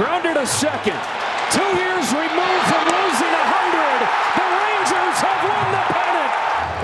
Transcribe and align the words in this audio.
grounded 0.00 0.32
to 0.32 0.46
second. 0.46 0.96
Two 1.52 1.70
years 1.76 2.08
removed 2.16 2.64
from 2.72 2.84
losing 2.88 3.34
100, 3.36 4.00
the 4.32 4.48
Rangers 4.48 5.18
have 5.20 5.40
won 5.44 5.66
the 5.76 5.84
pennant. 5.92 6.32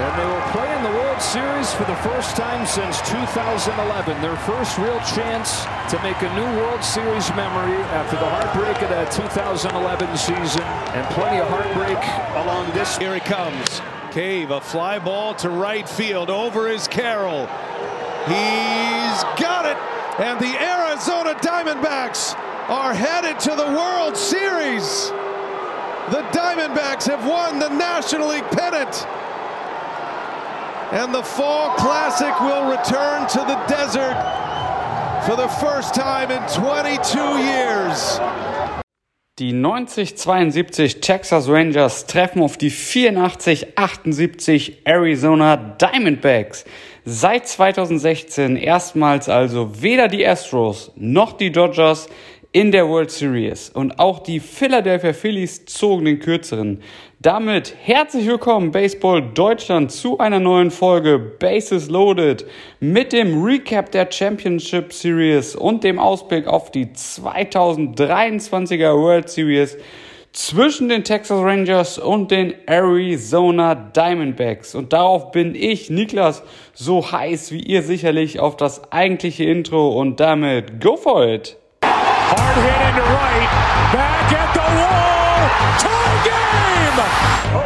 And 0.05 0.13
they 0.21 0.27
will 0.29 0.49
play 0.53 0.69
in 0.77 0.83
the 0.85 0.91
World 1.01 1.23
Series 1.23 1.73
for 1.73 1.85
the 1.85 1.97
first 2.05 2.37
time 2.37 2.67
since 2.67 3.01
2011. 3.09 4.21
Their 4.21 4.37
first 4.45 4.77
real 4.77 5.01
chance 5.17 5.65
to 5.89 5.97
make 6.03 6.21
a 6.21 6.29
new 6.37 6.45
World 6.61 6.85
Series 6.85 7.31
memory 7.31 7.81
after 7.97 8.17
the 8.21 8.29
heartbreak 8.29 8.83
of 8.83 8.91
that 8.91 9.11
2011 9.11 10.15
season 10.19 10.61
and 10.93 11.09
plenty 11.15 11.41
of 11.41 11.49
heartbreak 11.49 11.97
along 12.45 12.71
this. 12.75 12.99
Here 12.99 13.15
he 13.15 13.21
comes. 13.21 13.81
Cave, 14.13 14.51
a 14.51 14.61
fly 14.61 14.99
ball 14.99 15.35
to 15.37 15.49
right 15.49 15.89
field. 15.89 16.29
Over 16.29 16.69
is 16.69 16.87
Carroll. 16.87 17.47
He's 18.29 19.19
got 19.41 19.65
it. 19.65 19.79
And 20.21 20.39
the 20.39 20.53
Arizona 20.61 21.35
Diamondbacks 21.41 22.37
are 22.69 22.93
headed 22.93 23.39
to 23.39 23.51
the 23.51 23.65
World 23.65 24.17
Series. 24.17 25.11
The 26.11 26.23
Diamondbacks 26.33 27.07
have 27.07 27.25
won 27.25 27.61
the 27.61 27.69
National 27.69 28.29
League 28.29 28.51
pennant. 28.51 29.07
And 30.93 31.15
the 31.15 31.23
Fall 31.23 31.71
Classic 31.77 32.41
will 32.41 32.69
return 32.71 33.29
to 33.29 33.39
the 33.39 33.57
desert 33.69 34.17
for 35.27 35.37
the 35.37 35.47
first 35.61 35.95
time 35.95 36.33
in 36.33 36.43
22 36.49 37.39
years. 37.39 38.19
Die 39.39 39.53
90-72 39.53 41.03
Texas 41.03 41.49
Rangers 41.49 42.07
treffen 42.07 42.43
auf 42.43 42.57
die 42.57 42.71
84-78 42.71 44.79
Arizona 44.85 45.57
Diamondbacks. 45.57 46.65
Seit 47.05 47.47
2016 47.47 48.57
erstmals 48.57 49.29
also 49.29 49.83
weder 49.83 50.09
die 50.09 50.27
Astros 50.27 50.91
noch 50.97 51.35
die 51.35 51.53
Dodgers 51.53 52.09
in 52.57 52.73
der 52.73 52.89
World 52.89 53.11
Series. 53.11 53.69
Und 53.69 53.99
auch 53.99 54.21
die 54.21 54.41
Philadelphia 54.41 55.13
Phillies 55.13 55.67
zogen 55.67 56.07
den 56.07 56.21
kürzeren. 56.21 56.81
Damit 57.21 57.75
herzlich 57.83 58.27
willkommen 58.27 58.71
Baseball 58.71 59.21
Deutschland 59.21 59.93
zu 59.93 60.17
einer 60.17 60.41
neuen 60.41 60.71
Folge 60.71 61.19
Bases 61.19 61.91
Loaded 61.91 62.47
mit 62.81 63.13
dem 63.13 63.45
Recap 63.45 63.91
der 63.91 64.11
Championship 64.11 64.95
Series 64.95 65.55
und 65.55 65.85
dem 65.85 65.99
Ausblick 65.99 66.47
auf 66.47 66.71
die 66.71 66.87
2023er 66.87 68.97
World 68.97 69.29
Series 69.29 69.77
zwischen 70.33 70.89
den 70.89 71.05
Texas 71.05 71.43
Rangers 71.43 71.99
und 71.99 72.31
den 72.31 72.55
Arizona 72.67 73.75
Diamondbacks. 73.75 74.75
Und 74.75 74.95
darauf 74.95 75.31
bin 75.31 75.55
ich, 75.55 75.91
Niklas, 75.91 76.43
so 76.73 77.13
heiß 77.13 77.53
wie 77.53 77.61
ihr 77.61 77.83
sicherlich 77.83 78.41
auf 78.41 78.57
das 78.57 78.93
eigentliche 78.93 79.45
Intro 79.45 80.01
und 80.01 80.21
damit 80.21 80.81
go 80.81 80.97
for 80.97 81.23
it! 81.23 81.59
Hard 82.29 82.57
hit 82.59 82.81
into 82.89 83.05
right. 83.07 83.51
Back 83.95 84.33
at 84.35 84.51
the 84.51 84.67
wall. 84.83 85.47
Tie 85.79 86.19
game. 86.27 87.66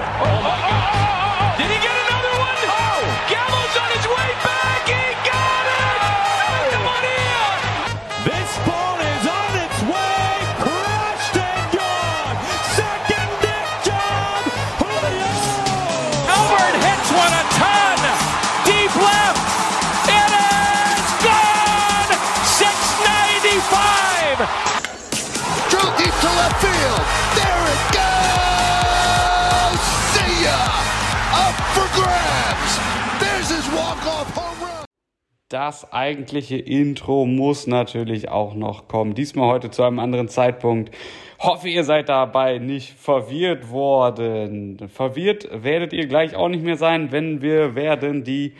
Das 35.50 35.92
eigentliche 35.92 36.58
Intro 36.58 37.26
muss 37.26 37.66
natürlich 37.66 38.28
auch 38.28 38.54
noch 38.54 38.86
kommen. 38.86 39.14
Diesmal 39.14 39.48
heute 39.48 39.68
zu 39.68 39.82
einem 39.82 39.98
anderen 39.98 40.28
Zeitpunkt. 40.28 40.94
Hoffe, 41.40 41.68
ihr 41.68 41.82
seid 41.82 42.08
dabei 42.08 42.58
nicht 42.58 42.96
verwirrt 42.96 43.68
worden. 43.68 44.78
Verwirrt 44.94 45.48
werdet 45.52 45.92
ihr 45.92 46.06
gleich 46.06 46.36
auch 46.36 46.46
nicht 46.46 46.62
mehr 46.62 46.76
sein, 46.76 47.10
wenn 47.10 47.42
wir 47.42 47.74
werden 47.74 48.22
die 48.22 48.52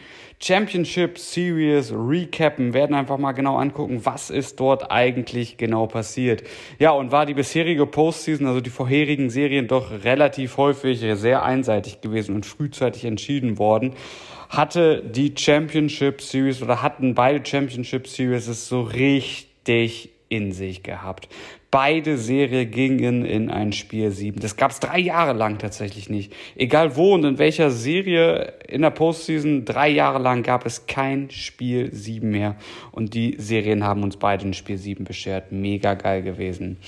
Championship 0.42 1.16
Series 1.16 1.92
recappen, 1.92 2.74
werden 2.74 2.96
einfach 2.96 3.18
mal 3.18 3.32
genau 3.32 3.56
angucken, 3.56 4.04
was 4.04 4.30
ist 4.30 4.58
dort 4.58 4.90
eigentlich 4.90 5.58
genau 5.58 5.86
passiert. 5.86 6.42
Ja, 6.80 6.90
und 6.90 7.12
war 7.12 7.24
die 7.24 7.34
bisherige 7.34 7.86
Postseason, 7.86 8.48
also 8.48 8.60
die 8.60 8.70
vorherigen 8.70 9.30
Serien 9.30 9.68
doch 9.68 9.92
relativ 10.02 10.56
häufig 10.56 10.98
sehr 10.98 11.44
einseitig 11.44 12.00
gewesen 12.00 12.34
und 12.34 12.46
frühzeitig 12.46 13.04
entschieden 13.04 13.58
worden 13.58 13.94
hatte 14.50 15.02
die 15.02 15.32
Championship 15.36 16.20
Series 16.20 16.60
oder 16.60 16.82
hatten 16.82 17.14
beide 17.14 17.44
Championship 17.46 18.08
Series 18.08 18.48
es 18.48 18.68
so 18.68 18.82
richtig 18.82 20.10
in 20.28 20.52
sich 20.52 20.82
gehabt. 20.82 21.28
Beide 21.70 22.18
Serie 22.18 22.66
gingen 22.66 23.24
in 23.24 23.48
ein 23.48 23.72
Spiel 23.72 24.10
7. 24.10 24.40
Das 24.40 24.56
gab 24.56 24.72
es 24.72 24.80
drei 24.80 24.98
Jahre 24.98 25.34
lang 25.34 25.58
tatsächlich 25.58 26.10
nicht. 26.10 26.32
Egal 26.56 26.96
wo 26.96 27.14
und 27.14 27.24
in 27.24 27.38
welcher 27.38 27.70
Serie 27.70 28.54
in 28.66 28.82
der 28.82 28.90
Postseason, 28.90 29.64
drei 29.64 29.88
Jahre 29.88 30.18
lang 30.18 30.42
gab 30.42 30.66
es 30.66 30.86
kein 30.86 31.30
Spiel 31.30 31.92
7 31.92 32.28
mehr. 32.28 32.56
Und 32.90 33.14
die 33.14 33.36
Serien 33.38 33.84
haben 33.84 34.02
uns 34.02 34.16
beide 34.16 34.48
ein 34.48 34.54
Spiel 34.54 34.78
7 34.78 35.04
beschert. 35.04 35.52
Mega 35.52 35.94
geil 35.94 36.22
gewesen. 36.22 36.78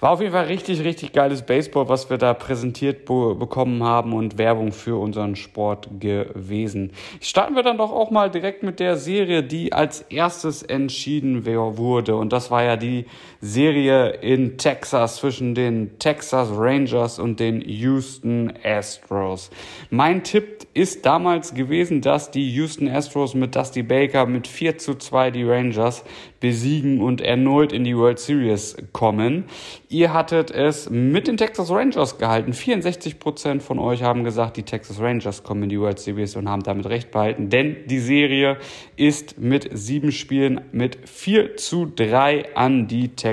War 0.00 0.12
auf 0.12 0.20
jeden 0.20 0.32
Fall 0.32 0.46
richtig, 0.46 0.82
richtig 0.82 1.12
geiles 1.12 1.42
Baseball, 1.42 1.90
was 1.90 2.08
wir 2.08 2.16
da 2.16 2.32
präsentiert 2.32 3.04
be 3.04 3.34
bekommen 3.34 3.82
haben 3.82 4.14
und 4.14 4.38
Werbung 4.38 4.72
für 4.72 4.98
unseren 4.98 5.36
Sport 5.36 5.88
gewesen. 6.00 6.92
Starten 7.20 7.54
wir 7.54 7.62
dann 7.62 7.76
doch 7.76 7.92
auch 7.92 8.10
mal 8.10 8.30
direkt 8.30 8.62
mit 8.62 8.80
der 8.80 8.96
Serie, 8.96 9.42
die 9.42 9.74
als 9.74 10.00
erstes 10.02 10.62
entschieden 10.62 11.44
wurde. 11.44 12.16
Und 12.16 12.32
das 12.32 12.50
war 12.50 12.62
ja 12.62 12.76
die 12.76 13.04
Serie 13.42 14.10
in 14.20 14.58
Texas 14.58 15.16
zwischen 15.16 15.54
den 15.54 15.98
Texas 15.98 16.50
Rangers 16.52 17.18
und 17.18 17.40
den 17.40 17.62
Houston 17.62 18.52
Astros. 18.62 19.50
Mein 19.88 20.22
Tipp 20.24 20.66
ist 20.74 21.06
damals 21.06 21.54
gewesen, 21.54 22.02
dass 22.02 22.30
die 22.30 22.50
Houston 22.54 22.86
Astros 22.88 23.34
mit 23.34 23.56
Dusty 23.56 23.82
Baker 23.82 24.26
mit 24.26 24.46
4 24.46 24.76
zu 24.76 24.94
2 24.94 25.30
die 25.30 25.44
Rangers 25.44 26.04
besiegen 26.38 27.00
und 27.00 27.22
erneut 27.22 27.72
in 27.72 27.84
die 27.84 27.96
World 27.96 28.18
Series 28.18 28.76
kommen. 28.92 29.44
Ihr 29.88 30.12
hattet 30.12 30.50
es 30.50 30.90
mit 30.90 31.26
den 31.26 31.38
Texas 31.38 31.70
Rangers 31.70 32.18
gehalten. 32.18 32.52
64% 32.52 33.60
von 33.60 33.78
euch 33.78 34.02
haben 34.02 34.22
gesagt, 34.22 34.58
die 34.58 34.64
Texas 34.64 35.00
Rangers 35.00 35.42
kommen 35.42 35.62
in 35.62 35.68
die 35.70 35.80
World 35.80 35.98
Series 35.98 36.36
und 36.36 36.48
haben 36.48 36.62
damit 36.62 36.86
recht 36.86 37.10
behalten, 37.10 37.48
denn 37.48 37.76
die 37.86 38.00
Serie 38.00 38.58
ist 38.96 39.38
mit 39.38 39.70
sieben 39.72 40.12
Spielen 40.12 40.60
mit 40.72 40.98
4 41.08 41.56
zu 41.56 41.90
3 41.94 42.54
an 42.54 42.86
die 42.86 43.08
Texas 43.08 43.29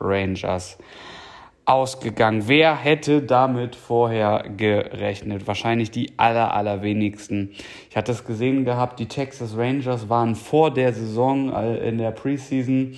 Rangers 0.00 0.78
ausgegangen. 1.64 2.44
Wer 2.46 2.76
hätte 2.76 3.22
damit 3.22 3.74
vorher 3.74 4.44
gerechnet? 4.56 5.46
Wahrscheinlich 5.46 5.90
die 5.90 6.12
aller, 6.16 6.54
allerwenigsten. 6.54 7.50
Ich 7.90 7.96
hatte 7.96 8.12
es 8.12 8.24
gesehen 8.24 8.64
gehabt, 8.64 9.00
die 9.00 9.06
Texas 9.06 9.56
Rangers 9.56 10.08
waren 10.08 10.36
vor 10.36 10.72
der 10.72 10.92
Saison 10.92 11.52
äh, 11.52 11.88
in 11.88 11.98
der 11.98 12.12
Preseason 12.12 12.96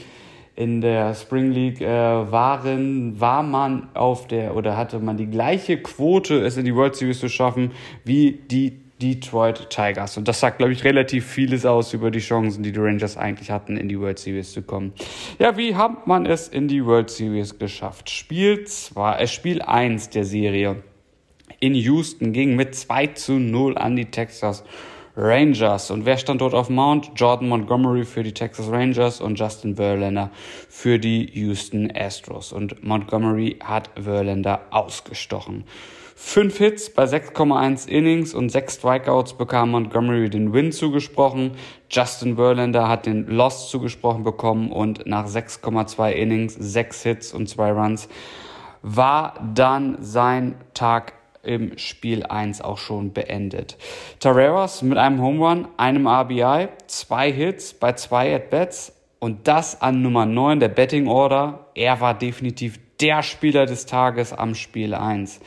in 0.54 0.80
der 0.80 1.14
Spring 1.14 1.52
League 1.52 1.80
äh, 1.80 1.86
waren, 1.86 3.20
war 3.20 3.44
man 3.44 3.88
auf 3.94 4.26
der 4.26 4.56
oder 4.56 4.76
hatte 4.76 4.98
man 4.98 5.16
die 5.16 5.28
gleiche 5.28 5.80
Quote, 5.80 6.40
es 6.40 6.56
in 6.56 6.64
die 6.64 6.74
World 6.74 6.96
Series 6.96 7.20
zu 7.20 7.28
schaffen, 7.28 7.70
wie 8.02 8.32
die 8.32 8.80
Detroit 9.00 9.70
Tigers. 9.70 10.16
Und 10.16 10.28
das 10.28 10.40
sagt, 10.40 10.58
glaube 10.58 10.72
ich, 10.72 10.84
relativ 10.84 11.26
vieles 11.26 11.64
aus 11.64 11.92
über 11.92 12.10
die 12.10 12.18
Chancen, 12.18 12.62
die 12.62 12.72
die 12.72 12.80
Rangers 12.80 13.16
eigentlich 13.16 13.50
hatten, 13.50 13.76
in 13.76 13.88
die 13.88 13.98
World 13.98 14.18
Series 14.18 14.52
zu 14.52 14.62
kommen. 14.62 14.92
Ja, 15.38 15.56
wie 15.56 15.74
hat 15.74 16.06
man 16.06 16.26
es 16.26 16.48
in 16.48 16.68
die 16.68 16.84
World 16.84 17.10
Series 17.10 17.58
geschafft? 17.58 18.10
Spiel 18.10 18.64
2, 18.64 19.18
äh, 19.18 19.26
Spiel 19.26 19.62
1 19.62 20.10
der 20.10 20.24
Serie 20.24 20.82
in 21.60 21.74
Houston 21.74 22.32
ging 22.32 22.54
mit 22.56 22.74
2 22.74 23.08
zu 23.08 23.32
0 23.32 23.76
an 23.78 23.96
die 23.96 24.06
Texas 24.06 24.62
Rangers. 25.16 25.90
Und 25.90 26.06
wer 26.06 26.16
stand 26.16 26.40
dort 26.40 26.54
auf 26.54 26.70
Mount? 26.70 27.10
Jordan 27.16 27.48
Montgomery 27.48 28.04
für 28.04 28.22
die 28.22 28.32
Texas 28.32 28.70
Rangers 28.70 29.20
und 29.20 29.38
Justin 29.38 29.74
Verlander 29.74 30.30
für 30.68 31.00
die 31.00 31.28
Houston 31.34 31.90
Astros. 31.92 32.52
Und 32.52 32.84
Montgomery 32.84 33.58
hat 33.62 33.90
Verlander 34.00 34.60
ausgestochen. 34.70 35.64
Fünf 36.20 36.58
Hits 36.58 36.90
bei 36.90 37.04
6,1 37.04 37.86
Innings 37.88 38.34
und 38.34 38.50
sechs 38.50 38.74
Strikeouts 38.74 39.34
bekam 39.34 39.70
Montgomery 39.70 40.28
den 40.28 40.52
Win 40.52 40.72
zugesprochen. 40.72 41.52
Justin 41.88 42.34
Verlander 42.34 42.88
hat 42.88 43.06
den 43.06 43.28
Loss 43.28 43.70
zugesprochen 43.70 44.24
bekommen 44.24 44.72
und 44.72 45.06
nach 45.06 45.26
6,2 45.26 46.10
Innings, 46.10 46.54
sechs 46.54 47.04
Hits 47.04 47.32
und 47.32 47.48
zwei 47.48 47.70
Runs 47.70 48.08
war 48.82 49.34
dann 49.54 49.98
sein 50.00 50.56
Tag 50.74 51.12
im 51.44 51.78
Spiel 51.78 52.24
1 52.24 52.62
auch 52.62 52.78
schon 52.78 53.12
beendet. 53.12 53.78
Tarreras 54.18 54.82
mit 54.82 54.98
einem 54.98 55.22
Home 55.22 55.46
Run, 55.46 55.68
einem 55.76 56.08
RBI, 56.08 56.68
zwei 56.88 57.32
Hits 57.32 57.72
bei 57.74 57.92
zwei 57.92 58.34
At-Bats, 58.34 58.92
Und 59.20 59.46
das 59.46 59.80
an 59.80 60.02
Nummer 60.02 60.26
9 60.26 60.58
der 60.58 60.68
Betting 60.68 61.06
Order. 61.06 61.66
Er 61.74 62.00
war 62.00 62.14
definitiv 62.14 62.80
der 63.00 63.22
Spieler 63.22 63.66
des 63.66 63.86
Tages 63.86 64.32
am 64.32 64.54
Spiel 64.54 64.94
1. 64.94 65.40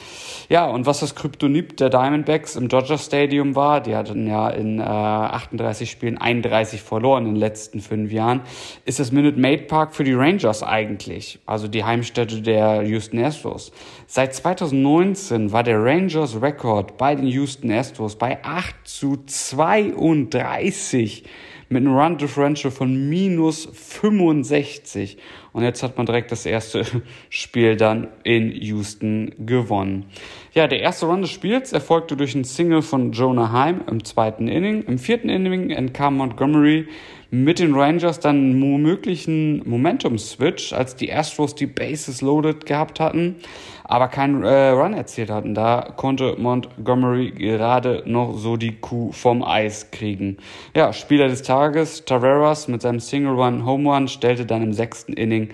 Ja, 0.49 0.67
und 0.67 0.85
was 0.85 1.01
das 1.01 1.15
Kryptonit 1.15 1.79
der 1.79 1.89
Diamondbacks 1.89 2.55
im 2.55 2.69
Dodger 2.69 2.97
Stadium 2.97 3.55
war, 3.55 3.81
die 3.81 3.95
hatten 3.95 4.27
ja 4.27 4.49
in 4.49 4.79
äh, 4.79 4.83
38 4.83 5.91
Spielen 5.91 6.17
31 6.17 6.81
verloren 6.81 7.25
in 7.25 7.33
den 7.33 7.39
letzten 7.39 7.81
fünf 7.81 8.11
Jahren, 8.11 8.41
ist 8.85 8.99
das 8.99 9.11
Minute 9.11 9.39
Maid 9.39 9.67
Park 9.67 9.93
für 9.93 10.03
die 10.03 10.13
Rangers 10.13 10.63
eigentlich, 10.63 11.39
also 11.45 11.67
die 11.67 11.83
Heimstätte 11.83 12.41
der 12.41 12.83
Houston 12.83 13.19
Astros. 13.19 13.71
Seit 14.07 14.33
2019 14.33 15.51
war 15.51 15.63
der 15.63 15.83
Rangers 15.83 16.41
Rekord 16.41 16.97
bei 16.97 17.15
den 17.15 17.27
Houston 17.27 17.71
Astros 17.71 18.15
bei 18.15 18.43
8 18.43 18.75
zu 18.83 19.17
32 19.25 21.23
mit 21.71 21.85
einem 21.85 21.95
Run 21.95 22.17
Differential 22.17 22.69
von 22.69 23.09
minus 23.09 23.65
65. 23.71 25.17
Und 25.53 25.63
jetzt 25.63 25.83
hat 25.83 25.97
man 25.97 26.05
direkt 26.05 26.31
das 26.31 26.45
erste 26.45 26.85
Spiel 27.29 27.75
dann 27.75 28.07
in 28.23 28.51
Houston 28.51 29.33
gewonnen. 29.39 30.05
Ja, 30.53 30.67
der 30.67 30.79
erste 30.79 31.05
Run 31.07 31.21
des 31.21 31.31
Spiels 31.31 31.73
erfolgte 31.73 32.15
durch 32.15 32.35
einen 32.35 32.45
Single 32.45 32.81
von 32.81 33.11
Jonah 33.11 33.51
Heim 33.51 33.81
im 33.89 34.03
zweiten 34.03 34.47
Inning. 34.47 34.83
Im 34.83 34.97
vierten 34.97 35.29
Inning 35.29 35.69
entkam 35.69 36.17
Montgomery 36.17 36.87
mit 37.33 37.59
den 37.59 37.73
Rangers 37.73 38.19
dann 38.19 38.35
einen 38.35 38.81
möglichen 38.81 39.67
Momentum-Switch, 39.67 40.73
als 40.73 40.97
die 40.97 41.13
Astros 41.13 41.55
die 41.55 41.65
Bases 41.65 42.21
loaded 42.21 42.65
gehabt 42.65 42.99
hatten, 42.99 43.37
aber 43.85 44.09
keinen 44.09 44.43
äh, 44.43 44.69
Run 44.69 44.93
erzielt 44.93 45.29
hatten. 45.29 45.55
Da 45.55 45.93
konnte 45.95 46.35
Montgomery 46.37 47.31
gerade 47.31 48.03
noch 48.05 48.37
so 48.37 48.57
die 48.57 48.75
Kuh 48.75 49.13
vom 49.13 49.43
Eis 49.43 49.91
kriegen. 49.91 50.37
Ja, 50.75 50.91
Spieler 50.91 51.29
des 51.29 51.41
Tages, 51.41 52.03
Taveras 52.03 52.67
mit 52.67 52.81
seinem 52.81 52.99
Single-Run-Home 52.99 53.89
Run 53.89 54.07
stellte 54.09 54.45
dann 54.45 54.61
im 54.61 54.73
sechsten 54.73 55.13
Inning 55.13 55.53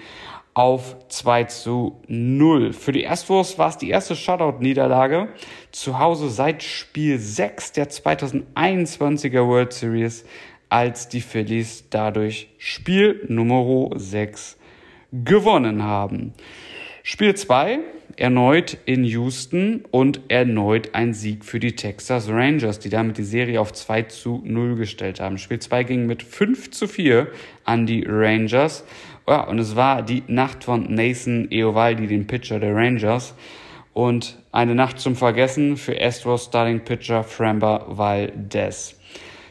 auf 0.55 0.95
2 1.09 1.43
zu 1.43 2.01
0. 2.07 2.73
Für 2.73 2.91
die 2.91 3.07
Astros 3.07 3.59
war 3.59 3.69
es 3.69 3.77
die 3.77 3.91
erste 3.91 4.15
Shutout-Niederlage 4.15 5.27
zu 5.71 5.99
Hause 5.99 6.29
seit 6.29 6.63
Spiel 6.63 7.19
6 7.19 7.73
der 7.73 7.91
2021er 7.91 9.45
World 9.45 9.71
Series 9.71 10.25
als 10.69 11.07
die 11.07 11.21
Phillies 11.21 11.85
dadurch 11.89 12.49
Spiel 12.57 13.25
Nummer 13.27 13.89
6 13.95 14.57
gewonnen 15.11 15.83
haben. 15.83 16.33
Spiel 17.03 17.35
2 17.35 17.79
erneut 18.17 18.77
in 18.85 19.03
Houston 19.03 19.85
und 19.91 20.21
erneut 20.27 20.93
ein 20.93 21.13
Sieg 21.13 21.45
für 21.45 21.59
die 21.59 21.75
Texas 21.75 22.27
Rangers, 22.29 22.79
die 22.79 22.89
damit 22.89 23.17
die 23.17 23.23
Serie 23.23 23.61
auf 23.61 23.71
2 23.71 24.03
zu 24.03 24.41
0 24.43 24.75
gestellt 24.75 25.19
haben. 25.19 25.37
Spiel 25.37 25.59
2 25.59 25.83
ging 25.83 26.05
mit 26.07 26.23
5 26.23 26.71
zu 26.71 26.87
4 26.87 27.27
an 27.63 27.85
die 27.85 28.03
Rangers. 28.07 28.83
Ja, 29.27 29.41
und 29.43 29.59
es 29.59 29.75
war 29.75 30.01
die 30.01 30.23
Nacht 30.27 30.63
von 30.63 30.93
Nathan 30.93 31.49
Eovaldi, 31.51 32.07
dem 32.07 32.27
Pitcher 32.27 32.59
der 32.59 32.75
Rangers. 32.75 33.35
Und 33.93 34.37
eine 34.51 34.75
Nacht 34.75 34.99
zum 34.99 35.15
Vergessen 35.15 35.77
für 35.77 35.99
Astros 35.99 36.45
Starting 36.45 36.81
Pitcher 36.81 37.23
Framber 37.23 37.85
Valdez. 37.87 38.99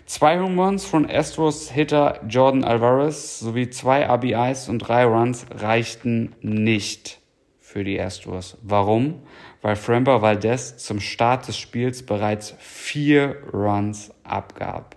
Zwei 0.06 0.38
Home 0.38 0.62
Runs 0.62 0.84
von 0.84 1.10
Astros 1.10 1.68
Hitter 1.68 2.20
Jordan 2.28 2.62
Alvarez 2.62 3.40
sowie 3.40 3.70
zwei 3.70 4.06
RBIs 4.06 4.68
und 4.68 4.78
drei 4.78 5.04
Runs 5.04 5.46
reichten 5.50 6.32
nicht 6.40 7.18
für 7.58 7.82
die 7.82 8.00
Astros. 8.00 8.56
Warum? 8.62 9.22
Weil 9.62 9.74
Framber 9.74 10.22
Valdez 10.22 10.76
zum 10.76 11.00
Start 11.00 11.48
des 11.48 11.58
Spiels 11.58 12.06
bereits 12.06 12.54
vier 12.60 13.36
Runs 13.52 14.14
abgab. 14.22 14.94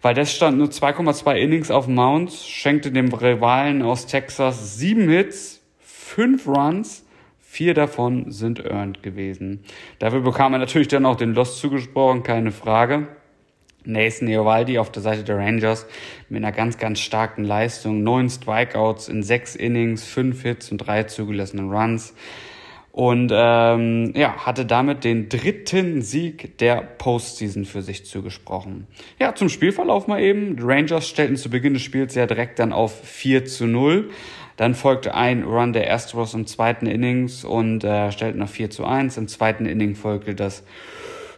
Valdez 0.00 0.32
stand 0.32 0.58
nur 0.58 0.68
2,2 0.68 1.34
Innings 1.36 1.70
auf 1.70 1.84
dem 1.84 1.94
Mount, 1.94 2.32
schenkte 2.32 2.90
dem 2.90 3.14
Rivalen 3.14 3.82
aus 3.82 4.06
Texas 4.06 4.76
sieben 4.76 5.08
Hits, 5.08 5.62
fünf 5.78 6.48
Runs, 6.48 7.04
Vier 7.52 7.74
davon 7.74 8.32
sind 8.32 8.64
earned 8.64 9.02
gewesen. 9.02 9.62
Dafür 9.98 10.20
bekam 10.20 10.54
er 10.54 10.58
natürlich 10.58 10.88
dann 10.88 11.04
auch 11.04 11.16
den 11.16 11.34
Loss 11.34 11.60
zugesprochen, 11.60 12.22
keine 12.22 12.50
Frage. 12.50 13.08
Nathan 13.84 14.28
Eovaldi 14.28 14.78
auf 14.78 14.90
der 14.92 15.02
Seite 15.02 15.24
der 15.24 15.38
Rangers 15.38 15.86
mit 16.28 16.42
einer 16.42 16.52
ganz, 16.52 16.78
ganz 16.78 17.00
starken 17.00 17.44
Leistung. 17.44 18.02
Neun 18.02 18.28
Strikeouts 18.28 19.08
in 19.08 19.22
sechs 19.22 19.56
Innings, 19.56 20.04
fünf 20.04 20.42
Hits 20.42 20.70
und 20.70 20.78
drei 20.78 21.04
zugelassenen 21.04 21.70
Runs. 21.70 22.14
Und 22.92 23.32
ähm, 23.34 24.12
ja, 24.14 24.44
hatte 24.44 24.66
damit 24.66 25.04
den 25.04 25.30
dritten 25.30 26.02
Sieg 26.02 26.58
der 26.58 26.82
Postseason 26.82 27.64
für 27.64 27.80
sich 27.80 28.04
zugesprochen. 28.04 28.86
Ja, 29.18 29.34
zum 29.34 29.48
Spielverlauf 29.48 30.08
mal 30.08 30.20
eben. 30.20 30.56
Die 30.56 30.62
Rangers 30.62 31.08
stellten 31.08 31.36
zu 31.36 31.48
Beginn 31.48 31.72
des 31.72 31.82
Spiels 31.82 32.14
ja 32.14 32.26
direkt 32.26 32.58
dann 32.58 32.74
auf 32.74 33.02
4 33.02 33.46
zu 33.46 33.66
0. 33.66 34.10
Dann 34.58 34.74
folgte 34.74 35.14
ein 35.14 35.42
Run 35.44 35.72
der 35.72 35.90
Astros 35.90 36.34
im 36.34 36.46
zweiten 36.46 36.86
Innings 36.86 37.44
und 37.44 37.82
äh, 37.82 38.12
stellten 38.12 38.42
auf 38.42 38.50
4 38.50 38.68
zu 38.68 38.84
1. 38.84 39.16
Im 39.16 39.26
zweiten 39.26 39.64
Inning 39.64 39.94
folgte 39.94 40.34
das 40.34 40.62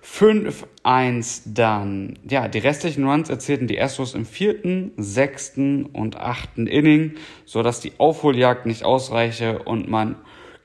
5-1 0.05 1.43
dann. 1.47 2.19
Ja, 2.29 2.49
die 2.49 2.59
restlichen 2.59 3.09
Runs 3.09 3.31
erzielten 3.31 3.67
die 3.67 3.81
Astros 3.81 4.15
im 4.15 4.27
vierten, 4.27 4.93
sechsten 4.97 5.87
und 5.87 6.17
achten 6.17 6.67
Inning, 6.67 7.15
so 7.47 7.63
dass 7.63 7.81
die 7.81 7.93
Aufholjagd 7.99 8.67
nicht 8.67 8.85
ausreiche 8.85 9.61
und 9.61 9.89
man 9.89 10.17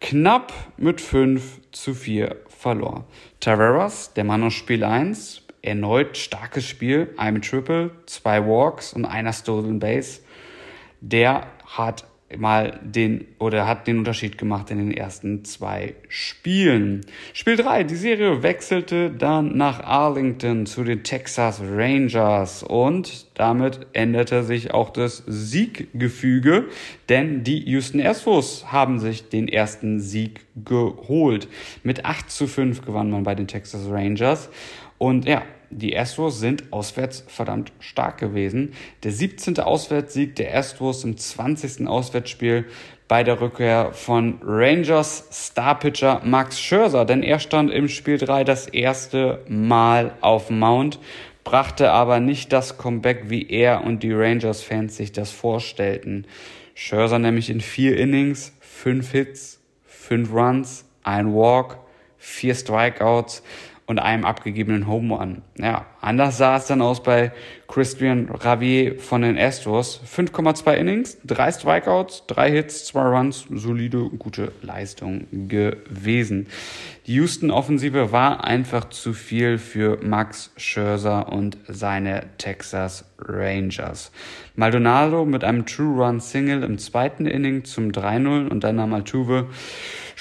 knapp 0.02 0.54
mit 0.78 1.00
5 1.00 1.72
zu 1.72 1.94
4 1.94 2.36
verlor. 2.48 3.06
Taveras, 3.40 4.14
der 4.14 4.26
Mann 4.26 4.44
aus 4.44 4.54
Spiel 4.54 4.84
1, 4.84 5.44
erneut 5.62 6.18
starkes 6.18 6.66
Spiel, 6.68 7.14
ein 7.18 7.42
Triple, 7.42 7.92
zwei 8.06 8.46
Walks 8.46 8.94
und 8.94 9.06
einer 9.06 9.34
Stolen 9.34 9.80
Base. 9.80 10.20
Der 11.02 11.48
hat 11.66 12.06
mal 12.38 12.80
den 12.84 13.26
oder 13.40 13.68
hat 13.68 13.88
den 13.88 14.00
Unterschied 14.00 14.38
gemacht 14.38 14.70
in 14.72 14.78
den 14.78 14.92
ersten 14.92 15.44
zwei 15.46 15.96
Spielen. 16.08 17.06
Spiel 17.34 17.56
3, 17.56 17.84
die 17.84 17.96
Serie 17.96 18.44
wechselte 18.44 19.10
dann 19.10 19.58
nach 19.58 19.84
Arlington 19.84 20.66
zu 20.66 20.84
den 20.84 21.04
Texas 21.04 21.62
Rangers 21.62 22.64
und 22.64 23.29
damit 23.40 23.88
änderte 23.94 24.44
sich 24.44 24.74
auch 24.74 24.90
das 24.90 25.24
Sieggefüge, 25.26 26.66
denn 27.08 27.46
die 27.46 27.64
Houston 27.70 28.02
Astros 28.02 28.70
haben 28.70 29.00
sich 29.00 29.30
den 29.30 29.48
ersten 29.48 30.02
Sieg 30.02 30.42
geholt. 30.66 31.48
Mit 31.82 32.04
8 32.04 32.30
zu 32.30 32.48
5 32.48 32.86
gewann 32.86 33.10
man 33.10 33.24
bei 33.24 33.36
den 33.36 33.48
Texas 33.48 33.90
Rangers 33.90 34.50
und 34.98 35.26
ja, 35.26 35.44
die 35.70 35.98
Astros 35.98 36.40
sind 36.40 36.74
auswärts 36.74 37.24
verdammt 37.28 37.72
stark 37.80 38.18
gewesen. 38.18 38.74
Der 39.04 39.14
17. 39.14 39.60
Auswärtssieg 39.60 40.36
der 40.36 40.58
Astros 40.58 41.06
im 41.06 41.16
20. 41.16 41.88
Auswärtsspiel 41.88 42.66
bei 43.08 43.24
der 43.24 43.42
Rückkehr 43.42 43.92
von 43.94 44.40
Rangers 44.44 45.28
Starpitcher 45.32 46.22
Max 46.24 46.60
Scherzer, 46.60 47.06
denn 47.06 47.24
er 47.24 47.40
stand 47.40 47.72
im 47.72 47.88
Spiel 47.88 48.18
3 48.18 48.44
das 48.44 48.68
erste 48.68 49.44
Mal 49.48 50.14
auf 50.22 50.50
Mount, 50.50 51.00
brachte 51.50 51.90
aber 51.90 52.20
nicht 52.20 52.54
das 52.54 52.78
Comeback, 52.78 53.24
wie 53.32 53.50
er 53.50 53.84
und 53.84 54.04
die 54.04 54.14
Rangers-Fans 54.14 54.96
sich 54.96 55.12
das 55.12 55.32
vorstellten. 55.32 56.28
Scherzer 56.76 57.18
nämlich 57.18 57.50
in 57.50 57.60
vier 57.60 57.98
Innings, 57.98 58.56
fünf 58.60 59.14
Hits, 59.14 59.60
fünf 59.84 60.32
Runs, 60.32 60.86
ein 61.02 61.34
Walk, 61.34 61.80
vier 62.20 62.54
Strikeouts 62.54 63.42
und 63.90 63.98
einem 63.98 64.24
abgegebenen 64.24 64.86
Home 64.86 65.16
Run. 65.16 65.42
Ja, 65.58 65.88
anders 66.00 66.38
sah 66.38 66.58
es 66.58 66.68
dann 66.68 66.80
aus 66.80 67.02
bei 67.02 67.32
Christian 67.68 68.30
Ravier 68.30 69.00
von 69.00 69.24
den 69.24 69.36
Astros. 69.36 70.00
5,2 70.06 70.74
Innings, 70.76 71.18
drei 71.26 71.52
Strikeouts, 71.52 72.28
drei 72.28 72.52
Hits, 72.52 72.86
zwei 72.86 73.02
Runs, 73.02 73.48
solide, 73.50 74.08
gute 74.20 74.52
Leistung 74.62 75.26
gewesen. 75.32 76.46
Die 77.08 77.16
Houston-Offensive 77.16 78.12
war 78.12 78.44
einfach 78.44 78.90
zu 78.90 79.14
viel 79.14 79.58
für 79.58 79.98
Max 80.04 80.52
Scherzer 80.56 81.32
und 81.32 81.58
seine 81.68 82.26
Texas 82.38 83.06
Rangers. 83.18 84.12
Maldonado 84.56 85.26
mit 85.26 85.44
einem 85.44 85.66
True-Run-Single 85.66 86.62
im 86.62 86.78
zweiten 86.78 87.26
Inning 87.26 87.66
zum 87.66 87.90
3-0 87.90 88.50
und 88.50 88.64
dann 88.64 88.76
nahm 88.76 88.94
Altuve 88.94 89.48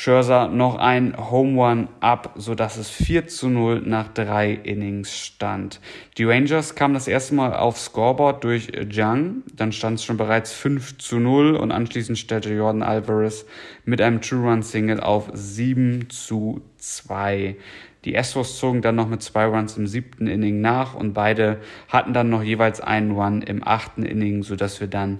Scherzer 0.00 0.47
noch 0.47 0.76
ein 0.76 1.17
Home 1.17 1.61
Run 1.61 1.88
ab, 1.99 2.35
sodass 2.37 2.76
es 2.76 2.88
4 2.88 3.26
zu 3.26 3.49
0 3.49 3.83
nach 3.85 4.07
drei 4.07 4.52
Innings 4.52 5.12
stand. 5.19 5.81
Die 6.19 6.23
Rangers 6.23 6.76
kamen 6.76 6.95
das 6.95 7.09
erste 7.09 7.35
Mal 7.35 7.52
aufs 7.52 7.87
Scoreboard 7.87 8.45
durch 8.45 8.71
Jung, 8.93 9.43
dann 9.57 9.73
stand 9.73 9.99
es 9.99 10.05
schon 10.05 10.17
bereits 10.17 10.52
5 10.52 10.99
zu 10.99 11.19
0 11.19 11.57
und 11.57 11.73
anschließend 11.73 12.17
stellte 12.17 12.55
Jordan 12.55 12.85
Alvarez 12.85 13.45
mit 13.87 14.00
einem 14.00 14.21
True-Run-Single 14.21 15.00
auf 15.00 15.31
7 15.33 16.09
zu 16.11 16.62
2. 16.76 17.57
Die 18.05 18.17
Astros 18.17 18.57
zogen 18.57 18.83
dann 18.83 18.95
noch 18.95 19.09
mit 19.09 19.21
zwei 19.25 19.47
Runs 19.47 19.76
im 19.76 19.88
siebten 19.88 20.28
Inning 20.28 20.61
nach 20.61 20.95
und 20.95 21.12
beide 21.12 21.59
hatten 21.88 22.12
dann 22.12 22.31
noch 22.31 22.45
jeweils 22.45 22.81
einen 22.81 23.11
Run 23.11 23.43
im 23.43 23.67
achten 23.67 24.05
Inning, 24.05 24.45
sodass 24.45 24.78
wir 24.78 24.87
dann 24.87 25.19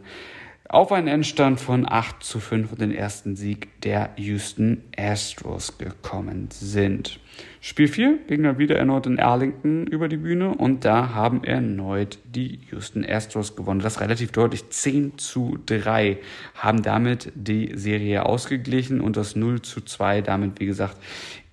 auf 0.69 0.93
einen 0.93 1.09
Endstand 1.09 1.61
von 1.61 1.91
8 1.91 2.23
zu 2.23 2.41
5 2.41 2.73
und 2.73 2.81
den 2.81 2.93
ersten 2.93 3.37
Sieg 3.37 3.81
der 3.81 4.11
Houston 4.17 4.83
Astros 4.97 5.79
gekommen 5.79 6.49
sind. 6.51 7.21
Spiel 7.63 7.89
4 7.89 8.19
ging 8.27 8.43
dann 8.43 8.59
wieder 8.59 8.77
erneut 8.77 9.07
in 9.07 9.19
Arlington 9.19 9.87
über 9.87 10.09
die 10.09 10.19
Bühne 10.19 10.51
und 10.51 10.85
da 10.85 11.15
haben 11.15 11.43
erneut 11.43 12.19
die 12.25 12.61
Houston 12.71 13.03
Astros 13.05 13.57
gewonnen. 13.57 13.81
Das 13.81 14.03
relativ 14.03 14.31
deutlich 14.33 14.69
10 14.69 15.17
zu 15.17 15.59
3 15.65 16.19
haben 16.55 16.83
damit 16.83 17.33
die 17.35 17.73
Serie 17.75 18.27
ausgeglichen 18.27 19.01
und 19.01 19.17
das 19.17 19.37
0 19.37 19.63
zu 19.63 19.81
2 19.81 20.21
damit, 20.21 20.61
wie 20.61 20.67
gesagt, 20.67 20.99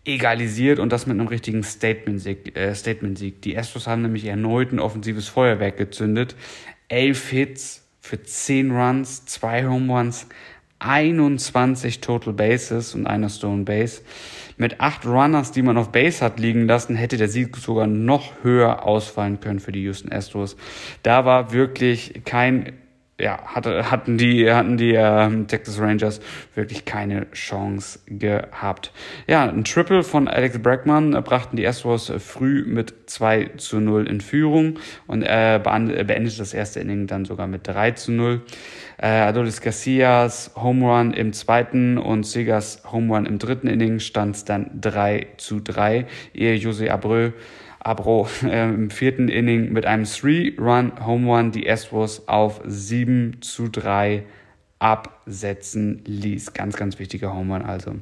egalisiert 0.03 0.77
und 0.79 0.91
das 0.91 1.07
mit 1.07 1.17
einem 1.17 1.27
richtigen 1.27 1.63
Statement-Sieg. 1.63 2.55
Äh, 2.57 2.75
Statement 2.75 3.17
-Sieg. 3.17 3.41
die 3.41 3.57
Astros 3.57 3.87
haben 3.87 4.01
nämlich 4.01 4.25
erneut 4.25 4.73
ein 4.73 4.79
offensives 4.79 5.29
Feuerwerk 5.29 5.77
gezündet. 5.77 6.35
Elf 6.89 7.29
Hits 7.29 7.84
für 8.05 8.21
10 8.21 8.69
Runs, 8.71 9.25
zwei 9.25 9.65
Home 9.65 9.91
Runs, 9.91 10.27
21 10.77 12.01
Total 12.01 12.33
Bases 12.33 12.93
und 12.93 13.07
einer 13.07 13.29
Stone 13.29 13.63
Base. 13.63 14.01
Mit 14.57 14.79
acht 14.79 15.07
Runners, 15.07 15.51
die 15.51 15.63
man 15.63 15.75
auf 15.77 15.91
Base 15.91 16.23
hat 16.23 16.39
liegen 16.39 16.67
lassen, 16.67 16.95
hätte 16.95 17.17
der 17.17 17.29
Sieg 17.29 17.57
sogar 17.57 17.87
noch 17.87 18.43
höher 18.43 18.83
ausfallen 18.83 19.39
können 19.39 19.59
für 19.59 19.71
die 19.71 19.81
Houston 19.81 20.11
Astros. 20.11 20.55
Da 21.01 21.25
war 21.25 21.51
wirklich 21.51 22.21
kein 22.25 22.73
ja, 23.19 23.41
hatte, 23.45 23.91
hatten 23.91 24.17
die, 24.17 24.51
hatten 24.51 24.75
die 24.75 24.93
äh, 24.93 25.45
Texas 25.45 25.79
Rangers 25.79 26.19
wirklich 26.53 26.83
keine 26.83 27.31
Chance 27.31 27.99
gehabt. 28.07 28.91
Ja, 29.25 29.47
ein 29.47 29.63
Triple 29.63 30.03
von 30.03 30.27
Alex 30.27 30.59
Bregman 30.59 31.13
äh, 31.13 31.21
brachten 31.21 31.55
die 31.55 31.65
Astros 31.65 32.11
früh 32.19 32.65
mit 32.65 32.93
2 33.05 33.51
zu 33.55 33.79
0 33.79 34.07
in 34.07 34.19
Führung 34.19 34.79
und 35.07 35.21
äh, 35.23 35.61
beendete 35.63 36.37
das 36.37 36.53
erste 36.53 36.81
Inning 36.81 37.07
dann 37.07 37.23
sogar 37.23 37.47
mit 37.47 37.65
3 37.67 37.91
zu 37.91 38.11
0. 38.11 38.41
Äh, 38.97 39.07
Adolis 39.07 39.61
Garcias 39.61 40.51
Home 40.55 40.85
Run 40.85 41.13
im 41.13 41.31
zweiten 41.31 41.97
und 41.97 42.25
Segas 42.25 42.83
Home 42.91 43.13
Run 43.13 43.25
im 43.25 43.39
dritten 43.39 43.67
Inning 43.67 43.99
stand 43.99 44.35
es 44.35 44.43
dann 44.43 44.69
3 44.81 45.27
zu 45.37 45.61
3, 45.61 46.05
ehe 46.33 46.55
Jose 46.55 46.91
Abreu 46.91 47.31
Abro 47.85 48.27
äh, 48.43 48.67
im 48.67 48.89
vierten 48.89 49.29
Inning 49.29 49.71
mit 49.71 49.85
einem 49.85 50.05
Three-Run-Home-Run 50.05 51.51
die 51.51 51.69
Astros 51.69 52.27
auf 52.27 52.59
7 52.65 53.41
zu 53.41 53.69
3 53.69 54.23
absetzen 54.79 56.01
ließ. 56.05 56.53
Ganz, 56.53 56.77
ganz 56.77 56.97
wichtiger 56.97 57.33
Home 57.33 57.53
Run 57.53 57.61
also. 57.63 57.93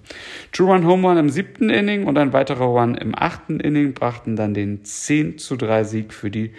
True-Run 0.54 0.88
Home 0.88 1.08
Run 1.08 1.18
im 1.18 1.30
siebten 1.30 1.70
Inning 1.70 2.06
und 2.06 2.18
ein 2.18 2.32
weiterer 2.32 2.66
Run 2.66 2.96
im 2.96 3.14
achten 3.14 3.60
Inning 3.60 3.94
brachten 3.94 4.38
dann 4.38 4.54
den 4.54 4.86
10 4.86 5.38
zu 5.38 5.58
3 5.58 5.84
Sieg 5.84 6.14
für 6.14 6.32
die 6.32 6.54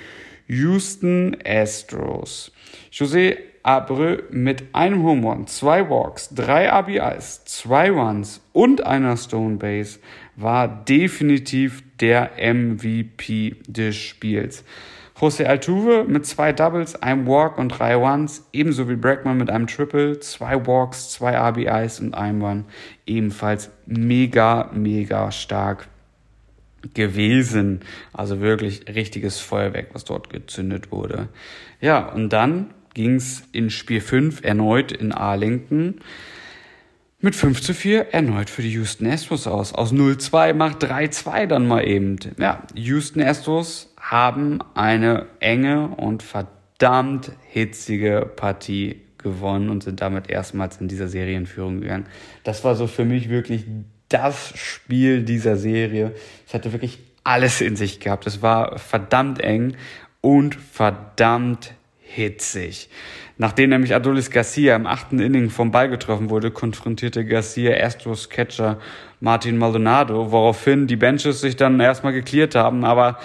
Houston 0.47 1.35
Astros. 1.47 2.53
José 2.93 3.39
Abreu 3.63 4.19
mit 4.31 4.65
einem 4.75 5.03
Home 5.03 5.27
Run, 5.27 5.47
zwei 5.47 5.89
Walks, 5.89 6.29
drei 6.35 6.69
RBIs, 6.69 7.47
zwei 7.47 7.91
Runs 7.91 8.43
und 8.53 8.85
einer 8.85 9.17
Stone 9.17 9.57
Base 9.57 10.01
war 10.37 10.69
definitiv 10.69 11.83
der 12.05 12.33
MVP 12.37 13.57
des 13.67 13.97
Spiels. 13.97 14.63
José 15.19 15.45
Altuve 15.47 16.05
mit 16.07 16.27
zwei 16.27 16.53
Doubles, 16.53 16.97
einem 16.97 17.27
Walk 17.27 17.57
und 17.57 17.71
drei 17.71 17.97
Ones, 17.97 18.47
ebenso 18.53 18.91
wie 18.91 18.97
Bregman 18.97 19.39
mit 19.39 19.49
einem 19.49 19.67
Triple, 19.67 20.21
zwei 20.21 20.67
Walks, 20.67 21.09
zwei 21.09 21.35
RBIs 21.35 22.01
und 22.01 22.15
einem 22.15 22.43
One, 22.43 22.65
ebenfalls 23.07 23.71
mega, 23.87 24.71
mega 24.75 25.33
stark 25.33 25.89
gewesen. 26.93 27.81
Also 28.13 28.41
wirklich 28.41 28.87
richtiges 28.95 29.39
Feuerwerk, 29.39 29.95
was 29.95 30.05
dort 30.05 30.29
gezündet 30.29 30.93
wurde. 30.93 31.29
Ja, 31.81 32.07
und 32.11 32.31
dann 32.35 32.75
ging's 32.93 33.45
in 33.53 33.71
Spiel 33.71 34.03
5 34.03 34.45
erneut 34.45 34.93
in 34.93 35.13
Arlington 35.13 36.03
mit 37.25 37.35
5 37.35 37.63
zu 37.63 37.73
4 37.73 38.13
erneut 38.13 38.51
für 38.51 38.61
die 38.61 38.73
Houston 38.73 39.07
Astros 39.07 39.47
aus. 39.47 39.73
Aus 39.73 39.93
0-2 39.93 40.53
macht 40.53 40.85
3-2 40.85 41.47
dann 41.47 41.67
mal 41.67 41.89
eben. 41.89 42.19
Ja, 42.39 42.63
Houston 42.75 43.23
Astros 43.23 43.95
haben 43.99 44.61
eine 44.75 45.27
enge 45.41 45.89
und 45.89 46.23
verdammt 46.23 47.33
hitzige 47.49 48.31
Partie 48.37 49.01
gewonnen 49.17 49.71
und 49.71 49.83
sind 49.83 50.03
damit 50.03 50.29
erstmals 50.29 50.77
in 50.83 50.87
dieser 50.87 51.09
Serienführung 51.09 51.81
gegangen. 51.81 52.07
Das 52.45 52.63
war 52.63 52.75
so 52.75 52.87
für 52.87 53.07
mich 53.07 53.31
wirklich 53.31 53.65
das 54.11 54.53
Spiel 54.55 55.23
dieser 55.23 55.57
Serie. 55.57 56.15
Es 56.47 56.53
hatte 56.53 56.73
wirklich 56.73 56.99
alles 57.25 57.63
in 57.63 57.75
sich 57.75 58.01
gehabt. 58.01 58.27
Es 58.27 58.43
war 58.43 58.79
verdammt 58.79 59.41
eng 59.41 59.77
und 60.21 60.55
verdammt 60.55 61.73
hitzig. 62.01 62.91
Nachdem 63.37 63.71
nämlich 63.71 63.95
Adolis 63.95 64.31
Garcia 64.31 64.77
im 64.77 64.87
achten 64.87 65.19
Inning 65.19 65.51
vom 65.51 65.73
Ball 65.73 65.89
getroffen 65.89 66.31
wurde, 66.31 66.53
konfrontierte 66.53 67.25
Garcia 67.25 67.85
Astros 67.85 68.31
Catcher 68.31 68.79
Martin 69.21 69.59
Maldonado, 69.59 70.31
woraufhin 70.31 70.87
die 70.87 70.97
Benches 70.97 71.41
sich 71.41 71.57
dann 71.57 71.81
erstmal 71.81 72.13
geklärt 72.13 72.55
haben, 72.55 72.85
aber 72.85 73.19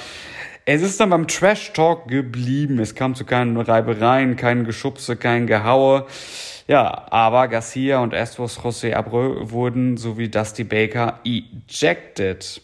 es 0.65 0.81
ist 0.83 0.99
dann 0.99 1.09
beim 1.09 1.27
Trash 1.27 1.73
Talk 1.73 2.07
geblieben. 2.07 2.77
Es 2.77 2.93
kam 2.93 3.15
zu 3.15 3.25
keinen 3.25 3.57
Reibereien, 3.57 4.35
kein 4.35 4.65
Geschubse, 4.65 5.15
kein 5.15 5.47
Gehaue. 5.47 6.05
Ja, 6.67 7.07
aber 7.09 7.47
Garcia 7.47 7.99
und 7.99 8.13
Astros 8.13 8.59
José 8.59 8.93
Abreu 8.93 9.49
wurden 9.49 9.97
sowie 9.97 10.29
Dusty 10.29 10.63
Baker 10.63 11.21
ejected. 11.25 12.61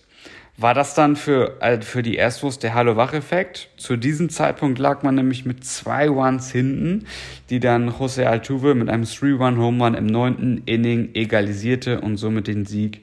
War 0.58 0.74
das 0.74 0.94
dann 0.94 1.18
für, 1.18 1.62
äh, 1.62 1.82
für 1.82 2.02
die 2.02 2.20
Astros 2.22 2.60
der 2.60 2.74
Hallo-Wach-Effekt? 2.74 3.70
Zu 3.76 3.98
diesem 3.98 4.30
Zeitpunkt 4.30 4.80
lag 4.80 5.04
man 5.04 5.16
nämlich 5.16 5.46
mit 5.46 5.66
zwei 5.66 6.10
Ones 6.10 6.50
hinten, 6.50 7.08
die 7.50 7.60
dann 7.60 7.90
José 7.90 8.24
Altuve 8.24 8.74
mit 8.74 8.90
einem 8.90 9.04
3-1-Home-Run 9.04 9.96
im 9.96 10.06
neunten 10.06 10.64
Inning 10.66 11.10
egalisierte 11.14 12.00
und 12.00 12.16
somit 12.16 12.48
den 12.48 12.66
Sieg 12.66 13.02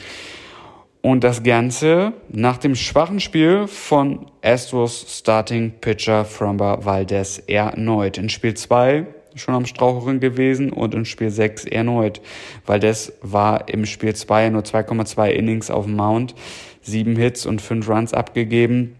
Und 1.02 1.24
das 1.24 1.42
Ganze 1.42 2.12
nach 2.28 2.58
dem 2.58 2.74
schwachen 2.74 3.20
Spiel 3.20 3.66
von 3.66 4.26
Astros 4.42 5.06
Starting 5.08 5.72
Pitcher 5.80 6.26
Fromba 6.26 6.84
Valdez 6.84 7.42
erneut. 7.46 8.18
In 8.18 8.28
Spiel 8.28 8.54
2 8.54 9.06
schon 9.36 9.54
am 9.54 9.66
Straucheln 9.66 10.20
gewesen 10.20 10.72
und 10.72 10.94
in 10.94 11.04
Spiel 11.04 11.30
6 11.30 11.64
erneut. 11.64 12.20
Valdez 12.66 13.12
war 13.22 13.68
im 13.68 13.86
Spiel 13.86 14.14
2 14.14 14.50
nur 14.50 14.62
2,2 14.62 15.30
Innings 15.30 15.70
auf 15.70 15.86
dem 15.86 15.96
Mount, 15.96 16.34
sieben 16.80 17.16
Hits 17.16 17.46
und 17.46 17.60
fünf 17.60 17.88
Runs 17.88 18.14
abgegeben. 18.14 18.96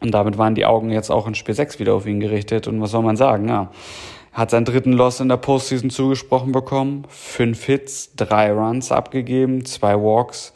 Und 0.00 0.12
damit 0.12 0.38
waren 0.38 0.54
die 0.54 0.64
Augen 0.64 0.90
jetzt 0.90 1.10
auch 1.10 1.26
in 1.26 1.34
Spiel 1.34 1.54
6 1.54 1.78
wieder 1.78 1.94
auf 1.94 2.06
ihn 2.06 2.20
gerichtet. 2.20 2.66
Und 2.66 2.80
was 2.80 2.90
soll 2.90 3.02
man 3.02 3.16
sagen? 3.16 3.48
Ja, 3.48 3.70
hat 4.32 4.50
seinen 4.50 4.64
dritten 4.64 4.92
Loss 4.92 5.20
in 5.20 5.28
der 5.28 5.36
Postseason 5.36 5.90
zugesprochen 5.90 6.52
bekommen. 6.52 7.04
Fünf 7.08 7.64
Hits, 7.64 8.14
drei 8.16 8.52
Runs 8.52 8.92
abgegeben, 8.92 9.64
zwei 9.64 9.94
Walks 9.94 10.52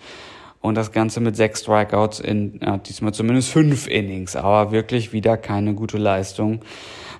und 0.64 0.76
das 0.76 0.92
Ganze 0.92 1.20
mit 1.20 1.36
sechs 1.36 1.60
Strikeouts 1.60 2.20
in 2.20 2.58
ja, 2.62 2.78
diesmal 2.78 3.12
zumindest 3.12 3.50
fünf 3.50 3.86
Innings, 3.86 4.34
aber 4.34 4.72
wirklich 4.72 5.12
wieder 5.12 5.36
keine 5.36 5.74
gute 5.74 5.98
Leistung, 5.98 6.60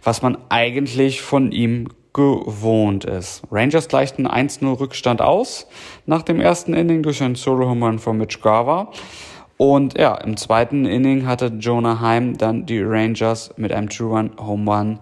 was 0.02 0.22
man 0.22 0.38
eigentlich 0.48 1.20
von 1.20 1.52
ihm 1.52 1.88
gewohnt 2.14 3.04
ist. 3.04 3.42
Rangers 3.50 3.88
gleichten 3.88 4.26
1-0 4.26 4.80
Rückstand 4.80 5.20
aus 5.20 5.66
nach 6.06 6.22
dem 6.22 6.40
ersten 6.40 6.72
Inning 6.72 7.02
durch 7.02 7.22
ein 7.22 7.34
Solo-Home 7.34 7.84
Run 7.84 7.98
von 7.98 8.16
Mitch 8.16 8.38
Garver. 8.40 8.90
Und 9.56 9.98
ja, 9.98 10.14
im 10.16 10.36
zweiten 10.36 10.86
Inning 10.86 11.26
hatte 11.26 11.52
Jonah 11.58 12.00
Heim 12.00 12.38
dann 12.38 12.66
die 12.66 12.80
Rangers 12.80 13.52
mit 13.56 13.72
einem 13.72 13.88
True-Run 13.88 14.32
Home 14.40 14.70
Run 14.70 14.98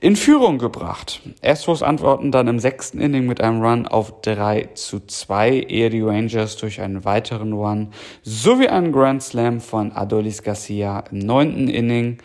in 0.00 0.16
Führung 0.16 0.58
gebracht. 0.58 1.22
Astros 1.42 1.82
antworten 1.82 2.30
dann 2.30 2.46
im 2.46 2.58
sechsten 2.58 3.00
Inning 3.00 3.26
mit 3.26 3.40
einem 3.40 3.62
Run 3.62 3.86
auf 3.86 4.20
3 4.20 4.68
zu 4.74 5.00
2, 5.00 5.50
ehe 5.50 5.88
die 5.88 6.02
Rangers 6.02 6.58
durch 6.58 6.82
einen 6.82 7.06
weiteren 7.06 7.54
Run 7.54 7.88
sowie 8.22 8.68
einen 8.68 8.92
Grand 8.92 9.22
Slam 9.22 9.60
von 9.60 9.92
Adolis 9.92 10.42
Garcia 10.42 11.04
im 11.10 11.20
neunten 11.20 11.68
Inning 11.68 12.18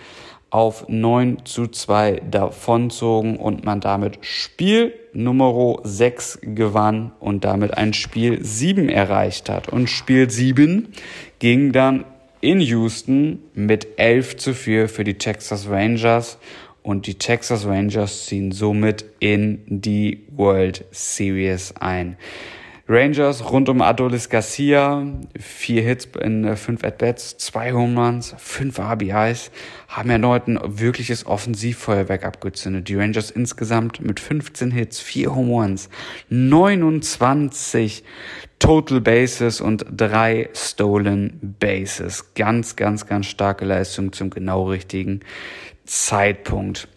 auf 0.50 0.88
9 0.88 1.46
zu 1.46 1.68
2 1.68 2.22
davonzogen 2.30 3.38
und 3.38 3.66
man 3.66 3.82
damit 3.82 4.20
Spiel 4.22 4.94
Nummer 5.14 5.78
6 5.84 6.40
gewann 6.42 7.12
und 7.20 7.44
damit 7.46 7.78
ein 7.78 7.94
Spiel 7.94 8.44
7 8.44 8.90
erreicht 8.90 9.50
hat. 9.50 9.70
Und 9.70 9.90
Spiel 9.90 10.30
7 10.30 10.90
ging 11.40 11.72
dann 11.72 12.06
in 12.42 12.62
Houston 12.62 13.44
mit 13.54 14.00
11 14.00 14.38
zu 14.38 14.54
4 14.54 14.90
für 14.90 15.04
die 15.04 15.16
Texas 15.16 15.70
Rangers 15.70 16.38
und 16.82 17.06
die 17.08 17.16
Texas 17.16 17.66
Rangers 17.66 18.26
ziehen 18.26 18.52
somit 18.52 19.06
in 19.20 19.64
die 19.68 20.26
World 20.32 20.86
Series 20.92 21.74
ein. 21.80 22.18
Rangers 22.92 23.52
rund 23.52 23.70
um 23.70 23.84
Adolis 23.84 24.30
Garcia, 24.30 25.06
vier 25.40 25.84
Hits 25.84 26.08
in 26.20 26.44
äh, 26.44 26.56
fünf 26.56 26.84
At-Bats, 26.84 27.38
zwei 27.38 27.72
Home 27.72 28.04
Runs, 28.04 28.34
fünf 28.40 28.80
RBIs, 28.80 29.52
haben 29.88 30.10
erneut 30.10 30.48
ein 30.48 30.60
wirkliches 30.64 31.28
Offensivfeuerwerk 31.28 32.26
abgezündet. 32.26 32.90
Die 32.90 32.96
Rangers 32.96 33.30
insgesamt 33.30 34.02
mit 34.02 34.20
15 34.20 34.72
Hits, 34.72 35.00
vier 35.00 35.36
Home 35.36 35.52
Runs, 35.52 35.88
29 36.30 38.04
Total 38.58 39.02
Bases 39.02 39.62
und 39.62 39.86
drei 39.92 40.50
Stolen 40.54 41.56
Bases. 41.60 42.34
Ganz, 42.34 42.76
ganz, 42.76 43.06
ganz 43.06 43.28
starke 43.28 43.66
Leistung 43.66 44.14
zum 44.14 44.32
genau 44.32 44.68
richtigen 44.68 45.20
Zeitpunkt. 45.86 46.88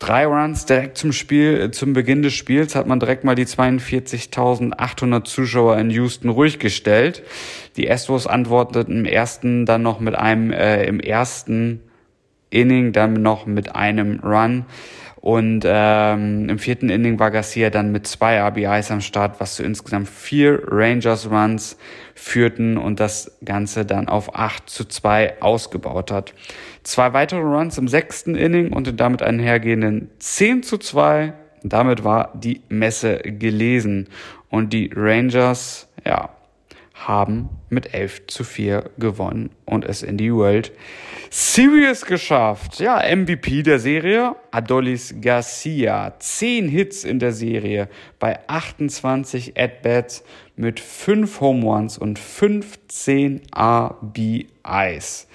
Drei 0.00 0.24
Runs 0.24 0.64
direkt 0.64 0.96
zum 0.96 1.12
Spiel, 1.12 1.60
äh, 1.60 1.70
zum 1.72 1.92
Beginn 1.92 2.22
des 2.22 2.32
Spiels 2.32 2.74
hat 2.74 2.86
man 2.86 3.00
direkt 3.00 3.22
mal 3.22 3.34
die 3.34 3.44
42.800 3.44 5.24
Zuschauer 5.24 5.76
in 5.76 5.90
Houston 5.90 6.30
ruhig 6.30 6.58
gestellt. 6.58 7.22
Die 7.76 7.90
Astros 7.90 8.26
antworteten 8.26 9.00
im 9.00 9.04
ersten 9.04 9.66
dann 9.66 9.82
noch 9.82 10.00
mit 10.00 10.14
einem, 10.14 10.52
äh, 10.52 10.84
im 10.84 11.00
ersten 11.00 11.82
Inning 12.48 12.92
dann 12.92 13.12
noch 13.12 13.44
mit 13.44 13.76
einem 13.76 14.20
Run. 14.20 14.64
Und 15.20 15.64
ähm, 15.66 16.48
im 16.48 16.58
vierten 16.58 16.88
Inning 16.88 17.18
war 17.18 17.30
Garcia 17.30 17.68
dann 17.68 17.92
mit 17.92 18.06
zwei 18.06 18.40
RBIs 18.40 18.90
am 18.90 19.02
Start, 19.02 19.38
was 19.38 19.56
zu 19.56 19.62
insgesamt 19.62 20.08
vier 20.08 20.62
Rangers 20.66 21.30
Runs 21.30 21.76
führten 22.14 22.78
und 22.78 23.00
das 23.00 23.36
Ganze 23.44 23.84
dann 23.84 24.08
auf 24.08 24.34
8 24.34 24.70
zu 24.70 24.86
2 24.86 25.42
ausgebaut 25.42 26.10
hat. 26.10 26.32
Zwei 26.82 27.12
weitere 27.12 27.40
Runs 27.40 27.78
im 27.78 27.88
sechsten 27.88 28.34
Inning 28.34 28.72
und 28.72 28.98
damit 29.00 29.22
einhergehenden 29.22 30.10
10 30.18 30.62
zu 30.62 30.78
2. 30.78 31.32
Damit 31.62 32.04
war 32.04 32.32
die 32.34 32.62
Messe 32.68 33.18
gelesen. 33.18 34.08
Und 34.48 34.72
die 34.72 34.90
Rangers, 34.94 35.88
ja, 36.04 36.30
haben 37.06 37.48
mit 37.68 37.94
11 37.94 38.26
zu 38.26 38.44
4 38.44 38.90
gewonnen 38.98 39.50
und 39.64 39.84
es 39.84 40.02
in 40.02 40.16
die 40.16 40.32
World 40.32 40.72
Series 41.30 42.04
geschafft. 42.04 42.80
Ja, 42.80 42.98
MVP 42.98 43.62
der 43.62 43.78
Serie, 43.78 44.34
Adolis 44.50 45.14
Garcia. 45.20 46.14
10 46.18 46.68
Hits 46.68 47.04
in 47.04 47.18
der 47.18 47.32
Serie 47.32 47.88
bei 48.18 48.40
28 48.48 49.58
At-Bats 49.58 50.24
mit 50.56 50.80
5 50.80 51.40
Home 51.40 51.64
Runs 51.64 51.96
und 51.96 52.18
15 52.18 53.42
RBIs. 53.56 55.28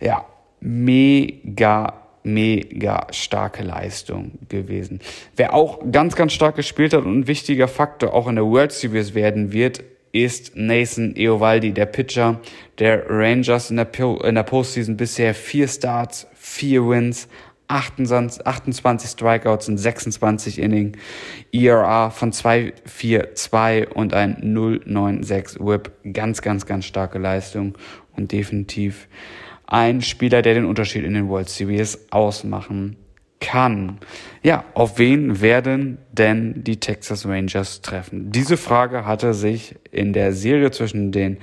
Ja, 0.00 0.26
mega 0.66 2.06
mega 2.26 3.06
starke 3.12 3.62
Leistung 3.62 4.32
gewesen. 4.48 5.00
Wer 5.36 5.54
auch 5.54 5.80
ganz, 5.92 6.16
ganz 6.16 6.32
stark 6.32 6.56
gespielt 6.56 6.92
hat 6.92 7.04
und 7.04 7.20
ein 7.20 7.26
wichtiger 7.28 7.68
Faktor 7.68 8.12
auch 8.12 8.26
in 8.26 8.34
der 8.34 8.44
World 8.44 8.72
Series 8.72 9.14
werden 9.14 9.52
wird, 9.52 9.84
ist 10.10 10.56
Nathan 10.56 11.14
Eovaldi, 11.14 11.72
der 11.72 11.86
Pitcher 11.86 12.40
der 12.78 13.08
Rangers 13.08 13.70
in 13.70 13.76
der, 13.76 13.88
in 14.24 14.34
der 14.34 14.42
Postseason 14.42 14.96
bisher 14.96 15.34
vier 15.34 15.68
Starts, 15.68 16.26
vier 16.34 16.88
Wins, 16.88 17.28
28, 17.68 18.46
28 18.46 19.10
Strikeouts 19.10 19.68
in 19.68 19.78
26 19.78 20.58
Inning, 20.58 20.96
ERA 21.52 22.10
von 22.10 22.32
2,42 22.32 23.88
und 23.88 24.14
ein 24.14 24.36
0,96 24.42 25.64
Whip. 25.64 25.92
Ganz, 26.12 26.42
ganz, 26.42 26.66
ganz 26.66 26.86
starke 26.86 27.18
Leistung 27.18 27.74
und 28.16 28.32
definitiv 28.32 29.08
ein 29.66 30.02
Spieler, 30.02 30.42
der 30.42 30.54
den 30.54 30.64
Unterschied 30.64 31.04
in 31.04 31.14
den 31.14 31.28
World 31.28 31.48
Series 31.48 32.06
ausmachen 32.10 32.96
kann. 33.40 33.98
Ja, 34.42 34.64
auf 34.74 34.98
wen 34.98 35.40
werden 35.40 35.98
denn 36.12 36.64
die 36.64 36.80
Texas 36.80 37.26
Rangers 37.26 37.82
treffen? 37.82 38.30
Diese 38.32 38.56
Frage 38.56 39.04
hatte 39.04 39.34
sich 39.34 39.76
in 39.90 40.12
der 40.12 40.32
Serie 40.32 40.70
zwischen 40.70 41.12
den 41.12 41.38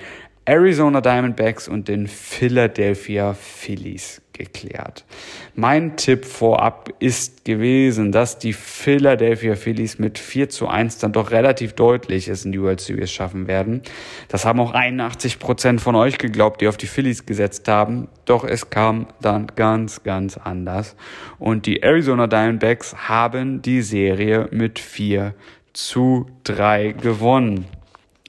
Arizona 0.46 1.00
Diamondbacks 1.00 1.70
und 1.70 1.88
den 1.88 2.08
Philadelphia 2.08 3.34
Phillies 3.34 4.22
geklärt. 4.34 5.06
Mein 5.56 5.96
Tipp 5.96 6.26
vorab 6.26 6.90
ist 7.00 7.46
gewesen, 7.46 8.12
dass 8.12 8.40
die 8.40 8.52
Philadelphia 8.52 9.56
Phillies 9.56 10.00
mit 10.00 10.20
4 10.20 10.50
zu 10.50 10.68
1 10.68 10.98
dann 10.98 11.14
doch 11.14 11.32
relativ 11.32 11.74
deutlich 11.74 12.28
es 12.28 12.44
in 12.44 12.52
die 12.52 12.62
World 12.62 12.82
Series 12.82 13.12
schaffen 13.12 13.48
werden. 13.48 13.84
Das 14.28 14.44
haben 14.44 14.60
auch 14.60 14.74
81 14.74 15.40
Prozent 15.40 15.80
von 15.80 15.96
euch 15.96 16.18
geglaubt, 16.18 16.60
die 16.60 16.68
auf 16.68 16.78
die 16.78 16.88
Phillies 16.88 17.26
gesetzt 17.26 17.68
haben. 17.70 18.10
Doch 18.26 18.44
es 18.44 18.70
kam 18.70 19.08
dann 19.22 19.48
ganz, 19.56 20.04
ganz 20.04 20.38
anders. 20.38 20.96
Und 21.40 21.68
die 21.68 21.84
Arizona 21.84 22.28
Diamondbacks 22.28 23.08
haben 23.08 23.62
die 23.62 23.82
Serie 23.82 24.50
mit 24.52 24.80
4 24.80 25.36
zu 25.72 26.28
3 26.44 26.94
gewonnen. 26.94 27.66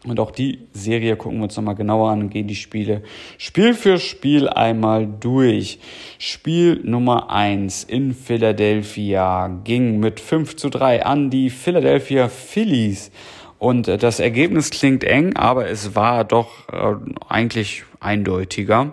Und 0.04 0.20
auch 0.20 0.30
die 0.30 0.58
Serie 0.74 1.16
gucken 1.16 1.38
wir 1.38 1.44
uns 1.44 1.56
nochmal 1.56 1.74
genauer 1.74 2.10
an 2.10 2.22
und 2.24 2.30
gehen 2.30 2.46
die 2.46 2.54
Spiele 2.54 3.02
Spiel 3.38 3.72
für 3.72 3.98
Spiel 3.98 4.48
einmal 4.48 5.06
durch. 5.06 5.78
Spiel 6.18 6.80
Nummer 6.84 7.30
eins 7.30 7.84
in 7.84 8.12
Philadelphia 8.12 9.48
ging 9.64 9.98
mit 10.00 10.20
5 10.20 10.56
zu 10.56 10.68
3 10.68 11.06
an 11.06 11.30
die 11.30 11.48
Philadelphia 11.48 12.28
Phillies. 12.28 13.10
Und 13.58 13.88
äh, 13.88 13.96
das 13.96 14.20
Ergebnis 14.20 14.68
klingt 14.70 15.04
eng, 15.04 15.36
aber 15.36 15.70
es 15.70 15.94
war 15.94 16.24
doch 16.24 16.68
äh, 16.68 16.96
eigentlich 17.26 17.84
eindeutiger. 17.98 18.92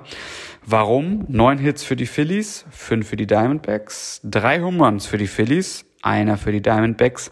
Warum? 0.66 1.26
Neun 1.28 1.58
Hits 1.58 1.84
für 1.84 1.98
die 1.98 2.06
Phillies, 2.06 2.66
fünf 2.70 3.10
für 3.10 3.18
die 3.18 3.28
Diamondbacks, 3.28 4.22
drei 4.24 4.62
Home 4.62 4.82
Runs 4.86 5.08
für 5.08 5.18
die 5.18 5.28
Phillies, 5.28 5.86
einer 6.02 6.38
für 6.38 6.52
die 6.52 6.62
Diamondbacks. 6.62 7.32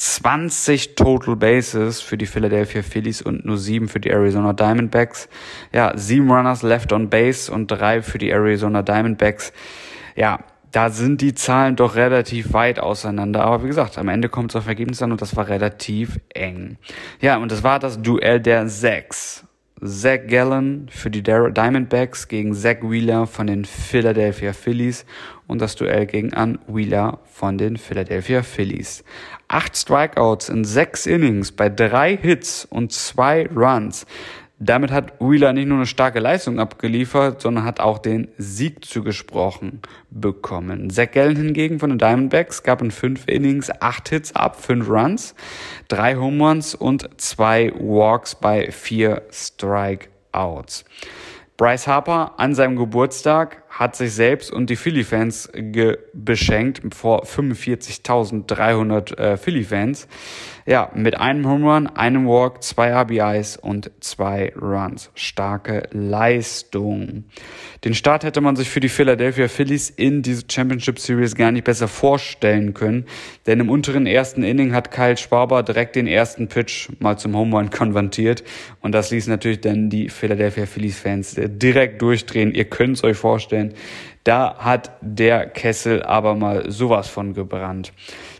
20 0.00 0.94
Total 0.94 1.36
Bases 1.36 2.00
für 2.00 2.16
die 2.16 2.24
Philadelphia 2.24 2.80
Phillies 2.80 3.20
und 3.20 3.44
nur 3.44 3.58
sieben 3.58 3.86
für 3.86 4.00
die 4.00 4.08
Arizona 4.08 4.54
Diamondbacks. 4.54 5.28
Ja, 5.74 5.92
sieben 5.94 6.30
Runners 6.30 6.62
left 6.62 6.94
on 6.94 7.10
base 7.10 7.52
und 7.52 7.66
drei 7.66 8.00
für 8.00 8.16
die 8.16 8.30
Arizona 8.30 8.80
Diamondbacks. 8.80 9.52
Ja, 10.16 10.38
da 10.72 10.88
sind 10.88 11.20
die 11.20 11.34
Zahlen 11.34 11.76
doch 11.76 11.96
relativ 11.96 12.54
weit 12.54 12.80
auseinander. 12.80 13.44
Aber 13.44 13.62
wie 13.62 13.66
gesagt, 13.66 13.98
am 13.98 14.08
Ende 14.08 14.30
kommt 14.30 14.52
es 14.52 14.56
auf 14.56 14.66
Ergebnis 14.66 15.02
an 15.02 15.12
und 15.12 15.20
das 15.20 15.36
war 15.36 15.48
relativ 15.48 16.18
eng. 16.30 16.78
Ja, 17.20 17.36
und 17.36 17.52
das 17.52 17.62
war 17.62 17.78
das 17.78 18.00
Duell 18.00 18.40
der 18.40 18.68
sechs. 18.68 19.44
Zach 19.82 20.26
Gallen 20.28 20.88
für 20.90 21.10
die 21.10 21.22
Diamondbacks 21.22 22.28
gegen 22.28 22.54
Zach 22.54 22.76
Wheeler 22.82 23.26
von 23.26 23.46
den 23.46 23.64
Philadelphia 23.64 24.52
Phillies 24.52 25.06
und 25.50 25.60
das 25.60 25.74
Duell 25.74 26.06
gegen 26.06 26.32
An 26.32 26.60
Wheeler 26.68 27.18
von 27.24 27.58
den 27.58 27.76
Philadelphia 27.76 28.42
Phillies. 28.42 29.02
Acht 29.48 29.76
Strikeouts 29.76 30.48
in 30.48 30.64
sechs 30.64 31.06
Innings 31.06 31.50
bei 31.50 31.68
drei 31.68 32.16
Hits 32.16 32.64
und 32.64 32.92
zwei 32.92 33.48
Runs. 33.48 34.06
Damit 34.60 34.92
hat 34.92 35.14
Wheeler 35.20 35.52
nicht 35.52 35.66
nur 35.66 35.78
eine 35.78 35.86
starke 35.86 36.20
Leistung 36.20 36.60
abgeliefert, 36.60 37.40
sondern 37.40 37.64
hat 37.64 37.80
auch 37.80 37.98
den 37.98 38.28
Sieg 38.38 38.84
zugesprochen 38.84 39.80
bekommen. 40.10 40.90
Zach 40.90 41.10
Gallen 41.10 41.36
hingegen 41.36 41.80
von 41.80 41.90
den 41.90 41.98
Diamondbacks 41.98 42.62
gab 42.62 42.80
in 42.82 42.90
fünf 42.90 43.26
Innings 43.26 43.70
acht 43.80 44.10
Hits 44.10 44.36
ab, 44.36 44.62
fünf 44.62 44.88
Runs, 44.88 45.34
drei 45.88 46.14
Home 46.14 46.46
Runs 46.46 46.74
und 46.76 47.08
zwei 47.20 47.72
Walks 47.74 48.34
bei 48.36 48.70
vier 48.70 49.22
Strikeouts. 49.32 50.84
Bryce 51.56 51.88
Harper 51.88 52.38
an 52.38 52.54
seinem 52.54 52.76
Geburtstag 52.76 53.64
hat 53.70 53.96
sich 53.96 54.12
selbst 54.12 54.52
und 54.52 54.68
die 54.68 54.76
Philly-Fans 54.76 55.52
beschenkt 56.12 56.94
vor 56.94 57.24
45.300 57.24 59.16
äh, 59.16 59.36
Philly-Fans. 59.36 60.08
Ja, 60.66 60.90
mit 60.94 61.18
einem 61.18 61.48
Home 61.48 61.72
Run, 61.72 61.86
einem 61.86 62.26
Walk, 62.26 62.62
zwei 62.62 62.92
RBIs 62.92 63.56
und 63.56 63.90
zwei 64.00 64.52
Runs. 64.60 65.10
Starke 65.14 65.84
Leistung. 65.90 67.24
Den 67.84 67.94
Start 67.94 68.24
hätte 68.24 68.40
man 68.40 68.56
sich 68.56 68.68
für 68.68 68.80
die 68.80 68.88
Philadelphia 68.88 69.48
Phillies 69.48 69.88
in 69.88 70.22
diese 70.22 70.44
Championship 70.48 70.98
Series 70.98 71.34
gar 71.34 71.50
nicht 71.50 71.64
besser 71.64 71.88
vorstellen 71.88 72.74
können, 72.74 73.06
denn 73.46 73.60
im 73.60 73.70
unteren 73.70 74.06
ersten 74.06 74.42
Inning 74.42 74.74
hat 74.74 74.90
Kyle 74.90 75.16
Schwarber 75.16 75.62
direkt 75.62 75.96
den 75.96 76.06
ersten 76.06 76.48
Pitch 76.48 76.88
mal 76.98 77.16
zum 77.16 77.34
Home 77.34 77.56
Run 77.56 77.70
konvertiert 77.70 78.44
und 78.80 78.92
das 78.92 79.10
ließ 79.10 79.28
natürlich 79.28 79.60
dann 79.60 79.90
die 79.90 80.08
Philadelphia 80.08 80.66
Phillies 80.66 80.98
Fans 80.98 81.36
direkt 81.36 82.02
durchdrehen. 82.02 82.54
Ihr 82.54 82.66
könnt 82.66 82.98
es 82.98 83.04
euch 83.04 83.16
vorstellen. 83.16 83.59
Da 84.24 84.56
hat 84.58 84.90
der 85.00 85.46
Kessel 85.46 86.02
aber 86.02 86.34
mal 86.34 86.70
sowas 86.70 87.08
von 87.08 87.32
gebrannt. 87.32 87.92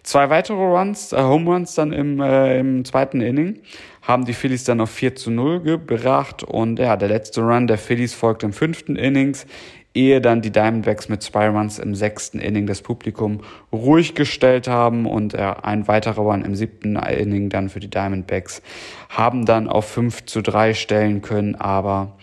Zwei 0.02 0.28
weitere 0.28 0.56
Runs, 0.56 1.12
äh, 1.12 1.22
Home 1.22 1.50
Runs 1.50 1.74
dann 1.74 1.92
im, 1.92 2.20
äh, 2.20 2.58
im 2.58 2.84
zweiten 2.84 3.20
Inning 3.20 3.60
haben 4.02 4.24
die 4.24 4.32
Phillies 4.32 4.64
dann 4.64 4.80
auf 4.80 4.90
4 4.90 5.14
zu 5.14 5.30
0 5.30 5.60
gebracht 5.60 6.42
und 6.42 6.78
ja, 6.78 6.96
der 6.96 7.08
letzte 7.08 7.42
Run 7.42 7.66
der 7.66 7.78
Phillies 7.78 8.14
folgt 8.14 8.42
im 8.42 8.52
fünften 8.52 8.96
Innings, 8.96 9.46
ehe 9.94 10.20
dann 10.20 10.40
die 10.40 10.50
Diamondbacks 10.50 11.08
mit 11.08 11.22
zwei 11.22 11.48
Runs 11.48 11.78
im 11.78 11.94
sechsten 11.94 12.38
Inning 12.38 12.66
das 12.66 12.82
Publikum 12.82 13.40
ruhig 13.72 14.14
gestellt 14.14 14.68
haben 14.68 15.06
und 15.06 15.32
ja, 15.32 15.52
ein 15.60 15.88
weiterer 15.88 16.22
Run 16.22 16.44
im 16.44 16.54
siebten 16.54 16.96
Inning 16.96 17.48
dann 17.50 17.68
für 17.68 17.80
die 17.80 17.90
Diamondbacks 17.90 18.62
haben 19.08 19.46
dann 19.46 19.68
auf 19.68 19.86
5 19.86 20.26
zu 20.26 20.42
3 20.42 20.74
stellen 20.74 21.22
können, 21.22 21.56
aber 21.56 22.16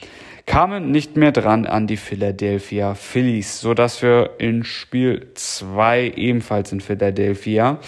kamen 0.47 0.89
nicht 0.91 1.17
mehr 1.17 1.31
dran 1.31 1.67
an 1.67 1.85
die 1.85 1.97
Philadelphia 1.97 2.95
Phillies, 2.95 3.59
so 3.59 3.75
dass 3.75 4.01
wir 4.01 4.31
in 4.39 4.63
Spiel 4.63 5.27
2 5.35 6.13
ebenfalls 6.15 6.71
in 6.71 6.81
Philadelphia 6.81 7.79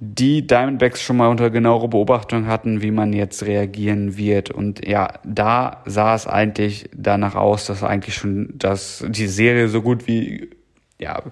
die 0.00 0.46
Diamondbacks 0.46 1.02
schon 1.02 1.18
mal 1.18 1.28
unter 1.28 1.50
genauere 1.50 1.88
Beobachtung 1.88 2.46
hatten, 2.46 2.82
wie 2.82 2.90
man 2.90 3.12
jetzt 3.12 3.44
reagieren 3.44 4.16
wird. 4.16 4.50
Und 4.50 4.86
ja, 4.86 5.20
da 5.24 5.82
sah 5.86 6.14
es 6.14 6.26
eigentlich 6.26 6.88
danach 6.94 7.34
aus, 7.34 7.66
dass 7.66 7.82
eigentlich 7.82 8.14
schon, 8.14 8.54
dass 8.56 9.04
die 9.06 9.26
Serie 9.26 9.68
so 9.68 9.82
gut 9.82 10.06
wie, 10.06 10.50
ja, 10.98 11.22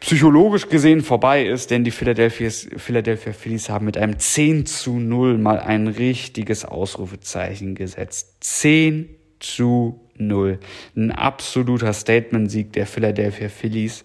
psychologisch 0.00 0.68
gesehen 0.68 1.02
vorbei 1.02 1.44
ist, 1.44 1.70
denn 1.70 1.84
die 1.84 1.90
Philadelphia, 1.90 2.50
Philadelphia 2.76 3.32
Phillies 3.32 3.68
haben 3.68 3.86
mit 3.86 3.98
einem 3.98 4.18
10 4.18 4.66
zu 4.66 4.98
0 4.98 5.38
mal 5.38 5.60
ein 5.60 5.86
richtiges 5.86 6.64
Ausrufezeichen 6.64 7.74
gesetzt. 7.74 8.36
10 8.40 9.08
zu 9.44 10.00
0. 10.16 10.58
Ein 10.96 11.12
absoluter 11.12 11.92
Statement-Sieg 11.92 12.72
der 12.72 12.86
Philadelphia 12.86 13.48
Phillies. 13.48 14.04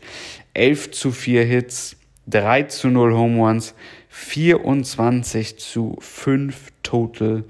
11 0.53 0.91
zu 0.91 1.11
4 1.11 1.43
Hits, 1.43 1.97
3 2.27 2.63
zu 2.63 2.89
0 2.89 3.13
Home 3.13 3.39
Runs, 3.39 3.75
24 4.09 5.57
zu 5.57 5.95
5 5.99 6.69
Total 6.83 7.43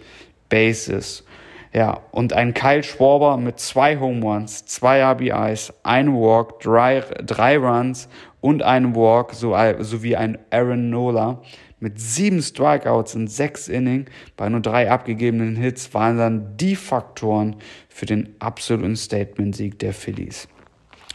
Bases. 0.50 1.24
Ja, 1.72 2.02
und 2.12 2.34
ein 2.34 2.56
Kyle 2.56 2.82
Schwarber 2.82 3.38
mit 3.38 3.60
zwei 3.60 4.00
Home 4.00 4.22
Runs, 4.26 4.66
zwei 4.66 5.04
RBIs, 5.04 5.72
ein 5.84 6.14
Walk, 6.14 6.60
drei, 6.62 7.02
drei 7.24 7.58
Runs 7.58 8.10
und 8.42 8.64
ein 8.64 8.96
Walk 8.96 9.34
sowie 9.34 10.16
ein 10.16 10.40
Aaron 10.50 10.90
Nola 10.90 11.42
mit 11.80 12.00
sieben 12.00 12.42
Strikeouts 12.42 13.16
in 13.16 13.28
sechs 13.28 13.68
Innings 13.68 14.10
bei 14.38 14.50
nur 14.50 14.62
drei 14.62 14.92
abgegebenen 14.92 15.56
Hits 15.56 15.94
waren 15.94 16.18
dann 16.18 16.58
die 16.58 16.76
Faktoren 16.76 17.56
für 17.88 18.06
den 18.06 18.36
absoluten 18.40 18.96
Statement-Sieg 18.96 19.80
der 19.80 19.94
Phillies. 19.94 20.48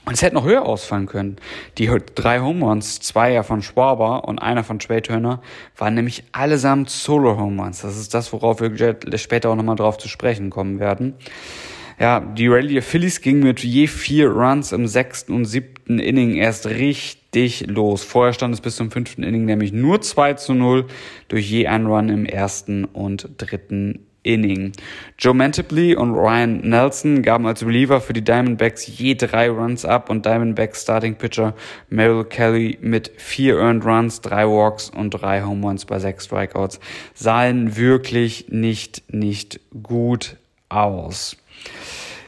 Und 0.07 0.14
es 0.14 0.22
hätte 0.22 0.35
noch 0.35 0.44
höher 0.44 0.66
ausfallen 0.66 1.07
können. 1.07 1.37
Die 1.79 1.90
drei 2.14 2.40
Home 2.40 2.64
Runs, 2.64 3.00
zwei 3.00 3.33
ja 3.33 3.42
von 3.42 3.62
Schwaber 3.62 4.29
und 4.29 4.38
einer 4.38 4.62
von 4.62 4.79
Trey 4.79 5.00
Turner, 5.00 5.40
waren 5.77 5.94
nämlich 5.94 6.24
allesamt 6.33 6.90
Solo-Home 6.90 7.62
Runs. 7.62 7.81
Das 7.81 7.96
ist 7.96 8.12
das, 8.12 8.33
worauf 8.33 8.61
wir 8.61 8.98
später 9.16 9.48
auch 9.48 9.57
nochmal 9.57 9.77
drauf 9.77 9.96
zu 9.96 10.09
sprechen 10.09 10.50
kommen 10.50 10.79
werden. 10.79 11.14
Ja, 11.98 12.20
die 12.20 12.48
Rallye 12.48 12.74
der 12.74 12.83
Phillies 12.83 13.20
ging 13.20 13.40
mit 13.40 13.61
je 13.61 13.87
vier 13.87 14.29
Runs 14.29 14.72
im 14.72 14.87
sechsten 14.87 15.33
und 15.33 15.44
siebten 15.46 15.98
Inning 15.98 16.35
erst 16.35 16.66
richtig 16.66 17.24
los. 17.66 18.05
Vorher 18.05 18.33
stand 18.33 18.55
es 18.55 18.61
bis 18.61 18.77
zum 18.77 18.90
fünften 18.90 19.23
Inning 19.23 19.44
nämlich 19.44 19.73
nur 19.73 20.01
2 20.01 20.35
zu 20.35 20.55
0 20.55 20.87
durch 21.29 21.51
je 21.51 21.66
ein 21.66 21.87
Run 21.87 22.09
im 22.09 22.27
ersten 22.27 22.85
und 22.85 23.29
dritten 23.38 24.07
Inning. 24.23 24.73
Joe 25.18 25.35
Mantiply 25.35 25.94
und 25.94 26.14
Ryan 26.14 26.61
Nelson 26.62 27.23
gaben 27.23 27.47
als 27.47 27.64
Reliever 27.64 28.01
für 28.01 28.14
die 28.14 28.25
Diamondbacks 28.25 28.87
je 28.87 29.14
drei 29.14 29.51
Runs 29.51 29.85
ab 29.85 30.11
und 30.11 30.25
Diamondbacks 30.25 30.83
Starting 30.83 31.16
Pitcher 31.16 31.55
Merrill 31.90 32.25
Kelly 32.25 32.79
mit 32.81 33.12
vier 33.18 33.59
Earned 33.59 33.85
Runs, 33.85 34.20
drei 34.23 34.47
Walks 34.47 34.88
und 34.90 35.11
drei 35.11 35.42
Home 35.42 35.66
Runs 35.66 35.85
bei 35.85 35.99
sechs 35.99 36.25
Strikeouts 36.25 36.81
sahen 37.12 37.77
wirklich 37.77 38.47
nicht, 38.49 39.03
nicht 39.12 39.61
gut 39.83 40.37
aus. 40.68 41.37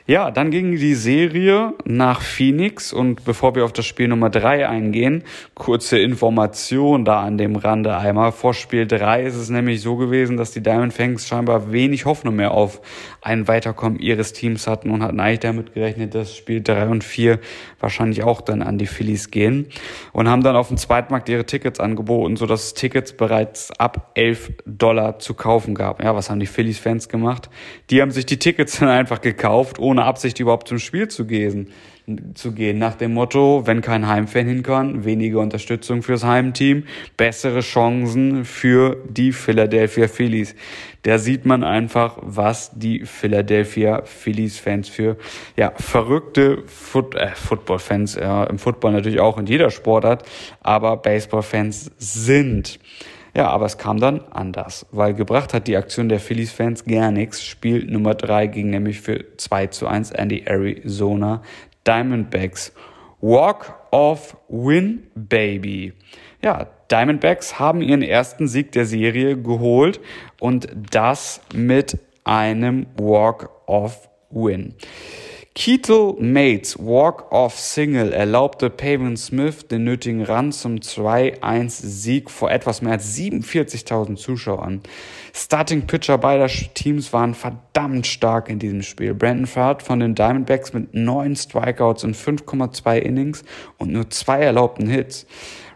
Ja, 0.09 0.31
dann 0.31 0.53
ging 0.53 0.77
die 0.77 0.95
Serie 0.95 1.75
nach 1.85 2.21
Phoenix 2.21 2.93
und 2.93 3.25
bevor 3.25 3.57
wir 3.57 3.65
auf 3.65 3.73
das 3.73 3.87
Spiel 3.87 4.07
Nummer 4.07 4.31
drei 4.31 4.69
eingehen, 4.69 5.25
kurze 5.55 5.99
Information 5.99 7.05
da 7.05 7.23
an 7.23 7.39
dem 7.39 7.57
Rande 7.57 7.97
einmal. 7.97 8.31
Vor 8.31 8.55
Spiel 8.55 8.87
drei 8.87 9.25
ist 9.25 9.35
es 9.35 9.51
nämlich 9.51 9.81
so 9.81 9.97
gewesen, 9.97 10.37
dass 10.37 10.53
die 10.53 10.63
Diamond 10.63 10.93
Fangs 10.93 11.27
scheinbar 11.27 11.73
wenig 11.73 12.05
Hoffnung 12.05 12.37
mehr 12.37 12.53
auf 12.53 12.81
ein 13.21 13.49
Weiterkommen 13.49 13.99
ihres 13.99 14.33
Teams 14.33 14.69
hatten 14.69 14.91
und 14.91 15.03
hatten 15.03 15.19
eigentlich 15.19 15.41
damit 15.41 15.75
gerechnet, 15.75 16.15
dass 16.15 16.37
Spiel 16.37 16.63
drei 16.63 16.87
und 16.87 17.03
vier 17.03 17.41
wahrscheinlich 17.81 18.23
auch 18.23 18.41
dann 18.41 18.63
an 18.63 18.79
die 18.79 18.87
Phillies 18.87 19.33
gehen 19.33 19.67
und 20.13 20.29
haben 20.29 20.45
dann 20.45 20.55
auf 20.55 20.69
dem 20.69 20.77
Zweitmarkt 20.77 21.29
ihre 21.29 21.47
Tickets 21.47 21.81
angeboten, 21.81 22.37
so 22.37 22.47
dass 22.47 22.67
es 22.67 22.75
Tickets 22.75 23.13
bereits 23.13 23.73
ab 23.81 24.13
11 24.15 24.53
Dollar 24.67 25.19
zu 25.19 25.35
kaufen 25.35 25.75
gab. 25.75 26.01
Ja, 26.01 26.15
was 26.15 26.31
haben 26.31 26.39
die 26.39 26.47
Phillies 26.47 26.79
Fans 26.79 27.09
gemacht? 27.09 27.51
Die 27.91 28.01
haben 28.01 28.13
sich 28.13 28.25
die 28.25 28.39
Tickets 28.39 28.79
dann 28.79 28.89
einfach 28.89 29.21
gekauft, 29.21 29.81
ohne 29.81 29.96
ohne 29.97 30.05
Absicht 30.05 30.39
überhaupt 30.41 30.69
zum 30.69 30.79
Spiel 30.79 31.09
zu 31.09 31.25
gehen, 31.25 31.69
zu 32.35 32.53
gehen. 32.53 32.79
Nach 32.79 32.95
dem 32.95 33.15
Motto, 33.15 33.67
wenn 33.67 33.81
kein 33.81 34.07
Heimfan 34.07 34.47
hin 34.47 34.63
kann, 34.63 35.07
weniger 35.07 35.41
Unterstützung 35.41 36.03
fürs 36.03 36.23
Heimteam, 36.23 36.85
bessere 37.17 37.61
Chancen 37.61 38.45
für 38.45 39.03
die 39.09 39.33
Philadelphia 39.33 40.07
Phillies. 40.07 40.55
Da 41.03 41.17
sieht 41.17 41.47
man 41.47 41.65
einfach, 41.65 42.19
was 42.21 42.73
die 42.75 43.07
Philadelphia 43.07 44.03
Phillies 44.05 44.59
Fans 44.59 44.91
für 44.91 45.17
ja, 45.57 45.73
verrückte 45.77 46.63
Foot 46.67 47.15
äh, 47.15 47.29
Football-Fans, 47.35 48.17
ja, 48.17 48.45
im 48.45 48.59
Football 48.59 48.93
natürlich 48.93 49.21
auch 49.21 49.39
in 49.39 49.47
jeder 49.47 49.71
Sportart, 49.71 50.25
aber 50.61 50.99
Baseball-Fans 50.99 51.91
sind. 51.97 52.79
Ja, 53.37 53.49
aber 53.49 53.67
es 53.67 53.77
kam 53.77 54.01
dann 54.01 54.23
anders, 54.31 54.87
weil 54.93 55.13
gebracht 55.13 55.53
hat 55.53 55.67
die 55.67 55.77
Aktion 55.77 56.09
der 56.09 56.21
Phillies-Fans 56.21 56.87
gar 56.87 57.11
nichts. 57.11 57.45
Spiel 57.45 57.85
Nummer 57.85 58.15
3 58.15 58.47
ging 58.47 58.71
nämlich 58.71 59.03
für 59.03 59.27
2 59.37 59.67
zu 59.67 59.87
1 59.87 60.13
an 60.15 60.31
die 60.31 60.47
Arizona 60.47 61.43
Diamondbacks. 61.87 62.73
Walk 63.21 63.75
of 63.91 64.39
Win, 64.49 65.09
Baby. 65.15 65.93
Ja, 66.43 66.67
Diamondbacks 66.91 67.59
haben 67.59 67.83
ihren 67.83 68.01
ersten 68.01 68.49
Sieg 68.49 68.73
der 68.73 68.87
Serie 68.87 69.37
geholt 69.37 70.01
und 70.41 70.69
das 70.91 71.43
mit 71.55 71.99
einem 72.25 72.87
Walk 72.97 73.51
Keatle 75.57 76.17
Mates 76.19 76.79
Walk-Off-Single 76.79 78.13
erlaubte 78.13 78.69
Pavin 78.69 79.17
Smith 79.17 79.67
den 79.67 79.85
nötigen 79.85 80.23
Run 80.23 80.53
zum 80.53 80.77
2-1-Sieg 80.77 82.31
vor 82.31 82.51
etwas 82.51 82.83
mehr 82.83 82.93
als 82.93 83.17
47.000 83.17 84.17
Zuschauern. 84.17 84.83
Starting 85.33 85.87
Pitcher 85.87 86.19
beider 86.19 86.49
Teams 86.49 87.11
waren 87.15 87.33
verdammt 87.33 88.07
stark 88.07 88.51
in 88.51 88.59
diesem 88.59 88.83
Spiel. 88.83 89.15
Brandon 89.15 89.47
Ford 89.47 89.83
von 89.83 89.99
den 89.99 90.15
Diamondbacks 90.15 90.75
mit 90.75 90.93
neun 90.93 91.35
Strikeouts 91.35 92.05
in 92.05 92.15
5,2 92.15 92.99
Innings 92.99 93.43
und 93.79 93.91
nur 93.91 94.11
zwei 94.11 94.41
erlaubten 94.41 94.89
Hits. 94.89 95.27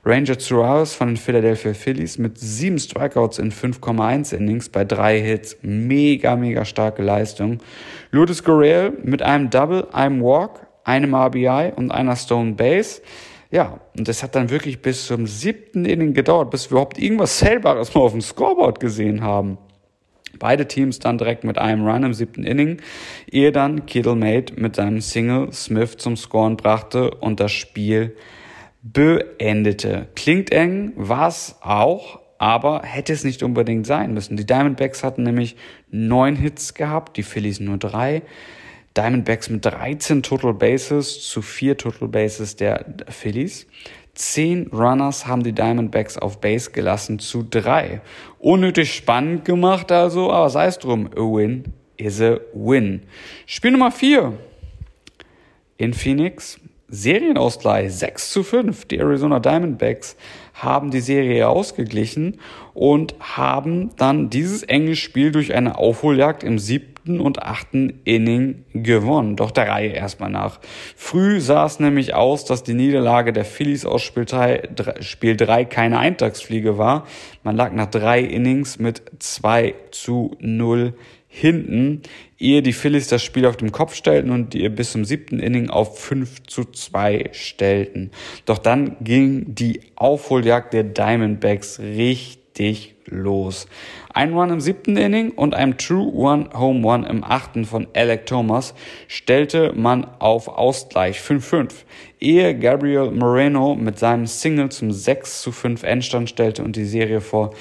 Ranger 0.02 0.40
Suarez 0.40 0.94
von 0.94 1.08
den 1.08 1.16
Philadelphia 1.18 1.74
Phillies 1.74 2.16
mit 2.16 2.38
sieben 2.38 2.78
Strikeouts 2.78 3.38
in 3.38 3.52
5,1 3.52 4.34
Innings 4.34 4.70
bei 4.70 4.84
drei 4.84 5.20
Hits. 5.20 5.58
Mega, 5.60 6.36
mega 6.36 6.64
starke 6.64 7.02
Leistung. 7.02 7.58
Lourdes 8.10 8.42
Gurriel 8.42 8.94
mit 9.02 9.20
einem 9.20 9.50
Double, 9.50 9.88
einem 9.92 10.22
Walk, 10.22 10.66
einem 10.84 11.14
RBI 11.14 11.72
und 11.76 11.90
einer 11.90 12.16
Stone 12.16 12.52
Base. 12.52 13.02
Ja, 13.50 13.80
und 13.96 14.08
das 14.08 14.22
hat 14.22 14.34
dann 14.34 14.48
wirklich 14.48 14.80
bis 14.80 15.06
zum 15.06 15.26
siebten 15.26 15.84
Inning 15.84 16.14
gedauert, 16.14 16.50
bis 16.50 16.70
wir 16.70 16.72
überhaupt 16.72 16.98
irgendwas 16.98 17.36
Zählbares 17.38 17.94
mal 17.94 18.00
auf 18.00 18.12
dem 18.12 18.22
Scoreboard 18.22 18.80
gesehen 18.80 19.22
haben. 19.22 19.58
Beide 20.38 20.66
Teams 20.66 20.98
dann 20.98 21.18
direkt 21.18 21.44
mit 21.44 21.58
einem 21.58 21.86
Run 21.86 22.04
im 22.04 22.14
siebten 22.14 22.44
Inning, 22.44 22.80
ehe 23.30 23.52
dann 23.52 23.84
Kittle 23.84 24.14
Mate 24.14 24.54
mit 24.58 24.76
seinem 24.76 25.02
Single 25.02 25.52
Smith 25.52 25.98
zum 25.98 26.16
Scoren 26.16 26.56
brachte 26.56 27.10
und 27.10 27.40
das 27.40 27.52
Spiel 27.52 28.16
beendete. 28.82 30.08
Klingt 30.14 30.52
eng, 30.52 30.92
war's 30.96 31.56
auch, 31.60 32.20
aber 32.38 32.82
hätte 32.82 33.12
es 33.12 33.24
nicht 33.24 33.42
unbedingt 33.42 33.86
sein 33.86 34.14
müssen. 34.14 34.36
Die 34.36 34.46
Diamondbacks 34.46 35.04
hatten 35.04 35.22
nämlich 35.22 35.56
neun 35.90 36.36
Hits 36.36 36.74
gehabt, 36.74 37.16
die 37.16 37.22
Phillies 37.22 37.60
nur 37.60 37.76
drei. 37.76 38.22
Diamondbacks 38.96 39.50
mit 39.50 39.64
13 39.64 40.22
Total 40.22 40.54
Bases 40.54 41.28
zu 41.28 41.42
vier 41.42 41.76
Total 41.76 42.08
Bases 42.08 42.56
der 42.56 42.84
Phillies. 43.08 43.66
Zehn 44.14 44.66
Runners 44.72 45.26
haben 45.26 45.44
die 45.44 45.52
Diamondbacks 45.52 46.18
auf 46.18 46.40
Base 46.40 46.72
gelassen 46.72 47.18
zu 47.18 47.46
drei. 47.48 48.00
Unnötig 48.38 48.94
spannend 48.94 49.44
gemacht 49.44 49.92
also, 49.92 50.32
aber 50.32 50.50
sei 50.50 50.66
es 50.66 50.78
drum. 50.78 51.08
A 51.14 51.20
win 51.20 51.64
is 51.96 52.20
a 52.20 52.38
win. 52.52 53.02
Spiel 53.46 53.70
Nummer 53.70 53.92
vier 53.92 54.36
in 55.76 55.94
Phoenix. 55.94 56.58
Serienausgleich 56.90 57.92
6 57.92 58.30
zu 58.32 58.42
5. 58.42 58.86
Die 58.86 58.98
Arizona 58.98 59.38
Diamondbacks 59.38 60.16
haben 60.54 60.90
die 60.90 61.00
Serie 61.00 61.48
ausgeglichen 61.48 62.40
und 62.74 63.14
haben 63.20 63.90
dann 63.96 64.28
dieses 64.28 64.64
enge 64.64 64.96
Spiel 64.96 65.30
durch 65.30 65.54
eine 65.54 65.78
Aufholjagd 65.78 66.42
im 66.42 66.58
siebten 66.58 67.20
und 67.20 67.42
achten 67.42 68.00
Inning 68.04 68.64
gewonnen. 68.74 69.36
Doch 69.36 69.52
der 69.52 69.68
Reihe 69.68 69.90
erstmal 69.90 70.30
nach. 70.30 70.60
Früh 70.96 71.40
sah 71.40 71.64
es 71.64 71.78
nämlich 71.80 72.14
aus, 72.14 72.44
dass 72.44 72.64
die 72.64 72.74
Niederlage 72.74 73.32
der 73.32 73.44
Phillies 73.44 73.86
aus 73.86 74.02
Spiel 74.02 74.26
3 75.36 75.64
keine 75.64 75.98
Eintagsfliege 75.98 76.76
war. 76.76 77.06
Man 77.44 77.56
lag 77.56 77.72
nach 77.72 77.86
drei 77.86 78.20
Innings 78.20 78.78
mit 78.78 79.02
2 79.20 79.74
zu 79.92 80.36
0 80.40 80.94
hinten, 81.32 82.02
ehe 82.38 82.60
die 82.60 82.72
Phillies 82.72 83.06
das 83.06 83.22
Spiel 83.22 83.46
auf 83.46 83.56
dem 83.56 83.70
Kopf 83.70 83.94
stellten 83.94 84.30
und 84.30 84.54
ihr 84.54 84.68
bis 84.68 84.92
zum 84.92 85.04
siebten 85.04 85.38
Inning 85.38 85.70
auf 85.70 85.98
5 85.98 86.42
zu 86.42 86.64
2 86.64 87.30
stellten. 87.32 88.10
Doch 88.44 88.58
dann 88.58 88.96
ging 89.00 89.54
die 89.54 89.80
Aufholjagd 89.94 90.74
der 90.74 90.82
Diamondbacks 90.82 91.78
richtig 91.78 92.96
los. 93.06 93.68
Ein 94.12 94.34
Run 94.34 94.50
im 94.50 94.60
siebten 94.60 94.96
Inning 94.96 95.30
und 95.30 95.54
einem 95.54 95.78
True 95.78 96.12
One 96.12 96.50
Home 96.52 96.86
One 96.86 97.08
im 97.08 97.22
achten 97.22 97.64
von 97.64 97.86
Alec 97.94 98.26
Thomas 98.26 98.74
stellte 99.06 99.72
man 99.74 100.04
auf 100.18 100.48
Ausgleich 100.48 101.20
5-5, 101.20 101.70
ehe 102.18 102.58
Gabriel 102.58 103.12
Moreno 103.12 103.76
mit 103.76 104.00
seinem 104.00 104.26
Single 104.26 104.70
zum 104.70 104.90
6 104.90 105.42
zu 105.42 105.52
5 105.52 105.84
Endstand 105.84 106.28
stellte 106.28 106.64
und 106.64 106.74
die 106.74 106.84
Serie 106.84 107.20
vor 107.20 107.54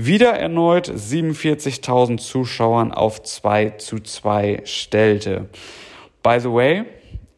wieder 0.00 0.30
erneut 0.34 0.88
47.000 0.88 2.18
Zuschauern 2.18 2.92
auf 2.92 3.20
2 3.20 3.70
zu 3.70 3.98
2 3.98 4.62
stellte. 4.64 5.48
By 6.22 6.38
the 6.38 6.52
way, 6.52 6.84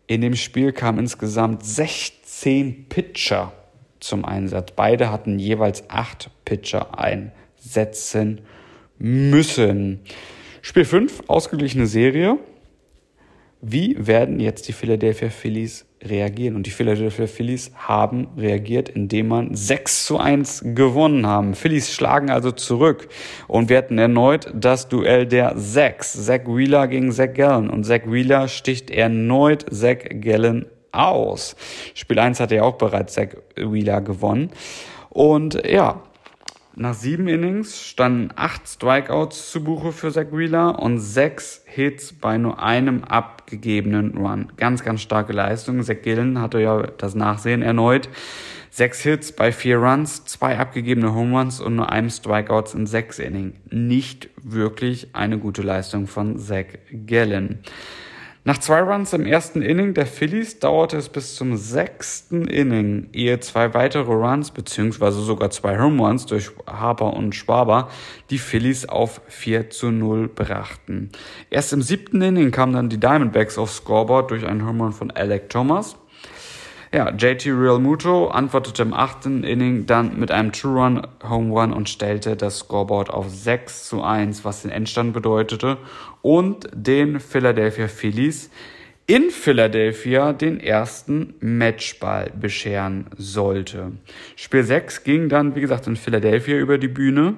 in 0.07 0.21
dem 0.21 0.37
Spiel 0.37 0.73
kamen 0.73 0.99
insgesamt 0.99 1.65
16 1.65 2.91
Pitcher 2.91 3.55
zum 3.99 4.27
Einsatz. 4.27 4.73
Beide 4.77 5.11
hatten 5.11 5.39
jeweils 5.39 5.89
8 5.89 6.31
Pitcher 6.45 6.99
einsetzen 6.99 8.43
müssen. 8.99 10.01
Spiel 10.61 10.85
5, 10.85 11.23
ausgeglichene 11.29 11.87
Serie. 11.87 12.37
Wie 13.63 13.97
werden 14.07 14.39
jetzt 14.39 14.69
die 14.69 14.75
Philadelphia 14.75 15.31
Phillies 15.31 15.87
reagieren. 16.03 16.57
Und 16.57 16.67
die 16.67 16.71
Philadelphia 16.71 17.27
Phillies 17.27 17.73
haben 17.77 18.29
reagiert, 18.37 18.89
indem 18.89 19.29
man 19.29 19.55
6 19.55 20.07
zu 20.07 20.19
1 20.19 20.63
gewonnen 20.75 21.27
haben. 21.27 21.55
Phillies 21.55 21.93
schlagen 21.93 22.31
also 22.31 22.53
zurück. 22.53 23.09
Und 23.49 23.69
wir 23.69 23.79
hatten 23.79 23.99
erneut 23.99 24.53
das 24.55 24.89
Duell 24.89 25.27
der 25.27 25.57
Zacks. 25.57 26.13
Zach 26.13 26.41
Wheeler 26.47 26.89
gegen 26.89 27.13
Zach 27.13 27.35
Gallen. 27.35 27.71
Und 27.71 27.85
Zach 27.85 28.03
Wheeler 28.07 28.49
sticht 28.49 28.91
erneut 28.91 29.67
Zach 29.71 29.99
Gallen 30.21 30.67
aus. 30.93 31.57
Spiel 31.95 32.19
1 32.19 32.41
hat 32.41 32.53
er 32.53 32.65
auch 32.65 32.77
bereits 32.77 33.15
Zach 33.15 33.29
Wheeler 33.57 34.01
gewonnen. 34.01 34.51
Und 35.11 35.67
ja, 35.67 36.03
nach 36.77 36.95
sieben 36.95 37.27
Innings 37.27 37.85
standen 37.85 38.31
acht 38.37 38.69
Strikeouts 38.69 39.51
zu 39.51 39.65
Buche 39.65 39.93
für 39.93 40.13
Zach 40.13 40.27
Wheeler 40.33 40.79
und 40.79 40.99
sechs 41.01 41.63
Hits 41.67 42.13
bei 42.13 42.39
nur 42.39 42.63
einem 42.63 43.05
abgegebenen 43.05 44.17
Run. 44.17 44.53
Ganz, 44.57 44.85
ganz 44.85 45.03
starke 45.03 45.33
Leistung. 45.33 45.83
Zach 45.83 46.03
Gillen 46.03 46.41
hatte 46.41 46.61
ja 46.61 46.83
das 46.83 47.15
Nachsehen 47.15 47.63
erneut. 47.63 48.09
Sechs 48.71 49.01
Hits 49.01 49.33
bei 49.33 49.51
vier 49.51 49.79
Runs, 49.79 50.25
zwei 50.27 50.59
abgegebene 50.59 51.13
Home 51.13 51.37
Runs 51.37 51.61
und 51.61 51.75
nur 51.75 51.91
einem 51.91 52.09
Strikeouts 52.09 52.75
in 52.75 52.87
sechs 52.87 53.19
Innings. 53.19 53.57
Nicht 53.71 54.31
wirklich 54.41 55.09
eine 55.13 55.39
gute 55.39 55.63
Leistung 55.63 56.07
von 56.07 56.39
Zach 56.39 56.67
Gallen. 57.07 57.65
Nach 58.43 58.57
zwei 58.57 58.81
Runs 58.81 59.13
im 59.13 59.27
ersten 59.27 59.61
Inning 59.61 59.93
der 59.93 60.07
Phillies 60.07 60.59
dauerte 60.59 60.97
es 60.97 61.11
bis 61.11 61.35
zum 61.35 61.59
sechsten 61.59 62.47
Inning, 62.47 63.11
ehe 63.13 63.39
zwei 63.41 63.75
weitere 63.75 64.11
Runs 64.11 64.51
beziehungsweise 64.51 65.21
sogar 65.21 65.51
zwei 65.51 65.79
Home 65.79 66.03
Runs 66.03 66.25
durch 66.25 66.51
Harper 66.67 67.13
und 67.13 67.35
Schwaber 67.35 67.91
die 68.31 68.39
Phillies 68.39 68.89
auf 68.89 69.21
4 69.29 69.69
zu 69.69 69.91
0 69.91 70.29
brachten. 70.29 71.11
Erst 71.51 71.75
im 71.75 71.83
siebten 71.83 72.23
Inning 72.23 72.51
kamen 72.51 72.73
dann 72.73 72.89
die 72.89 72.99
Diamondbacks 72.99 73.59
aufs 73.59 73.77
Scoreboard 73.77 74.31
durch 74.31 74.47
einen 74.47 74.67
Home 74.67 74.85
Run 74.85 74.93
von 74.95 75.11
Alec 75.11 75.51
Thomas. 75.51 75.97
Ja, 76.93 77.11
JT 77.11 77.47
Real 77.47 77.79
Muto 77.79 78.29
antwortete 78.29 78.83
im 78.83 78.93
achten 78.93 79.45
Inning 79.45 79.87
dann 79.87 80.19
mit 80.19 80.33
einem 80.33 80.51
True-Run 80.51 81.07
Home 81.29 81.53
Run 81.53 81.73
und 81.73 81.89
stellte 81.89 82.35
das 82.35 82.59
Scoreboard 82.61 83.11
auf 83.11 83.29
6 83.29 83.85
zu 83.85 84.03
1, 84.03 84.45
was 84.45 84.63
den 84.63 84.73
Endstand 84.73 85.13
bedeutete 85.13 85.77
und 86.23 86.69
den 86.75 87.21
Philadelphia 87.21 87.89
Phillies 87.89 88.51
in 89.07 89.31
Philadelphia 89.31 90.33
den 90.33 90.61
ersten 90.61 91.35
Matchball 91.41 92.31
bescheren 92.39 93.07
sollte. 93.17 93.91
Spiel 94.37 94.63
6 94.63 95.03
ging 95.03 95.29
dann, 95.29 95.57
wie 95.57 95.61
gesagt, 95.61 95.89
in 95.89 95.97
Philadelphia 95.97 96.57
über 96.57 96.79
die 96.79 96.87
Bühne 96.87 97.35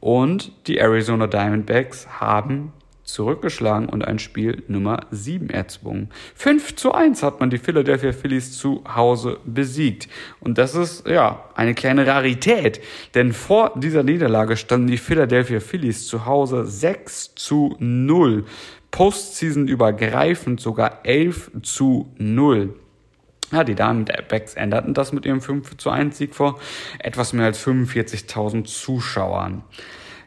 und 0.00 0.50
die 0.66 0.78
Arizona 0.78 1.28
Diamondbacks 1.28 2.08
haben 2.20 2.72
zurückgeschlagen 3.04 3.88
und 3.88 4.04
ein 4.04 4.18
Spiel 4.18 4.62
Nummer 4.68 5.06
7 5.10 5.50
erzwungen. 5.50 6.10
5 6.34 6.76
zu 6.76 6.92
1 6.92 7.22
hat 7.22 7.40
man 7.40 7.50
die 7.50 7.58
Philadelphia 7.58 8.12
Phillies 8.12 8.56
zu 8.56 8.84
Hause 8.94 9.38
besiegt. 9.44 10.08
Und 10.40 10.58
das 10.58 10.74
ist, 10.74 11.06
ja, 11.06 11.44
eine 11.54 11.74
kleine 11.74 12.06
Rarität. 12.06 12.80
Denn 13.14 13.32
vor 13.32 13.72
dieser 13.76 14.02
Niederlage 14.02 14.56
standen 14.56 14.86
die 14.86 14.98
Philadelphia 14.98 15.60
Phillies 15.60 16.06
zu 16.06 16.26
Hause 16.26 16.66
6 16.66 17.34
zu 17.34 17.76
0. 17.78 18.44
Postseason 18.90 19.68
übergreifend 19.68 20.60
sogar 20.60 21.04
11 21.04 21.50
zu 21.62 22.12
0. 22.18 22.74
Ja, 23.50 23.64
die 23.64 23.74
Diamondbacks 23.74 24.54
änderten 24.54 24.94
das 24.94 25.12
mit 25.12 25.26
ihrem 25.26 25.40
5 25.42 25.76
zu 25.76 25.90
1 25.90 26.16
Sieg 26.16 26.34
vor 26.34 26.58
etwas 26.98 27.32
mehr 27.32 27.46
als 27.46 27.66
45.000 27.66 28.64
Zuschauern. 28.64 29.62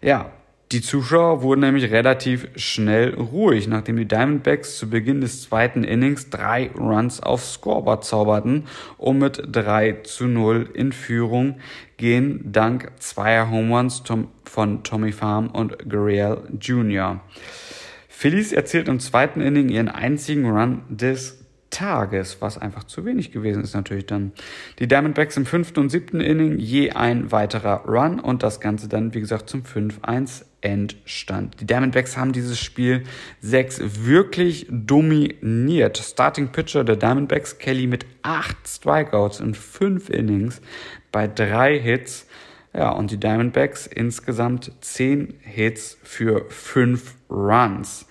Ja, 0.02 0.32
die 0.72 0.82
Zuschauer 0.82 1.44
wurden 1.44 1.62
nämlich 1.62 1.92
relativ 1.92 2.48
schnell 2.56 3.14
ruhig, 3.14 3.68
nachdem 3.68 3.98
die 3.98 4.08
Diamondbacks 4.08 4.78
zu 4.78 4.90
Beginn 4.90 5.22
des 5.22 5.44
zweiten 5.44 5.84
Innings 5.84 6.32
drei 6.32 6.72
Runs 6.76 7.22
aufs 7.22 7.54
Scoreboard 7.54 8.04
zauberten 8.04 8.64
und 8.98 9.20
mit 9.20 9.44
3 9.52 10.02
zu 10.04 10.26
0 10.26 10.70
in 10.74 10.92
Führung 10.92 11.60
gehen, 11.98 12.52
dank 12.52 12.92
zweier 13.00 13.52
Home 13.52 13.76
Runs 13.76 14.02
von 14.44 14.84
Tommy 14.84 15.12
Farm 15.12 15.48
und 15.48 15.88
Gurriel 15.88 16.40
Jr. 16.60 17.22
Phillies 18.10 18.52
erzielt 18.52 18.88
im 18.88 19.00
zweiten 19.00 19.42
Inning 19.42 19.70
ihren 19.70 19.90
einzigen 19.90 20.50
Run 20.50 20.82
des 20.90 21.46
Tages, 21.70 22.38
was 22.40 22.58
einfach 22.58 22.86
zu 22.86 23.06
wenig 23.06 23.32
gewesen 23.34 23.62
ist 23.62 23.76
natürlich 23.76 24.06
dann. 24.06 24.32
Die 24.80 24.88
Diamondbacks 24.88 25.36
im 25.36 25.46
fünften 25.46 25.82
und 25.82 25.90
siebten 25.90 26.22
Inning 26.22 26.58
je 26.58 26.92
ein 26.92 27.34
weiterer 27.34 27.84
Run 27.86 28.20
und 28.20 28.44
das 28.44 28.62
Ganze 28.62 28.88
dann, 28.88 29.14
wie 29.14 29.20
gesagt, 29.20 29.50
zum 29.50 29.64
5-1 29.64 30.46
Endstand. 30.66 31.62
Die 31.62 31.68
Diamondbacks 31.68 32.18
haben 32.18 32.34
dieses 32.34 32.60
Spiel 32.60 33.04
6 33.42 34.06
wirklich 34.06 34.66
dominiert. 34.70 36.00
Starting 36.00 36.48
Pitcher 36.48 36.84
der 36.84 36.96
Diamondbacks, 36.96 37.60
Kelly 37.60 37.86
mit 37.86 38.08
8 38.24 38.58
Strikeouts 38.68 39.42
in 39.42 39.54
5 39.54 40.10
Innings 40.10 40.62
bei 41.12 41.28
3 41.28 41.80
Hits. 41.80 42.26
Ja, 42.74 42.90
und 42.90 43.12
die 43.12 43.20
Diamondbacks 43.20 43.86
insgesamt 43.86 44.72
10 44.82 45.36
Hits 45.42 46.00
für 46.02 46.46
5 46.50 47.14
Runs. 47.30 48.08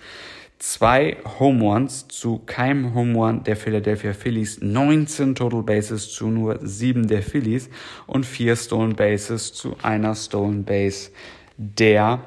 zwei 0.57 1.17
Home 1.37 1.61
Runs 1.61 2.07
zu 2.07 2.39
keinem 2.39 2.95
Home 2.95 3.15
Run 3.15 3.43
der 3.43 3.57
Philadelphia 3.57 4.13
Phillies, 4.13 4.61
19 4.61 5.35
Total 5.35 5.61
Bases 5.61 6.09
zu 6.09 6.27
nur 6.27 6.57
7 6.61 7.07
der 7.07 7.21
Phillies 7.21 7.69
und 8.07 8.25
4 8.25 8.55
Stolen 8.55 8.95
Bases 8.95 9.53
zu 9.53 9.75
einer 9.83 10.15
Stolen 10.15 10.63
Base 10.63 11.11
der 11.57 12.21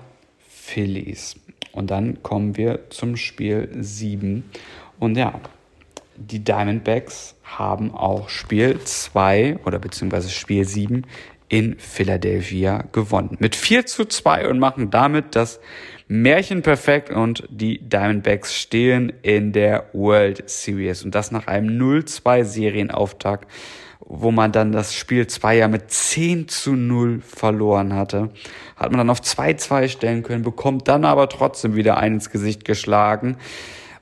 Phillies. 0.69 1.37
Und 1.73 1.91
dann 1.91 2.23
kommen 2.23 2.57
wir 2.57 2.91
zum 2.91 3.17
Spiel 3.17 3.69
7. 3.79 4.45
Und 4.99 5.17
ja, 5.17 5.41
die 6.17 6.41
Diamondbacks 6.41 7.37
haben 7.45 7.95
auch 7.95 8.29
Spiel 8.29 8.81
2 8.83 9.61
oder 9.65 9.79
beziehungsweise 9.79 10.31
Spiel 10.31 10.65
7 10.65 11.07
in 11.49 11.79
Philadelphia 11.79 12.85
gewonnen. 12.93 13.37
Mit 13.41 13.57
4 13.57 13.87
zu 13.87 14.05
2 14.05 14.49
und 14.49 14.59
machen 14.59 14.91
damit 14.91 15.35
das 15.35 15.61
Märchen 16.11 16.63
perfekt 16.63 17.11
und 17.11 17.45
die 17.51 17.79
Diamondbacks 17.87 18.55
stehen 18.55 19.13
in 19.21 19.53
der 19.53 19.91
World 19.93 20.49
Series 20.49 21.05
und 21.05 21.15
das 21.15 21.31
nach 21.31 21.47
einem 21.47 21.79
0-2 21.79 22.45
Serienauftakt, 22.45 23.47
wo 24.01 24.31
man 24.31 24.51
dann 24.51 24.73
das 24.73 24.95
Spiel 24.95 25.27
2 25.27 25.59
ja 25.59 25.69
mit 25.69 25.91
10 25.91 26.49
zu 26.49 26.73
0 26.73 27.21
verloren 27.21 27.93
hatte. 27.93 28.31
Hat 28.77 28.91
man 28.91 28.99
dann 28.99 29.11
auf 29.11 29.21
2-2 29.21 29.89
stellen 29.89 30.23
können, 30.23 30.43
bekommt 30.43 30.89
dann 30.89 31.05
aber 31.05 31.29
trotzdem 31.29 31.77
wieder 31.77 31.99
ein 31.99 32.15
ins 32.15 32.31
Gesicht 32.31 32.65
geschlagen 32.65 33.37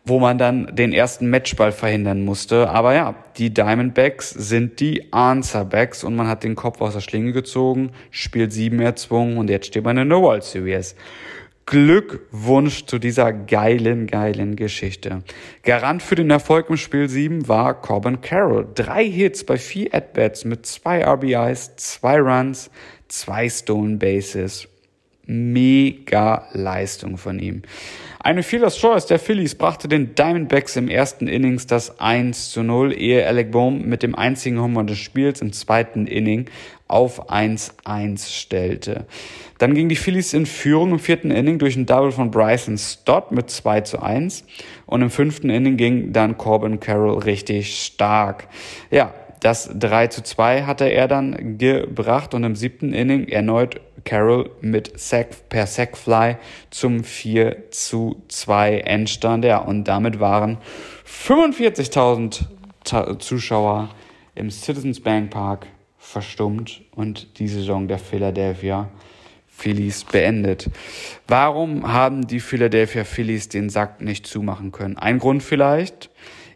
wo 0.09 0.21
man 0.21 0.39
dann 0.39 0.69
den 0.71 0.93
ersten 0.93 1.29
Matchball 1.29 1.73
verhindern 1.73 2.25
musste. 2.25 2.71
Aber 2.71 2.95
ja, 2.95 3.17
die 3.39 3.53
Diamondbacks 3.53 4.31
sind 4.31 4.79
die 4.79 5.13
Answerbacks 5.13 6.05
und 6.05 6.15
man 6.15 6.29
hat 6.29 6.45
den 6.45 6.55
Kopf 6.55 6.81
aus 6.81 6.95
der 6.95 7.01
Schlinge 7.01 7.33
gezogen, 7.33 7.91
Spiel 8.13 8.49
7 8.49 8.79
erzwungen 8.79 9.37
und 9.37 9.51
jetzt 9.51 9.67
steht 9.67 9.85
man 9.85 9.99
in 9.99 10.09
der 10.09 10.21
World 10.21 10.45
Series. 10.45 10.95
Glückwunsch 11.69 12.87
zu 12.87 13.01
dieser 13.01 13.33
geilen, 13.33 14.07
geilen 14.07 14.55
Geschichte. 14.55 15.25
Garant 15.65 16.01
für 16.01 16.15
den 16.15 16.31
Erfolg 16.31 16.71
im 16.71 16.77
Spiel 16.77 17.09
7 17.09 17.49
war 17.49 17.81
Corbin 17.81 18.21
Carroll. 18.21 18.69
Drei 18.73 19.05
Hits 19.05 19.43
bei 19.43 19.57
vier 19.57 19.93
At-Bats 19.93 20.45
mit 20.45 20.65
zwei 20.65 21.05
RBIs, 21.05 21.75
zwei 21.75 22.21
Runs, 22.21 22.71
zwei 23.09 23.49
Stolen 23.49 23.99
Bases. 23.99 24.69
Mega 25.27 26.47
Leistung 26.53 27.19
von 27.19 27.41
ihm. 27.41 27.63
Eine 28.21 28.45
Fearless 28.45 28.79
Choice 28.79 29.07
der 29.07 29.19
Phillies 29.19 29.57
brachte 29.57 29.89
den 29.89 30.15
Diamondbacks 30.15 30.77
im 30.77 30.89
ersten 30.89 31.27
Innings 31.27 31.67
das 31.67 31.99
1 31.99 32.51
zu 32.51 32.63
0, 32.63 32.93
ehe 32.93 33.27
Alec 33.27 33.51
Bohm 33.51 33.83
mit 33.83 34.05
dem 34.05 34.15
einzigen 34.15 34.61
Homer 34.61 34.85
des 34.85 34.99
Spiels 34.99 35.41
im 35.41 35.53
zweiten 35.53 36.07
Inning 36.07 36.49
auf 36.89 37.31
1-1 37.31 38.31
stellte. 38.31 39.07
Dann 39.59 39.75
ging 39.75 39.89
die 39.89 39.97
Phillies 39.97 40.35
in 40.35 40.47
Führung 40.47 40.93
im 40.93 40.99
vierten 40.99 41.31
Inning 41.31 41.59
durch 41.59 41.77
ein 41.77 41.87
Double 41.87 42.13
von 42.13 42.31
Bryson 42.31 42.79
Stott 42.79 43.33
mit 43.33 43.51
2 43.51 43.81
zu 43.83 44.03
1 44.03 44.45
und 44.87 45.03
im 45.03 45.11
fünften 45.11 45.51
Inning 45.51 45.77
ging 45.77 46.13
dann 46.13 46.37
Corbin 46.37 46.79
Carroll 46.79 47.19
richtig 47.19 47.85
stark. 47.85 48.49
Ja, 48.91 49.15
das 49.41 49.71
3 49.73 50.09
zu 50.09 50.23
2 50.23 50.65
hatte 50.65 50.87
er 50.87 51.09
dann 51.09 51.59
gebracht 51.59 52.35
und 52.35 52.45
im 52.45 52.57
siebten 52.57 52.93
Inning 52.93 53.29
erneut 53.29 53.81
Carroll 54.05 54.51
mit 54.61 54.99
Sack, 54.99 55.49
per 55.49 55.67
Sackfly 55.67 56.37
zum 56.71 57.05
4 57.05 57.71
zu 57.71 58.23
2 58.29 58.79
Endstand. 58.79 59.45
Ja, 59.45 59.59
und 59.59 59.85
damit 59.85 60.21
waren 60.21 60.59
45.000 61.07 63.19
Zuschauer 63.19 63.91
im 64.37 64.51
Citizens 64.51 65.01
Bank 65.01 65.31
Park 65.31 65.67
verstummt 66.07 66.83
und 66.93 67.39
die 67.41 67.49
Saison 67.49 67.89
der 67.89 67.99
Philadelphia 67.99 68.89
Phillies 69.49 70.05
beendet. 70.05 70.71
Warum 71.27 71.93
haben 71.93 72.27
die 72.27 72.41
Philadelphia 72.41 73.05
Phillies 73.05 73.49
den 73.49 73.71
Sack 73.71 74.01
nicht 74.01 74.27
zumachen 74.27 74.71
können? 74.71 74.97
Ein 74.97 75.19
Grund 75.19 75.43
vielleicht, 75.43 76.11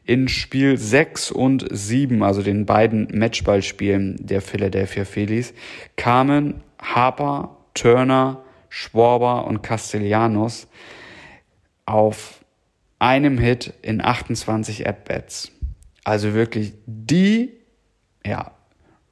in 0.04 0.28
Spiel 0.28 0.76
6 0.76 1.32
und 1.32 1.66
7, 1.70 2.22
also 2.22 2.42
den 2.42 2.64
beiden 2.64 3.08
Matchballspielen 3.12 4.16
der 4.20 4.40
Philadelphia 4.40 5.04
Phillies, 5.04 5.52
kamen 5.96 6.62
Harper, 6.80 7.56
Turner, 7.74 8.44
Schwarber 8.68 9.46
und 9.46 9.62
Castellanos 9.62 10.68
auf 11.86 12.44
einem 12.98 13.38
Hit 13.38 13.74
in 13.82 14.00
28 14.00 14.86
At-Bats. 14.86 15.50
Also 16.04 16.34
wirklich 16.34 16.74
die 16.86 17.60
ja, 18.24 18.52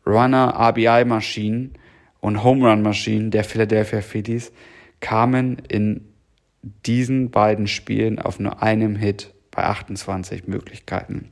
Runner-RBI-Maschinen 0.09 1.75
und 2.21 2.43
Home-Run-Maschinen 2.43 3.31
der 3.31 3.45
Philadelphia 3.45 4.01
Phillies 4.01 4.53
kamen 5.01 5.59
in 5.69 6.09
diesen 6.87 7.31
beiden 7.31 7.69
Spielen 7.69 8.19
auf 8.19 8.41
nur 8.41 8.63
einem 8.63 8.97
Hit 8.97 9.35
bei 9.51 9.65
28 9.65 10.49
Möglichkeiten. 10.49 11.31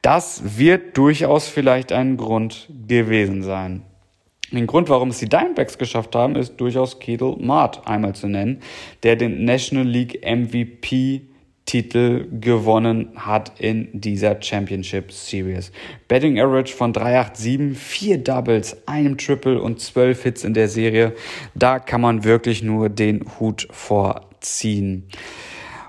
Das 0.00 0.58
wird 0.58 0.96
durchaus 0.96 1.48
vielleicht 1.48 1.92
ein 1.92 2.16
Grund 2.16 2.68
gewesen 2.86 3.42
sein. 3.42 3.82
Den 4.50 4.66
Grund, 4.66 4.88
warum 4.88 5.10
es 5.10 5.18
die 5.18 5.28
Diamondbacks 5.28 5.76
geschafft 5.76 6.14
haben, 6.14 6.34
ist 6.34 6.56
durchaus 6.56 7.00
Kedel 7.00 7.36
Mart 7.38 7.86
einmal 7.86 8.14
zu 8.14 8.28
nennen, 8.28 8.60
der 9.02 9.16
den 9.16 9.44
National 9.44 9.86
League 9.86 10.22
MVP 10.24 11.27
Titel 11.68 12.26
gewonnen 12.40 13.10
hat 13.14 13.60
in 13.60 13.90
dieser 13.92 14.40
Championship 14.40 15.12
Series. 15.12 15.70
Betting 16.08 16.40
Average 16.40 16.74
von 16.74 16.94
387, 16.94 17.78
vier 17.78 18.16
Doubles, 18.16 18.88
einem 18.88 19.18
Triple 19.18 19.60
und 19.60 19.78
zwölf 19.78 20.22
Hits 20.22 20.44
in 20.44 20.54
der 20.54 20.68
Serie. 20.68 21.14
Da 21.54 21.78
kann 21.78 22.00
man 22.00 22.24
wirklich 22.24 22.62
nur 22.62 22.88
den 22.88 23.22
Hut 23.38 23.68
vorziehen. 23.70 25.08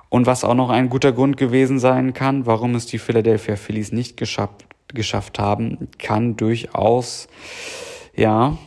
Und 0.09 0.25
was 0.25 0.43
auch 0.43 0.53
noch 0.53 0.69
ein 0.69 0.89
guter 0.89 1.13
Grund 1.13 1.37
gewesen 1.37 1.79
sein 1.79 2.13
kann, 2.13 2.45
warum 2.45 2.75
es 2.75 2.85
die 2.85 2.99
Philadelphia 2.99 3.55
Phillies 3.55 3.93
nicht 3.93 4.17
geschafft, 4.17 4.65
geschafft 4.89 5.39
haben, 5.39 5.87
kann 5.97 6.35
durchaus, 6.35 7.29
ja, 8.17 8.57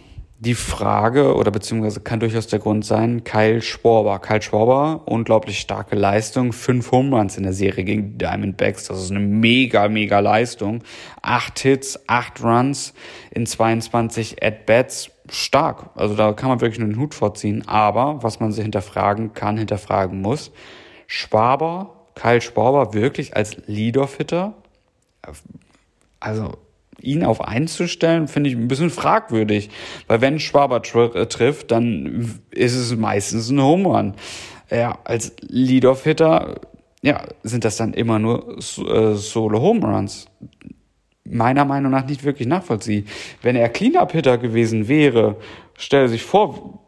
die 0.44 0.54
Frage 0.54 1.36
oder 1.36 1.52
beziehungsweise 1.52 2.00
kann 2.00 2.18
durchaus 2.18 2.48
der 2.48 2.58
Grund 2.58 2.84
sein, 2.84 3.22
Kyle 3.22 3.62
Schwarber. 3.62 4.18
Kyle 4.18 4.42
Schwarber, 4.42 5.02
unglaublich 5.04 5.60
starke 5.60 5.94
Leistung, 5.94 6.52
fünf 6.52 6.90
Home 6.90 7.16
Runs 7.16 7.36
in 7.36 7.44
der 7.44 7.52
Serie 7.52 7.84
gegen 7.84 8.12
die 8.12 8.18
Diamondbacks, 8.18 8.88
das 8.88 9.04
ist 9.04 9.12
eine 9.12 9.20
mega, 9.20 9.88
mega 9.88 10.18
Leistung. 10.18 10.82
Acht 11.22 11.60
Hits, 11.60 12.00
acht 12.08 12.42
Runs 12.42 12.92
in 13.30 13.46
22 13.46 14.42
At-Bats, 14.42 15.12
stark. 15.30 15.90
Also 15.94 16.16
da 16.16 16.32
kann 16.32 16.48
man 16.48 16.60
wirklich 16.60 16.80
nur 16.80 16.88
den 16.88 16.98
Hut 16.98 17.14
vorziehen. 17.14 17.62
Aber 17.68 18.20
was 18.24 18.40
man 18.40 18.50
sich 18.50 18.64
hinterfragen 18.64 19.34
kann, 19.34 19.56
hinterfragen 19.56 20.20
muss, 20.20 20.50
Schwaber, 21.06 22.08
Kyle 22.16 22.40
Schwaber 22.40 22.94
wirklich 22.94 23.36
als 23.36 23.56
Leadoff-Hitter, 23.68 24.54
also 26.18 26.58
ihn 27.04 27.24
auf 27.24 27.40
einzustellen, 27.40 28.28
finde 28.28 28.50
ich 28.50 28.56
ein 28.56 28.68
bisschen 28.68 28.90
fragwürdig. 28.90 29.70
Weil 30.06 30.20
wenn 30.20 30.38
Schwaber 30.38 30.82
tr 30.82 31.14
äh, 31.14 31.26
trifft, 31.26 31.70
dann 31.70 32.40
ist 32.50 32.74
es 32.74 32.96
meistens 32.96 33.50
ein 33.50 33.62
Home 33.62 33.88
Run. 33.88 34.14
Ja, 34.70 34.98
als 35.04 35.34
Leadoff-Hitter, 35.40 36.60
ja, 37.02 37.22
sind 37.42 37.64
das 37.64 37.76
dann 37.76 37.92
immer 37.92 38.18
nur 38.18 38.58
äh, 38.58 39.14
Solo-Home 39.14 39.86
Runs. 39.86 40.26
Meiner 41.24 41.64
Meinung 41.64 41.92
nach 41.92 42.06
nicht 42.06 42.24
wirklich 42.24 42.48
nachvollziehbar. 42.48 43.12
Wenn 43.42 43.56
er 43.56 43.68
Cleanup-Hitter 43.68 44.38
gewesen 44.38 44.88
wäre, 44.88 45.36
stell 45.76 46.08
sich 46.08 46.22
vor, 46.22 46.80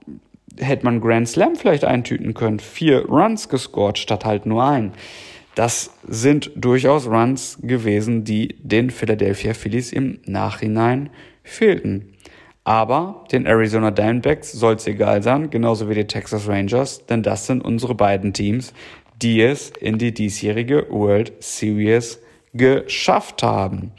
hätte 0.59 0.85
man 0.85 1.01
Grand 1.01 1.29
Slam 1.29 1.57
vielleicht 1.57 1.85
eintüten 1.85 2.35
können. 2.35 2.61
Vier 2.61 3.07
Runs 3.07 3.49
gescored 3.49 3.99
statt 3.99 4.25
halt 4.25 4.47
nur 4.47 4.65
ein. 4.65 4.93
Das 5.55 5.91
sind 6.07 6.51
durchaus 6.57 7.07
Runs 7.07 7.59
gewesen, 7.63 8.25
die 8.25 8.57
den 8.59 8.91
Philadelphia 8.91 9.55
Phillies 9.55 9.93
im 9.93 10.19
Nachhinein 10.27 11.11
fehlten. 11.43 12.15
Aber 12.65 13.25
den 13.31 13.47
Arizona 13.47 13.91
Diamondbacks 13.91 14.53
soll 14.53 14.75
es 14.75 14.87
egal 14.87 15.23
sein, 15.23 15.51
genauso 15.51 15.89
wie 15.89 15.95
die 15.95 16.07
Texas 16.07 16.49
Rangers, 16.49 17.05
denn 17.07 17.23
das 17.23 17.47
sind 17.47 17.63
unsere 17.63 17.95
beiden 17.95 18.33
Teams, 18.33 18.73
die 19.23 19.43
es 19.43 19.71
in 19.81 19.99
die 19.99 20.13
diesjährige 20.13 20.87
World 20.91 21.33
Series 21.41 22.19
geschafft 22.55 23.43
haben. 23.43 23.93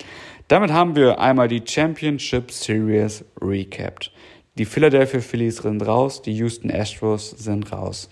Damit 0.48 0.72
haben 0.72 0.96
wir 0.96 1.20
einmal 1.20 1.48
die 1.48 1.64
Championship 1.66 2.52
Series 2.52 3.24
recapped. 3.42 4.12
Die 4.58 4.66
Philadelphia 4.66 5.20
Phillies 5.20 5.58
sind 5.58 5.86
raus, 5.86 6.22
die 6.22 6.34
Houston 6.34 6.72
Astros 6.72 7.32
sind 7.32 7.72
raus. 7.72 8.10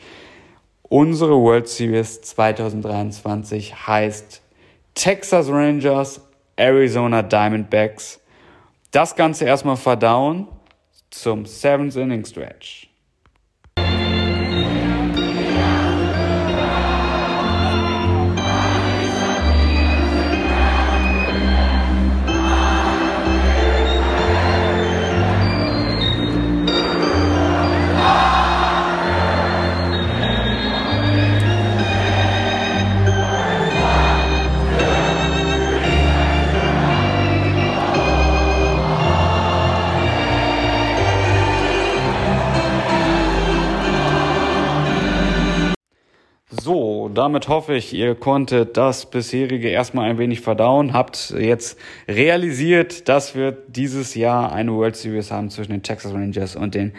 Unsere 0.93 1.31
World 1.41 1.67
Series 1.67 2.21
2023 2.21 3.87
heißt 3.87 4.43
Texas 4.93 5.49
Rangers, 5.49 6.21
Arizona 6.55 7.23
Diamondbacks. 7.23 8.21
Das 8.91 9.15
Ganze 9.15 9.45
erstmal 9.45 9.75
verdauen 9.75 10.47
zum 11.09 11.47
Seventh 11.47 11.95
Inning 11.95 12.23
Stretch. 12.23 12.92
So, 46.63 47.09
damit 47.13 47.49
hoffe 47.49 47.75
ich, 47.75 47.93
ihr 47.93 48.15
konntet 48.15 48.77
das 48.77 49.05
bisherige 49.05 49.67
erstmal 49.67 50.09
ein 50.09 50.17
wenig 50.17 50.39
verdauen, 50.39 50.93
habt 50.93 51.35
jetzt 51.37 51.77
realisiert, 52.07 53.09
dass 53.09 53.35
wir 53.35 53.51
dieses 53.51 54.15
Jahr 54.15 54.53
eine 54.53 54.71
World 54.71 54.95
Series 54.95 55.29
haben 55.29 55.49
zwischen 55.49 55.73
den 55.73 55.83
Texas 55.83 56.13
Rangers 56.13 56.55
und 56.55 56.73
den 56.73 56.93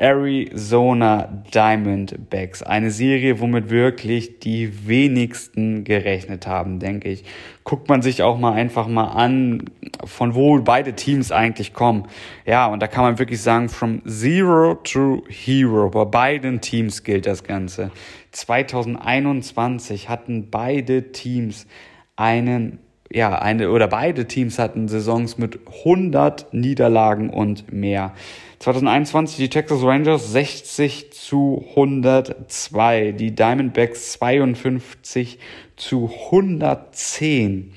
Arizona 0.00 1.42
Diamondbacks. 1.52 2.62
Eine 2.62 2.92
Serie, 2.92 3.40
womit 3.40 3.68
wirklich 3.68 4.38
die 4.38 4.86
wenigsten 4.86 5.82
gerechnet 5.82 6.46
haben, 6.46 6.78
denke 6.78 7.08
ich. 7.08 7.24
Guckt 7.64 7.88
man 7.88 8.00
sich 8.00 8.22
auch 8.22 8.38
mal 8.38 8.52
einfach 8.52 8.86
mal 8.86 9.08
an, 9.08 9.64
von 10.04 10.36
wo 10.36 10.60
beide 10.60 10.94
Teams 10.94 11.32
eigentlich 11.32 11.74
kommen. 11.74 12.06
Ja, 12.46 12.66
und 12.68 12.80
da 12.80 12.86
kann 12.86 13.02
man 13.02 13.18
wirklich 13.18 13.42
sagen, 13.42 13.68
from 13.68 14.00
zero 14.06 14.76
to 14.76 15.24
hero. 15.28 15.90
Bei 15.90 16.04
beiden 16.04 16.60
Teams 16.60 17.02
gilt 17.02 17.26
das 17.26 17.42
Ganze. 17.42 17.90
2021 18.30 20.08
hatten 20.08 20.48
beide 20.48 21.10
Teams 21.10 21.66
einen 22.14 22.78
ja, 23.10 23.38
eine 23.38 23.70
oder 23.70 23.88
beide 23.88 24.26
Teams 24.26 24.58
hatten 24.58 24.86
Saisons 24.86 25.38
mit 25.38 25.60
100 25.82 26.52
Niederlagen 26.52 27.30
und 27.30 27.72
mehr. 27.72 28.12
2021 28.58 29.36
die 29.36 29.48
Texas 29.48 29.82
Rangers 29.82 30.32
60 30.32 31.12
zu 31.12 31.64
102, 31.70 33.12
die 33.12 33.34
Diamondbacks 33.34 34.12
52 34.12 35.38
zu 35.76 36.10
110. 36.26 37.72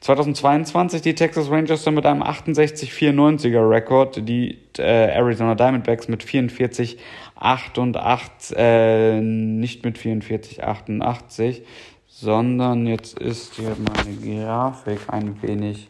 2022 0.00 1.02
die 1.02 1.14
Texas 1.14 1.50
Rangers 1.50 1.84
mit 1.86 2.06
einem 2.06 2.22
68-94er 2.22 3.68
Rekord, 3.68 4.28
die 4.28 4.58
äh, 4.78 4.82
Arizona 4.82 5.54
Diamondbacks 5.54 6.08
mit 6.08 6.22
44 6.22 6.98
88, 7.34 8.56
äh, 8.56 9.20
nicht 9.20 9.84
mit 9.84 9.98
44 9.98 10.62
88, 10.62 11.62
sondern 12.06 12.86
jetzt 12.86 13.18
ist 13.18 13.54
hier 13.54 13.76
meine 13.76 14.44
Grafik 14.44 15.00
ein 15.08 15.42
wenig 15.42 15.88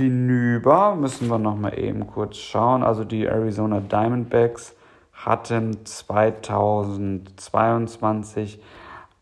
hinüber. 0.00 0.96
Müssen 0.96 1.28
wir 1.28 1.38
noch 1.38 1.56
mal 1.56 1.78
eben 1.78 2.06
kurz 2.06 2.38
schauen. 2.38 2.82
Also 2.82 3.04
die 3.04 3.26
Arizona 3.26 3.80
Diamondbacks 3.80 4.74
hatten 5.12 5.84
2022 5.84 8.62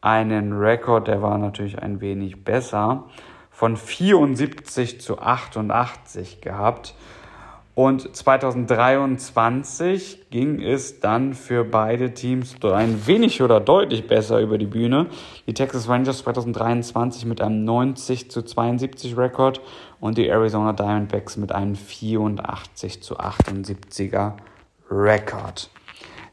einen 0.00 0.52
Rekord, 0.52 1.08
der 1.08 1.22
war 1.22 1.38
natürlich 1.38 1.82
ein 1.82 2.00
wenig 2.00 2.44
besser, 2.44 3.06
von 3.50 3.76
74 3.76 5.00
zu 5.00 5.18
88 5.18 6.40
gehabt. 6.40 6.94
Und 7.78 8.16
2023 8.16 10.30
ging 10.30 10.60
es 10.60 10.98
dann 10.98 11.32
für 11.32 11.62
beide 11.62 12.12
Teams 12.12 12.56
ein 12.64 13.06
wenig 13.06 13.40
oder 13.40 13.60
deutlich 13.60 14.08
besser 14.08 14.40
über 14.40 14.58
die 14.58 14.66
Bühne. 14.66 15.06
Die 15.46 15.54
Texas 15.54 15.88
Rangers 15.88 16.18
2023 16.18 17.24
mit 17.24 17.40
einem 17.40 17.64
90 17.64 18.32
zu 18.32 18.42
72 18.42 19.16
Rekord 19.16 19.60
und 20.00 20.18
die 20.18 20.26
Arizona 20.26 20.72
Diamondbacks 20.72 21.36
mit 21.36 21.52
einem 21.52 21.76
84 21.76 23.00
zu 23.00 23.20
78er 23.20 24.32
Rekord. 24.90 25.70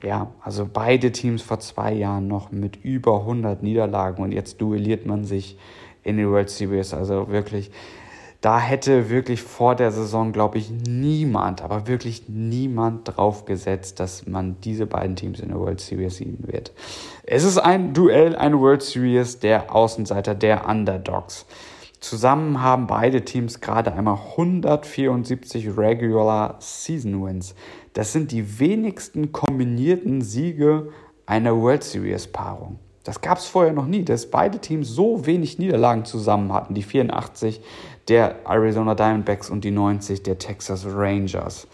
Ja, 0.02 0.32
also 0.42 0.68
beide 0.74 1.12
Teams 1.12 1.44
vor 1.44 1.60
zwei 1.60 1.94
Jahren 1.94 2.28
noch 2.28 2.52
mit 2.52 2.84
über 2.84 3.20
100 3.20 3.62
Niederlagen 3.62 4.24
und 4.24 4.32
jetzt 4.32 4.60
duelliert 4.62 5.06
man 5.06 5.26
sich 5.26 5.60
in 6.02 6.18
die 6.18 6.28
World 6.28 6.50
Series. 6.50 6.96
Also 6.96 7.30
wirklich 7.30 7.70
da 8.46 8.60
hätte 8.60 9.10
wirklich 9.10 9.42
vor 9.42 9.74
der 9.74 9.90
Saison, 9.90 10.32
glaube 10.32 10.60
ich, 10.60 10.70
niemand, 10.70 11.64
aber 11.64 11.88
wirklich 11.88 12.30
niemand 12.30 13.08
drauf 13.08 13.46
gesetzt, 13.46 14.00
dass 14.00 14.28
man 14.28 14.58
diese 14.62 14.86
beiden 14.86 15.16
Teams 15.16 15.40
in 15.40 15.48
der 15.48 15.58
World 15.58 15.82
Series 15.82 16.18
sehen 16.18 16.38
wird. 16.42 16.72
Es 17.24 17.44
ist 17.44 17.58
ein 17.58 17.96
Duell, 17.96 18.36
eine 18.36 18.60
World 18.60 18.84
Series 18.84 19.40
der 19.40 19.74
Außenseiter, 19.74 20.36
der 20.36 20.70
Underdogs. 20.70 21.48
Zusammen 22.00 22.62
haben 22.62 22.86
beide 22.86 23.26
Teams 23.26 23.62
gerade 23.62 23.92
einmal 23.94 24.20
174 24.38 25.76
Regular 25.76 26.58
Season 26.60 27.26
Wins. 27.26 27.56
Das 27.94 28.14
sind 28.14 28.32
die 28.32 28.60
wenigsten 28.60 29.32
kombinierten 29.32 30.22
Siege 30.22 30.90
einer 31.26 31.60
World 31.60 31.84
Series 31.84 32.28
Paarung. 32.28 32.78
Das 33.06 33.22
gab 33.22 33.38
es 33.38 33.46
vorher 33.46 33.72
noch 33.72 33.86
nie, 33.86 34.04
dass 34.04 34.32
beide 34.32 34.58
Teams 34.58 34.90
so 34.90 35.28
wenig 35.28 35.60
Niederlagen 35.60 36.06
zusammen 36.06 36.52
hatten. 36.52 36.74
Die 36.74 36.82
84 36.82 37.62
der 38.08 38.36
Arizona 38.46 38.96
Diamondbacks 38.96 39.50
und 39.50 39.64
die 39.64 39.72
90 39.72 40.24
der 40.24 40.38
Texas 40.38 40.86
Rangers. 40.86 41.68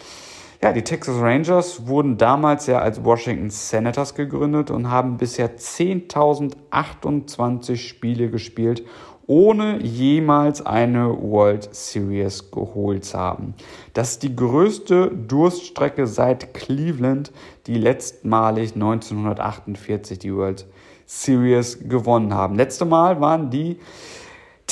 Ja, 0.64 0.72
die 0.72 0.84
Texas 0.84 1.20
Rangers 1.20 1.88
wurden 1.88 2.18
damals 2.18 2.68
ja 2.68 2.78
als 2.80 3.04
Washington 3.04 3.50
Senators 3.50 4.14
gegründet 4.14 4.70
und 4.70 4.92
haben 4.92 5.18
bisher 5.18 5.58
10.028 5.58 7.78
Spiele 7.78 8.30
gespielt, 8.30 8.86
ohne 9.26 9.82
jemals 9.82 10.64
eine 10.64 11.18
World 11.20 11.74
Series 11.74 12.52
geholt 12.52 13.06
zu 13.06 13.18
haben. 13.18 13.56
Das 13.94 14.12
ist 14.12 14.22
die 14.24 14.36
größte 14.36 15.10
Durststrecke 15.10 16.06
seit 16.06 16.54
Cleveland, 16.54 17.32
die 17.66 17.76
letztmalig 17.76 18.76
1948 18.76 20.20
die 20.20 20.36
World 20.36 20.68
Series 21.08 21.90
gewonnen 21.90 22.36
haben. 22.36 22.56
Letzte 22.56 22.86
Mal 22.86 23.20
waren 23.20 23.50
die 23.50 23.80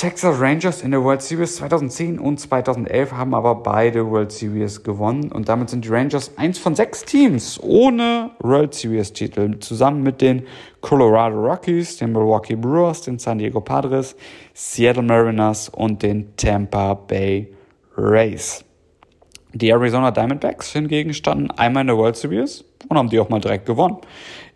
Texas 0.00 0.40
Rangers 0.40 0.80
in 0.80 0.92
der 0.92 1.04
World 1.04 1.20
Series 1.20 1.56
2010 1.56 2.18
und 2.18 2.40
2011 2.40 3.12
haben 3.12 3.34
aber 3.34 3.56
beide 3.56 4.10
World 4.10 4.32
Series 4.32 4.82
gewonnen. 4.82 5.30
Und 5.30 5.50
damit 5.50 5.68
sind 5.68 5.84
die 5.84 5.90
Rangers 5.90 6.38
eins 6.38 6.58
von 6.58 6.74
sechs 6.74 7.04
Teams 7.04 7.60
ohne 7.62 8.30
World 8.38 8.72
Series 8.72 9.12
Titel, 9.12 9.58
zusammen 9.58 10.02
mit 10.02 10.22
den 10.22 10.46
Colorado 10.80 11.36
Rockies, 11.36 11.98
den 11.98 12.12
Milwaukee 12.12 12.56
Brewers, 12.56 13.02
den 13.02 13.18
San 13.18 13.36
Diego 13.36 13.60
Padres, 13.60 14.16
Seattle 14.54 15.02
Mariners 15.02 15.68
und 15.68 16.02
den 16.02 16.34
Tampa 16.34 16.94
Bay 16.94 17.52
Rays. 17.94 18.64
Die 19.52 19.68
Arizona 19.68 20.12
Diamondbacks 20.12 20.72
hingegen 20.72 21.12
standen 21.12 21.50
einmal 21.50 21.82
in 21.82 21.88
der 21.88 21.98
World 21.98 22.16
Series 22.16 22.64
und 22.88 22.96
haben 22.96 23.10
die 23.10 23.18
auch 23.20 23.28
mal 23.28 23.40
direkt 23.40 23.66
gewonnen. 23.66 23.98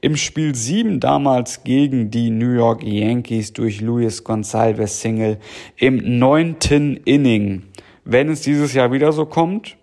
Im 0.01 0.17
Spiel 0.17 0.55
7 0.55 1.01
damals 1.01 1.65
gegen 1.65 2.11
die 2.11 2.31
New 2.31 2.53
York 2.53 2.83
Yankees 2.83 3.53
durch 3.53 3.81
Luis 3.81 4.25
Gonsalves 4.25 5.01
Single 5.01 5.39
im 5.77 6.19
neunten 6.19 6.97
Inning. 6.99 7.65
Wenn 8.05 8.29
es 8.29 8.43
dieses 8.43 8.75
Jahr 8.75 8.93
wieder 8.93 9.13
so 9.13 9.25
kommt, 9.27 9.77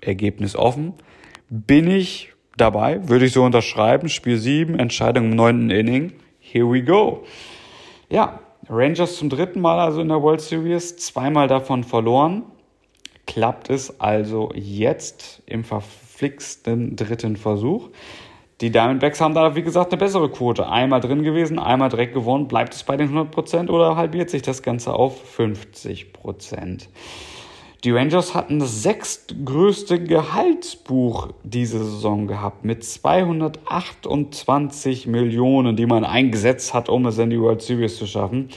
Ergebnis 0.00 0.54
offen, 0.54 0.94
bin 1.48 1.90
ich 1.90 2.32
dabei, 2.56 3.08
würde 3.08 3.26
ich 3.26 3.32
so 3.32 3.42
unterschreiben. 3.42 4.08
Spiel 4.08 4.38
7, 4.38 4.78
Entscheidung 4.78 5.30
im 5.30 5.36
neunten 5.36 5.70
Inning. 5.70 6.12
Here 6.38 6.70
we 6.70 6.82
go. 6.82 7.24
Ja, 8.08 8.40
Rangers 8.68 9.16
zum 9.16 9.28
dritten 9.28 9.60
Mal 9.60 9.78
also 9.80 10.00
in 10.00 10.08
der 10.08 10.22
World 10.22 10.40
Series, 10.40 10.96
zweimal 10.96 11.48
davon 11.48 11.84
verloren. 11.84 12.44
Klappt 13.26 13.70
es 13.70 14.00
also 14.00 14.52
jetzt 14.54 15.42
im 15.46 15.64
verflixten 16.14 16.96
dritten 16.96 17.36
Versuch. 17.36 17.90
Die 18.60 18.70
Diamondbacks 18.70 19.20
haben 19.20 19.34
da, 19.34 19.56
wie 19.56 19.62
gesagt, 19.62 19.92
eine 19.92 19.98
bessere 19.98 20.30
Quote. 20.30 20.68
Einmal 20.68 21.00
drin 21.00 21.24
gewesen, 21.24 21.58
einmal 21.58 21.88
direkt 21.88 22.14
gewonnen. 22.14 22.46
Bleibt 22.46 22.72
es 22.72 22.84
bei 22.84 22.96
den 22.96 23.12
100% 23.12 23.68
oder 23.68 23.96
halbiert 23.96 24.30
sich 24.30 24.42
das 24.42 24.62
Ganze 24.62 24.94
auf 24.94 25.18
50%? 25.38 26.86
Die 27.82 27.90
Rangers 27.90 28.32
hatten 28.34 28.60
das 28.60 28.84
sechstgrößte 28.84 30.04
Gehaltsbuch 30.04 31.30
diese 31.42 31.84
Saison 31.84 32.28
gehabt 32.28 32.64
mit 32.64 32.84
228 32.84 35.08
Millionen, 35.08 35.74
die 35.76 35.86
man 35.86 36.04
eingesetzt 36.04 36.72
hat, 36.72 36.88
um 36.88 37.06
es 37.06 37.18
in 37.18 37.30
die 37.30 37.40
World 37.40 37.60
Series 37.60 37.98
zu 37.98 38.06
schaffen. 38.06 38.50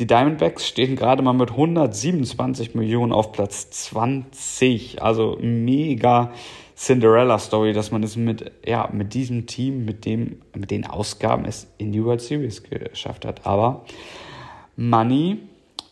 Die 0.00 0.08
Diamondbacks 0.08 0.66
stehen 0.66 0.96
gerade 0.96 1.22
mal 1.22 1.34
mit 1.34 1.52
127 1.52 2.74
Millionen 2.74 3.12
auf 3.12 3.30
Platz 3.30 3.70
20. 3.70 5.00
Also 5.00 5.38
mega 5.40 6.32
Cinderella 6.76 7.38
Story, 7.38 7.72
dass 7.72 7.90
man 7.90 8.02
es 8.02 8.16
mit, 8.16 8.50
ja, 8.66 8.88
mit 8.92 9.14
diesem 9.14 9.46
Team, 9.46 9.84
mit 9.84 10.04
dem, 10.04 10.40
mit 10.54 10.70
den 10.70 10.86
Ausgaben 10.86 11.44
es 11.44 11.68
in 11.78 11.92
die 11.92 12.04
World 12.04 12.20
Series 12.20 12.62
geschafft 12.62 13.24
hat. 13.24 13.46
Aber 13.46 13.84
Money 14.76 15.38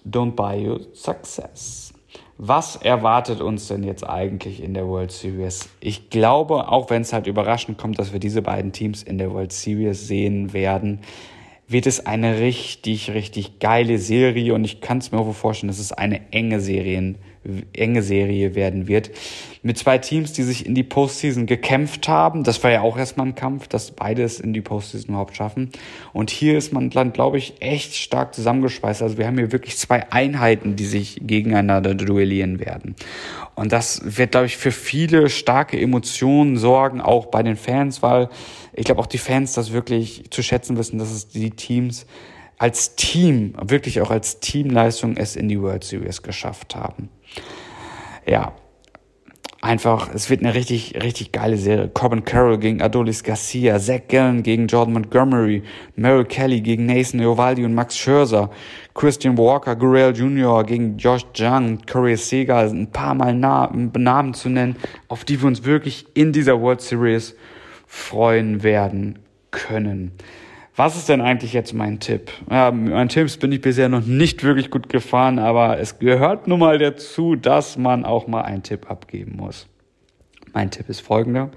don't 0.05 0.33
buy 0.33 0.57
you 0.57 0.78
success. 0.93 1.93
Was 2.39 2.76
erwartet 2.76 3.41
uns 3.41 3.68
denn 3.68 3.85
jetzt 3.85 4.03
eigentlich 4.03 4.62
in 4.62 4.74
der 4.74 4.89
World 4.89 5.12
Series? 5.12 5.68
Ich 5.78 6.11
glaube, 6.11 6.68
auch 6.68 6.91
wenn 6.91 7.03
es 7.03 7.12
halt 7.12 7.28
überraschend 7.28 7.78
kommt, 7.78 8.01
dass 8.01 8.12
wir 8.12 8.18
diese 8.18 8.43
beiden 8.43 8.72
Teams 8.72 9.03
in 9.05 9.18
der 9.18 9.33
World 9.33 9.53
Series 9.53 10.09
sehen 10.09 10.53
werden, 10.53 11.01
wird 11.68 11.87
es 11.87 12.05
eine 12.05 12.41
richtig, 12.41 13.11
richtig 13.12 13.61
geile 13.61 13.99
Serie 13.99 14.55
und 14.55 14.64
ich 14.64 14.80
kann 14.80 14.99
es 14.99 15.12
mir 15.12 15.18
auch 15.18 15.33
vorstellen, 15.33 15.68
dass 15.68 15.78
es 15.78 15.93
eine 15.93 16.33
enge 16.33 16.61
Serien 16.61 17.18
enge 17.72 18.03
Serie 18.03 18.55
werden 18.55 18.88
wird. 18.88 19.11
Mit 19.62 19.78
zwei 19.78 19.99
Teams, 19.99 20.32
die 20.32 20.43
sich 20.43 20.66
in 20.66 20.74
die 20.74 20.82
Postseason 20.82 21.47
gekämpft 21.47 22.09
haben. 22.09 22.43
Das 22.45 22.62
war 22.64 22.70
ja 22.70 22.80
auch 22.80 22.97
erstmal 22.97 23.26
ein 23.26 23.34
Kampf, 23.34 23.68
dass 23.68 23.93
beide 23.93 24.22
es 24.22 24.40
in 24.40 24.53
die 24.53 24.61
Postseason 24.61 25.11
überhaupt 25.11 25.36
schaffen. 25.36 25.70
Und 26.12 26.30
hier 26.30 26.59
ist 26.59 26.72
man 26.72 26.90
dann, 26.90 27.12
glaube 27.12 27.38
ich, 27.38 27.55
echt 27.61 27.95
stark 27.95 28.34
zusammengeschweißt. 28.34 29.03
Also 29.03 29.18
wir 29.18 29.26
haben 29.26 29.38
hier 29.38 29.53
wirklich 29.53 29.76
zwei 29.76 30.11
Einheiten, 30.11 30.76
die 30.76 30.84
sich 30.84 31.20
gegeneinander 31.22 31.95
duellieren 31.95 32.59
werden. 32.59 32.97
Und 33.55 33.72
das 33.72 34.01
wird, 34.05 34.32
glaube 34.32 34.47
ich, 34.47 34.57
für 34.57 34.72
viele 34.72 35.28
starke 35.28 35.80
Emotionen 35.80 36.57
sorgen, 36.57 37.01
auch 37.01 37.26
bei 37.26 37.43
den 37.43 37.57
Fans, 37.57 38.03
weil 38.03 38.28
ich 38.72 38.86
glaube 38.86 39.01
auch 39.01 39.07
die 39.07 39.18
Fans 39.18 39.53
das 39.53 39.72
wirklich 39.72 40.24
zu 40.30 40.43
schätzen 40.43 40.76
wissen, 40.76 40.99
dass 40.99 41.11
es 41.11 41.28
die 41.28 41.51
Teams 41.51 42.07
als 42.62 42.94
Team, 42.94 43.54
wirklich 43.60 44.00
auch 44.02 44.12
als 44.12 44.38
Teamleistung 44.38 45.16
es 45.16 45.34
in 45.34 45.48
die 45.48 45.60
World 45.60 45.82
Series 45.82 46.22
geschafft 46.22 46.76
haben. 46.76 47.08
Ja, 48.24 48.52
einfach, 49.60 50.14
es 50.14 50.30
wird 50.30 50.42
eine 50.42 50.54
richtig, 50.54 50.94
richtig 51.02 51.32
geile 51.32 51.56
Serie. 51.56 51.88
Corbin 51.88 52.24
Carroll 52.24 52.58
gegen 52.58 52.80
Adolis 52.80 53.24
Garcia, 53.24 53.80
Zach 53.80 54.02
Gallen 54.08 54.44
gegen 54.44 54.68
Jordan 54.68 54.92
Montgomery, 54.92 55.64
Merrill 55.96 56.24
Kelly 56.24 56.60
gegen 56.60 56.86
Nathan 56.86 57.18
Eovaldi 57.18 57.64
und 57.64 57.74
Max 57.74 57.98
Scherzer, 57.98 58.48
Christian 58.94 59.36
Walker, 59.36 59.74
Gurriel 59.74 60.14
Jr. 60.14 60.62
gegen 60.62 60.96
Josh 60.98 61.26
Jung, 61.34 61.80
Corey 61.90 62.16
Seager, 62.16 62.58
ein 62.58 62.92
paar 62.92 63.16
Mal 63.16 63.34
Namen 63.34 64.34
zu 64.34 64.48
nennen, 64.48 64.76
auf 65.08 65.24
die 65.24 65.42
wir 65.42 65.48
uns 65.48 65.64
wirklich 65.64 66.06
in 66.14 66.32
dieser 66.32 66.60
World 66.60 66.80
Series 66.80 67.34
freuen 67.88 68.62
werden 68.62 69.18
können. 69.50 70.12
Was 70.75 70.97
ist 70.97 71.11
denn 71.11 71.20
eigentlich 71.20 71.53
jetzt 71.53 71.75
mein 71.75 72.01
Tipp? 72.01 72.31
Ja, 72.51 72.70
mein 72.70 73.11
Tipps 73.11 73.37
bin 73.37 73.53
ich 73.53 73.61
bisher 73.61 73.91
noch 73.91 74.07
nicht 74.07 74.43
wirklich 74.43 74.70
gut 74.70 74.89
gefahren, 74.89 75.39
aber 75.39 75.79
es 75.79 75.99
gehört 75.99 76.49
nun 76.49 76.61
mal 76.61 76.79
dazu, 76.79 77.37
dass 77.37 77.77
man 77.77 78.07
auch 78.07 78.27
mal 78.27 78.43
einen 78.43 78.62
Tipp 78.62 78.91
abgeben 78.91 79.37
muss. 79.37 79.66
Mein 80.55 80.70
Tipp 80.70 80.89
ist 80.89 81.01
folgender. 81.01 81.51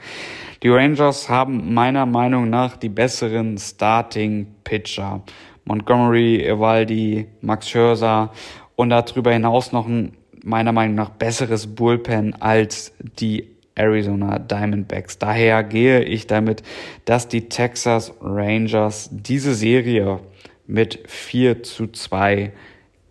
Die 0.63 0.69
Rangers 0.69 1.29
haben 1.29 1.73
meiner 1.73 2.05
Meinung 2.05 2.49
nach 2.49 2.75
die 2.75 2.89
besseren 2.89 3.57
Starting 3.57 4.47
Pitcher. 4.65 5.23
Montgomery, 5.63 6.45
Evaldi, 6.45 7.27
Max 7.41 7.69
Scherzer 7.69 8.31
und 8.75 8.89
darüber 8.89 9.31
hinaus 9.31 9.71
noch 9.71 9.87
ein 9.87 10.13
meiner 10.43 10.71
Meinung 10.71 10.95
nach 10.95 11.09
besseres 11.09 11.73
Bullpen 11.73 12.39
als 12.39 12.93
die 13.19 13.54
Arizona 13.75 14.39
Diamondbacks. 14.39 15.19
Daher 15.19 15.63
gehe 15.63 16.03
ich 16.03 16.27
damit, 16.27 16.63
dass 17.05 17.27
die 17.27 17.49
Texas 17.49 18.13
Rangers 18.21 19.09
diese 19.11 19.53
Serie 19.53 20.19
mit 20.65 21.03
4 21.07 21.63
zu 21.63 21.87
2 21.87 22.51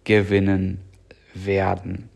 gewinnen 0.05 0.81
werden. 1.35 2.09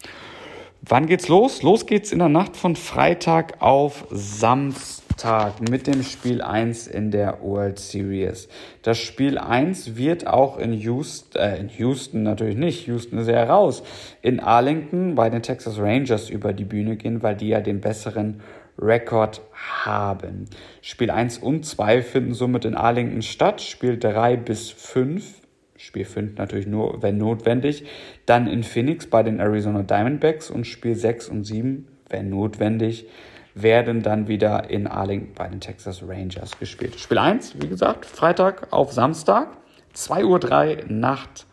Wann 0.90 1.04
geht's 1.04 1.28
los? 1.28 1.62
Los 1.62 1.84
geht's 1.84 2.12
in 2.12 2.18
der 2.18 2.30
Nacht 2.30 2.56
von 2.56 2.74
Freitag 2.74 3.60
auf 3.60 4.06
Samstag 4.10 5.60
mit 5.68 5.86
dem 5.86 6.02
Spiel 6.02 6.40
1 6.40 6.86
in 6.86 7.10
der 7.10 7.42
World 7.42 7.78
Series. 7.78 8.48
Das 8.80 8.96
Spiel 8.96 9.36
1 9.36 9.98
wird 9.98 10.26
auch 10.26 10.56
in 10.56 10.72
Houston, 10.72 11.38
äh, 11.38 11.58
in 11.58 11.68
Houston 11.68 12.22
natürlich 12.22 12.56
nicht, 12.56 12.86
Houston 12.86 13.18
ist 13.18 13.28
ja 13.28 13.44
raus, 13.44 13.82
in 14.22 14.40
Arlington 14.40 15.14
bei 15.14 15.28
den 15.28 15.42
Texas 15.42 15.78
Rangers 15.78 16.30
über 16.30 16.54
die 16.54 16.64
Bühne 16.64 16.96
gehen, 16.96 17.22
weil 17.22 17.36
die 17.36 17.48
ja 17.48 17.60
den 17.60 17.82
besseren 17.82 18.40
Rekord 18.78 19.42
haben. 19.84 20.46
Spiel 20.80 21.10
1 21.10 21.36
und 21.36 21.66
2 21.66 22.00
finden 22.00 22.32
somit 22.32 22.64
in 22.64 22.74
Arlington 22.74 23.20
statt. 23.20 23.60
Spiel 23.60 23.98
3 23.98 24.38
bis 24.38 24.70
5 24.70 25.37
Spiel 25.78 26.04
5 26.04 26.36
natürlich 26.36 26.66
nur, 26.66 27.02
wenn 27.02 27.18
notwendig. 27.18 27.84
Dann 28.26 28.48
in 28.48 28.64
Phoenix 28.64 29.06
bei 29.06 29.22
den 29.22 29.38
Arizona 29.38 29.82
Diamondbacks 29.82 30.50
und 30.50 30.66
Spiel 30.66 30.96
6 30.96 31.28
und 31.28 31.44
7, 31.44 31.86
wenn 32.10 32.30
notwendig, 32.30 33.06
werden 33.54 34.02
dann 34.02 34.26
wieder 34.26 34.70
in 34.70 34.88
Arlington 34.88 35.34
bei 35.34 35.46
den 35.46 35.60
Texas 35.60 36.02
Rangers 36.06 36.58
gespielt. 36.58 36.98
Spiel 36.98 37.18
1, 37.18 37.62
wie 37.62 37.68
gesagt, 37.68 38.06
Freitag 38.06 38.72
auf 38.72 38.92
Samstag, 38.92 39.56
2.03 39.94 40.24
Uhr 40.24 40.92
Nacht 40.92 41.46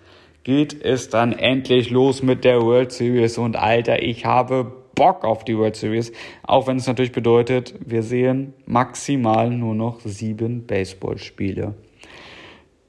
geht 0.44 0.84
es 0.84 1.10
dann 1.10 1.32
endlich 1.32 1.92
los 1.92 2.24
mit 2.24 2.44
der 2.44 2.62
World 2.62 2.92
Series 2.92 3.38
und 3.38 3.56
Alter, 3.56 4.02
ich 4.02 4.26
habe 4.26 4.72
Bock 4.96 5.24
auf 5.24 5.44
die 5.44 5.58
World 5.58 5.76
Series, 5.76 6.12
auch 6.44 6.68
wenn 6.68 6.78
es 6.78 6.88
natürlich 6.88 7.12
bedeutet, 7.12 7.76
wir 7.86 8.02
sehen 8.02 8.54
maximal 8.66 9.50
nur 9.50 9.76
noch 9.76 10.00
sieben 10.02 10.66
Baseballspiele 10.66 11.76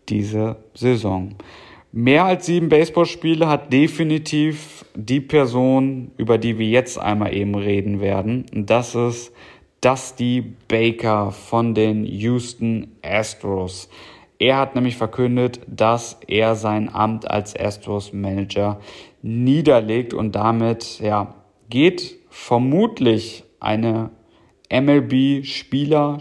diese 0.09 0.57
Saison. 0.75 1.35
Mehr 1.93 2.25
als 2.25 2.47
sieben 2.47 2.69
Baseballspiele 2.69 3.49
hat 3.49 3.73
definitiv 3.73 4.85
die 4.95 5.21
Person, 5.21 6.11
über 6.17 6.37
die 6.37 6.59
wir 6.59 6.69
jetzt 6.69 6.99
einmal 6.99 7.35
eben 7.35 7.55
reden 7.55 8.01
werden. 8.01 8.45
das 8.53 8.95
ist 8.95 9.33
Dusty 9.81 10.55
Baker 10.69 11.31
von 11.31 11.75
den 11.75 12.05
Houston 12.05 12.89
Astros. 13.03 13.89
Er 14.39 14.59
hat 14.59 14.75
nämlich 14.75 14.97
verkündet, 14.97 15.61
dass 15.67 16.19
er 16.27 16.55
sein 16.55 16.95
Amt 16.95 17.31
als 17.31 17.59
Astros 17.59 18.13
Manager 18.13 18.81
niederlegt 19.23 20.13
und 20.13 20.33
damit 20.35 21.01
ja, 21.01 21.35
geht 21.71 22.19
vermutlich 22.29 23.45
eine 23.61 24.11
MLB 24.71 25.45
Spieler 25.45 26.19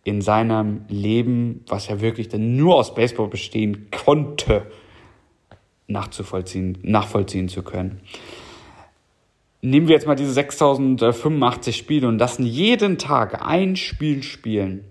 in 0.05 0.23
seinem 0.23 0.83
Leben, 0.89 1.65
was 1.69 1.89
ja 1.89 2.01
wirklich 2.01 2.29
dann 2.29 2.57
nur 2.57 2.77
aus 2.77 2.95
Baseball 2.95 3.29
bestehen 3.29 3.89
konnte, 3.91 4.67
nachzuvollziehen, 5.87 6.79
nachvollziehen 6.83 7.49
zu 7.49 7.63
können. 7.63 8.01
Nehmen 9.61 9.89
wir 9.89 9.95
jetzt 9.95 10.07
mal 10.07 10.15
diese 10.15 10.33
6085 10.33 11.77
Spiele 11.77 12.09
und 12.09 12.19
lassen 12.19 12.47
jeden 12.47 12.97
Tag 12.97 13.45
ein 13.45 13.77
Spiel 13.77 14.23
spielen 14.23 14.85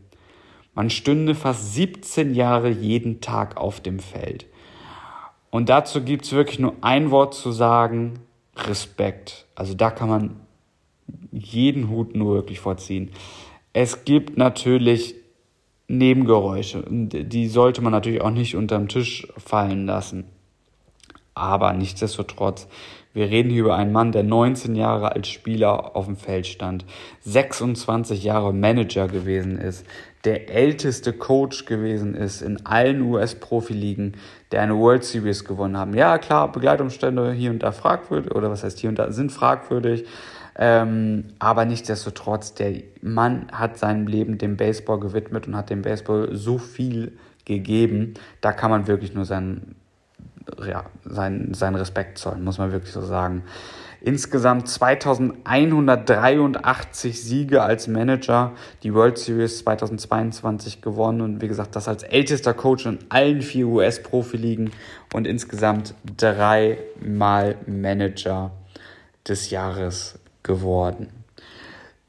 man 0.78 0.92
stünde 0.92 1.34
fast 1.34 1.74
17 1.74 2.36
Jahre 2.36 2.70
jeden 2.70 3.20
Tag 3.20 3.58
auf 3.58 3.80
dem 3.80 3.98
Feld. 3.98 4.46
Und 5.50 5.70
dazu 5.70 6.04
gibt 6.04 6.26
es 6.26 6.34
wirklich 6.34 6.60
nur 6.60 6.76
ein 6.82 7.10
Wort 7.10 7.34
zu 7.34 7.52
sagen, 7.52 8.20
Respekt. 8.56 9.48
Also 9.56 9.74
da 9.74 9.90
kann 9.90 10.08
man 10.08 10.36
jeden 11.32 11.90
Hut 11.90 12.16
nur 12.16 12.36
wirklich 12.36 12.60
vorziehen. 12.60 13.10
Es 13.74 14.06
gibt 14.06 14.38
natürlich 14.38 15.16
Nebengeräusche, 15.88 16.84
die 16.88 17.48
sollte 17.48 17.82
man 17.82 17.92
natürlich 17.92 18.22
auch 18.22 18.30
nicht 18.30 18.56
unterm 18.56 18.88
Tisch 18.88 19.28
fallen 19.36 19.88
lassen. 19.88 20.26
Aber 21.34 21.74
nichtsdestotrotz, 21.74 22.68
wir 23.14 23.32
reden 23.32 23.50
hier 23.50 23.62
über 23.62 23.76
einen 23.76 23.92
Mann, 23.92 24.12
der 24.12 24.22
19 24.22 24.76
Jahre 24.76 25.14
als 25.14 25.28
Spieler 25.28 25.96
auf 25.96 26.06
dem 26.06 26.18
Feld 26.18 26.46
stand, 26.46 26.86
26 27.22 28.24
Jahre 28.24 28.54
Manager 28.54 29.08
gewesen 29.08 29.58
ist, 29.58 29.84
der 30.28 30.54
älteste 30.54 31.14
Coach 31.14 31.64
gewesen 31.64 32.14
ist 32.14 32.42
in 32.42 32.66
allen 32.66 33.02
US-Profiligen, 33.02 34.18
der 34.52 34.62
eine 34.62 34.78
World 34.78 35.06
Series 35.06 35.46
gewonnen 35.46 35.78
haben. 35.78 35.94
Ja, 35.94 36.18
klar, 36.18 36.52
Begleitumstände 36.52 37.32
hier 37.32 37.50
und 37.50 37.64
da 37.64 37.72
fragwürdig, 37.72 38.36
oder 38.36 38.52
was 38.52 38.62
heißt 38.62 38.78
hier 38.78 38.90
und 38.90 39.00
da, 39.00 39.10
sind 39.14 39.32
fragwürdig. 39.32 40.06
Ähm, 40.58 41.30
aber 41.40 41.64
nichtsdestotrotz, 41.64 42.54
der 42.56 42.74
Mann 43.02 43.48
hat 43.54 43.78
sein 43.78 44.06
Leben 44.06 44.38
dem 44.38 44.58
Baseball 44.58 45.00
gewidmet 45.00 45.48
und 45.48 45.56
hat 45.56 45.70
dem 45.70 45.82
Baseball 45.82 46.32
so 46.34 46.58
viel 46.58 47.18
gegeben. 47.46 48.16
Da 48.42 48.52
kann 48.52 48.70
man 48.70 48.86
wirklich 48.86 49.14
nur 49.14 49.24
seinen, 49.24 49.78
ja, 50.68 50.84
seinen, 51.06 51.54
seinen 51.54 51.76
Respekt 51.76 52.18
zollen, 52.18 52.44
muss 52.44 52.58
man 52.58 52.74
wirklich 52.74 52.92
so 52.92 53.02
sagen. 53.02 53.44
Insgesamt 54.02 54.70
2183 54.70 57.24
Siege 57.24 57.64
als 57.64 57.88
Manager, 57.88 58.52
die 58.84 58.94
World 58.94 59.18
Series 59.18 59.58
2022 59.60 60.82
gewonnen 60.82 61.22
und 61.22 61.42
wie 61.42 61.48
gesagt, 61.48 61.74
das 61.76 61.88
als 61.88 62.04
ältester 62.04 62.54
Coach 62.54 62.86
in 62.86 63.00
allen 63.10 63.42
vier 63.42 63.68
US-Profiligen 63.68 64.70
und 65.14 65.26
insgesamt 65.26 65.96
dreimal 66.16 67.56
Manager 67.66 68.52
des 69.28 69.50
Jahres 69.50 70.20
geworden. 70.44 71.10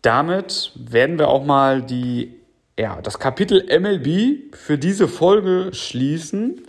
Damit 0.02 0.72
werden 0.76 1.18
wir 1.18 1.28
auch 1.28 1.44
mal 1.44 1.82
die, 1.82 2.34
ja, 2.78 3.00
das 3.02 3.18
Kapitel 3.18 3.64
MLB 3.80 4.54
für 4.54 4.78
diese 4.78 5.08
Folge 5.08 5.70
schließen 5.72 6.62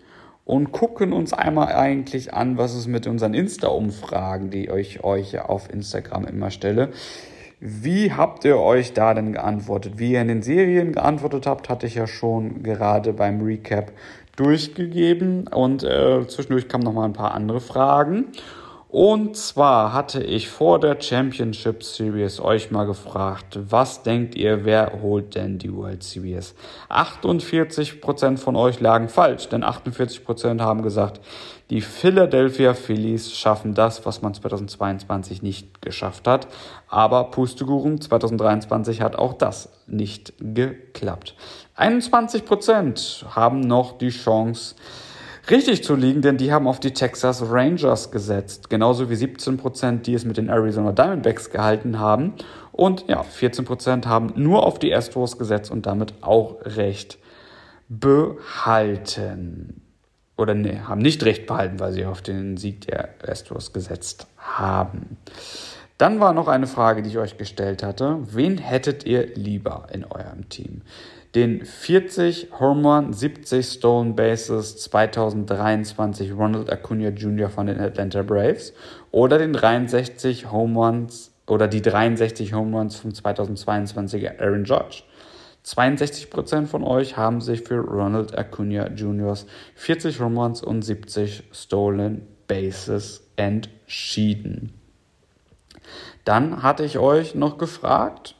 und 0.49 0.71
gucken 0.71 1.13
uns 1.13 1.31
einmal 1.31 1.75
eigentlich 1.75 2.33
an, 2.33 2.57
was 2.57 2.73
es 2.73 2.87
mit 2.87 3.05
unseren 3.05 3.35
Insta-Umfragen, 3.35 4.49
die 4.49 4.67
ich 4.67 5.03
euch 5.03 5.39
auf 5.39 5.71
Instagram 5.71 6.25
immer 6.25 6.49
stelle. 6.49 6.89
Wie 7.59 8.13
habt 8.13 8.45
ihr 8.45 8.57
euch 8.57 8.93
da 8.93 9.13
denn 9.13 9.33
geantwortet? 9.33 9.99
Wie 9.99 10.13
ihr 10.13 10.21
in 10.21 10.27
den 10.27 10.41
Serien 10.41 10.93
geantwortet 10.93 11.45
habt, 11.45 11.69
hatte 11.69 11.85
ich 11.85 11.93
ja 11.93 12.07
schon 12.07 12.63
gerade 12.63 13.13
beim 13.13 13.41
Recap 13.41 13.91
durchgegeben 14.37 15.45
und 15.45 15.83
äh, 15.83 16.25
zwischendurch 16.27 16.67
kamen 16.67 16.83
noch 16.83 16.93
mal 16.93 17.05
ein 17.05 17.13
paar 17.13 17.35
andere 17.35 17.61
Fragen. 17.61 18.29
Und 18.91 19.37
zwar 19.37 19.93
hatte 19.93 20.23
ich 20.23 20.49
vor 20.49 20.79
der 20.79 20.99
Championship 20.99 21.83
Series 21.83 22.39
euch 22.39 22.71
mal 22.71 22.85
gefragt, 22.85 23.59
was 23.69 24.01
denkt 24.01 24.33
ihr, 24.33 24.65
wer 24.65 25.03
holt 25.03 25.35
denn 25.35 25.59
die 25.59 25.71
World 25.71 26.01
Series? 26.01 26.55
48% 26.89 28.37
von 28.37 28.55
euch 28.55 28.79
lagen 28.79 29.07
falsch, 29.07 29.47
denn 29.47 29.63
48% 29.63 30.59
haben 30.59 30.81
gesagt, 30.81 31.21
die 31.69 31.81
Philadelphia 31.81 32.73
Phillies 32.73 33.31
schaffen 33.31 33.75
das, 33.75 34.07
was 34.07 34.23
man 34.23 34.33
2022 34.33 35.43
nicht 35.43 35.83
geschafft 35.83 36.27
hat. 36.27 36.47
Aber 36.87 37.25
Pustekuchen 37.25 38.01
2023 38.01 39.01
hat 39.01 39.15
auch 39.15 39.33
das 39.33 39.69
nicht 39.85 40.33
geklappt. 40.39 41.35
21% 41.77 43.35
haben 43.35 43.59
noch 43.59 43.99
die 43.99 44.09
Chance, 44.09 44.73
richtig 45.49 45.83
zu 45.83 45.95
liegen, 45.95 46.21
denn 46.21 46.37
die 46.37 46.51
haben 46.51 46.67
auf 46.67 46.79
die 46.79 46.91
Texas 46.91 47.43
Rangers 47.49 48.11
gesetzt. 48.11 48.69
Genauso 48.69 49.09
wie 49.09 49.15
17%, 49.15 50.01
die 50.01 50.13
es 50.13 50.25
mit 50.25 50.37
den 50.37 50.49
Arizona 50.49 50.91
Diamondbacks 50.91 51.49
gehalten 51.49 51.99
haben. 51.99 52.33
Und 52.71 53.07
ja, 53.07 53.21
14% 53.21 54.05
haben 54.05 54.33
nur 54.35 54.65
auf 54.65 54.79
die 54.79 54.93
Astros 54.93 55.37
gesetzt 55.37 55.71
und 55.71 55.85
damit 55.85 56.13
auch 56.21 56.57
recht 56.63 57.17
behalten. 57.89 59.81
Oder 60.37 60.55
ne, 60.55 60.87
haben 60.87 61.01
nicht 61.01 61.23
recht 61.23 61.47
behalten, 61.47 61.79
weil 61.79 61.91
sie 61.91 62.05
auf 62.05 62.21
den 62.21 62.55
Sieg 62.55 62.87
der 62.87 63.09
Astros 63.27 63.73
gesetzt 63.73 64.27
haben. 64.37 65.17
Dann 65.97 66.21
war 66.21 66.33
noch 66.33 66.47
eine 66.47 66.67
Frage, 66.67 67.01
die 67.01 67.09
ich 67.09 67.17
euch 67.17 67.37
gestellt 67.37 67.83
hatte. 67.83 68.19
Wen 68.21 68.57
hättet 68.57 69.05
ihr 69.05 69.35
lieber 69.35 69.87
in 69.91 70.05
eurem 70.05 70.47
Team? 70.47 70.83
Den 71.35 71.63
40 71.63 72.49
Home 72.59 72.87
Run, 72.87 73.13
70 73.13 73.65
Stolen 73.65 74.15
Bases 74.15 74.77
2023 74.77 76.33
Ronald 76.33 76.71
Acuna 76.71 77.09
Jr. 77.09 77.49
von 77.49 77.67
den 77.67 77.79
Atlanta 77.79 78.23
Braves 78.23 78.73
oder 79.11 79.37
den 79.37 79.53
63 79.53 80.51
Home 80.51 80.79
Runs 80.79 81.31
oder 81.45 81.67
die 81.67 81.81
63 81.81 82.53
Home 82.53 82.75
Runs 82.75 82.95
vom 82.95 83.13
2022 83.13 84.39
Aaron 84.39 84.63
Judge. 84.65 85.03
62% 85.65 86.65
von 86.65 86.83
euch 86.83 87.17
haben 87.17 87.41
sich 87.41 87.61
für 87.61 87.79
Ronald 87.79 88.35
Acuna 88.35 88.87
Jr.'s 88.87 89.45
40 89.75 90.19
Home 90.21 90.39
Runs 90.41 90.63
und 90.63 90.81
70 90.81 91.43
Stolen 91.51 92.27
Bases 92.47 93.29
entschieden. 93.35 94.73
Dann 96.25 96.63
hatte 96.63 96.83
ich 96.83 96.97
euch 96.97 97.35
noch 97.35 97.57
gefragt, 97.57 98.35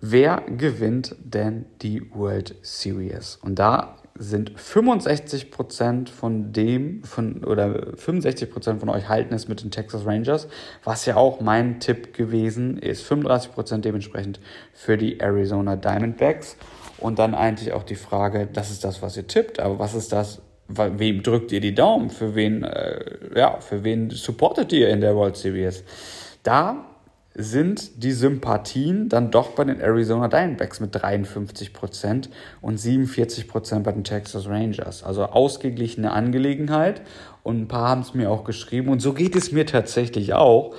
wer 0.00 0.42
gewinnt 0.56 1.16
denn 1.18 1.66
die 1.82 2.10
World 2.14 2.54
Series? 2.62 3.38
Und 3.42 3.58
da 3.58 3.96
sind 4.18 4.52
65% 4.58 6.08
von 6.08 6.52
dem, 6.52 7.04
von, 7.04 7.44
oder 7.44 7.94
65% 7.94 8.80
von 8.80 8.88
euch 8.88 9.08
halten 9.08 9.32
es 9.32 9.46
mit 9.48 9.62
den 9.62 9.70
Texas 9.70 10.04
Rangers, 10.04 10.48
was 10.82 11.06
ja 11.06 11.16
auch 11.16 11.40
mein 11.40 11.78
Tipp 11.78 12.14
gewesen 12.14 12.78
ist. 12.78 13.10
35% 13.10 13.78
dementsprechend 13.78 14.40
für 14.72 14.96
die 14.96 15.20
Arizona 15.20 15.76
Diamondbacks. 15.76 16.56
Und 16.98 17.20
dann 17.20 17.34
eigentlich 17.34 17.72
auch 17.72 17.84
die 17.84 17.94
Frage, 17.94 18.48
das 18.52 18.72
ist 18.72 18.82
das, 18.82 19.02
was 19.02 19.16
ihr 19.16 19.28
tippt, 19.28 19.60
aber 19.60 19.78
was 19.78 19.94
ist 19.94 20.10
das, 20.10 20.42
wem 20.66 21.22
drückt 21.22 21.52
ihr 21.52 21.60
die 21.60 21.74
Daumen? 21.74 22.10
Für 22.10 22.34
wen, 22.34 22.64
äh, 22.64 23.38
ja, 23.38 23.60
für 23.60 23.84
wen 23.84 24.10
supportet 24.10 24.72
ihr 24.72 24.88
in 24.88 25.00
der 25.00 25.14
World 25.14 25.36
Series? 25.36 25.84
Da 26.42 26.86
sind 27.40 28.02
die 28.02 28.10
Sympathien 28.10 29.08
dann 29.08 29.30
doch 29.30 29.50
bei 29.50 29.62
den 29.62 29.80
Arizona 29.80 30.26
Diamondbacks 30.26 30.80
mit 30.80 30.94
53% 30.96 32.28
und 32.60 32.80
47% 32.80 33.80
bei 33.84 33.92
den 33.92 34.02
Texas 34.02 34.48
Rangers. 34.48 35.04
Also 35.04 35.24
ausgeglichene 35.24 36.10
Angelegenheit. 36.10 37.00
Und 37.44 37.60
ein 37.60 37.68
paar 37.68 37.90
haben 37.90 38.00
es 38.00 38.12
mir 38.12 38.28
auch 38.28 38.42
geschrieben. 38.42 38.88
Und 38.88 38.98
so 38.98 39.12
geht 39.12 39.36
es 39.36 39.52
mir 39.52 39.66
tatsächlich 39.66 40.34
auch. 40.34 40.74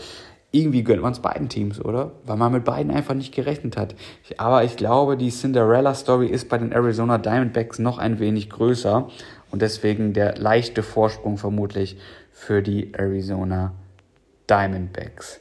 Irgendwie 0.51 0.83
gönnt 0.83 1.01
man 1.01 1.13
es 1.13 1.19
beiden 1.19 1.47
Teams, 1.47 1.79
oder? 1.79 2.11
Weil 2.25 2.35
man 2.35 2.51
mit 2.51 2.65
beiden 2.65 2.91
einfach 2.91 3.13
nicht 3.13 3.33
gerechnet 3.33 3.77
hat. 3.77 3.95
Aber 4.35 4.65
ich 4.65 4.75
glaube, 4.75 5.15
die 5.15 5.29
Cinderella-Story 5.29 6.27
ist 6.27 6.49
bei 6.49 6.57
den 6.57 6.73
Arizona 6.73 7.19
Diamondbacks 7.19 7.79
noch 7.79 7.99
ein 7.99 8.19
wenig 8.19 8.49
größer. 8.49 9.07
Und 9.49 9.61
deswegen 9.61 10.11
der 10.11 10.37
leichte 10.37 10.83
Vorsprung 10.83 11.37
vermutlich 11.37 11.97
für 12.33 12.61
die 12.61 12.93
Arizona 12.93 13.71
Diamondbacks. 14.49 15.39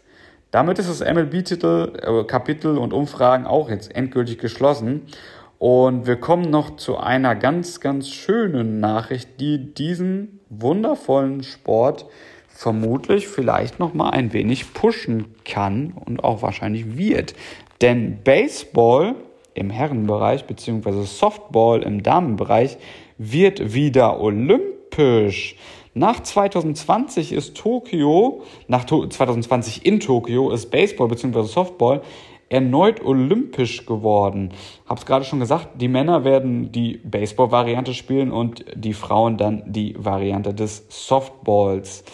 Damit 0.51 0.79
ist 0.79 0.89
das 0.89 1.01
MLB-Titel, 1.01 1.93
äh, 2.01 2.25
Kapitel 2.25 2.79
und 2.79 2.93
Umfragen 2.93 3.47
auch 3.47 3.69
jetzt 3.69 3.95
endgültig 3.95 4.39
geschlossen. 4.39 5.03
Und 5.59 6.07
wir 6.07 6.17
kommen 6.17 6.51
noch 6.51 6.77
zu 6.77 6.97
einer 6.99 7.35
ganz, 7.35 7.81
ganz 7.81 8.09
schönen 8.09 8.81
Nachricht, 8.81 9.41
die 9.41 9.75
diesen 9.75 10.41
wundervollen 10.49 11.43
Sport 11.43 12.07
vermutlich 12.49 13.29
vielleicht 13.29 13.79
noch 13.79 13.93
mal 13.93 14.11
ein 14.11 14.33
wenig 14.33 14.73
pushen 14.73 15.35
kann 15.45 15.93
und 15.93 16.25
auch 16.25 16.43
wahrscheinlich 16.43 16.97
wird. 16.97 17.35
Denn 17.81 18.23
Baseball 18.25 19.15
im 19.55 19.71
Herrenbereich 19.71 20.45
beziehungsweise 20.45 21.05
Softball 21.05 21.83
im 21.83 22.03
Damenbereich 22.03 22.79
wird 23.19 23.75
wieder 23.75 24.21
olympisch. 24.21 25.57
Nach 25.99 26.21
2020 26.21 27.33
ist 27.33 27.57
Tokio, 27.57 28.43
nach 28.69 28.85
2020 28.85 29.85
in 29.85 29.99
Tokio 29.99 30.53
ist 30.53 30.71
Baseball 30.71 31.09
bzw. 31.09 31.43
Softball 31.43 32.03
erneut 32.49 33.05
olympisch 33.05 33.85
geworden. 33.85 34.51
Hab's 34.89 35.07
gerade 35.07 35.25
schon 35.25 35.41
gesagt, 35.41 35.71
die 35.81 35.89
Männer 35.89 36.23
werden 36.23 36.71
die 36.71 36.99
Baseball-Variante 36.99 37.95
spielen 37.95 38.31
und 38.31 38.65
die 38.77 38.93
Frauen 38.93 39.39
dann 39.39 39.65
die 39.67 39.97
Variante 39.99 40.55
des 40.55 40.87
Softballs. 40.89 42.05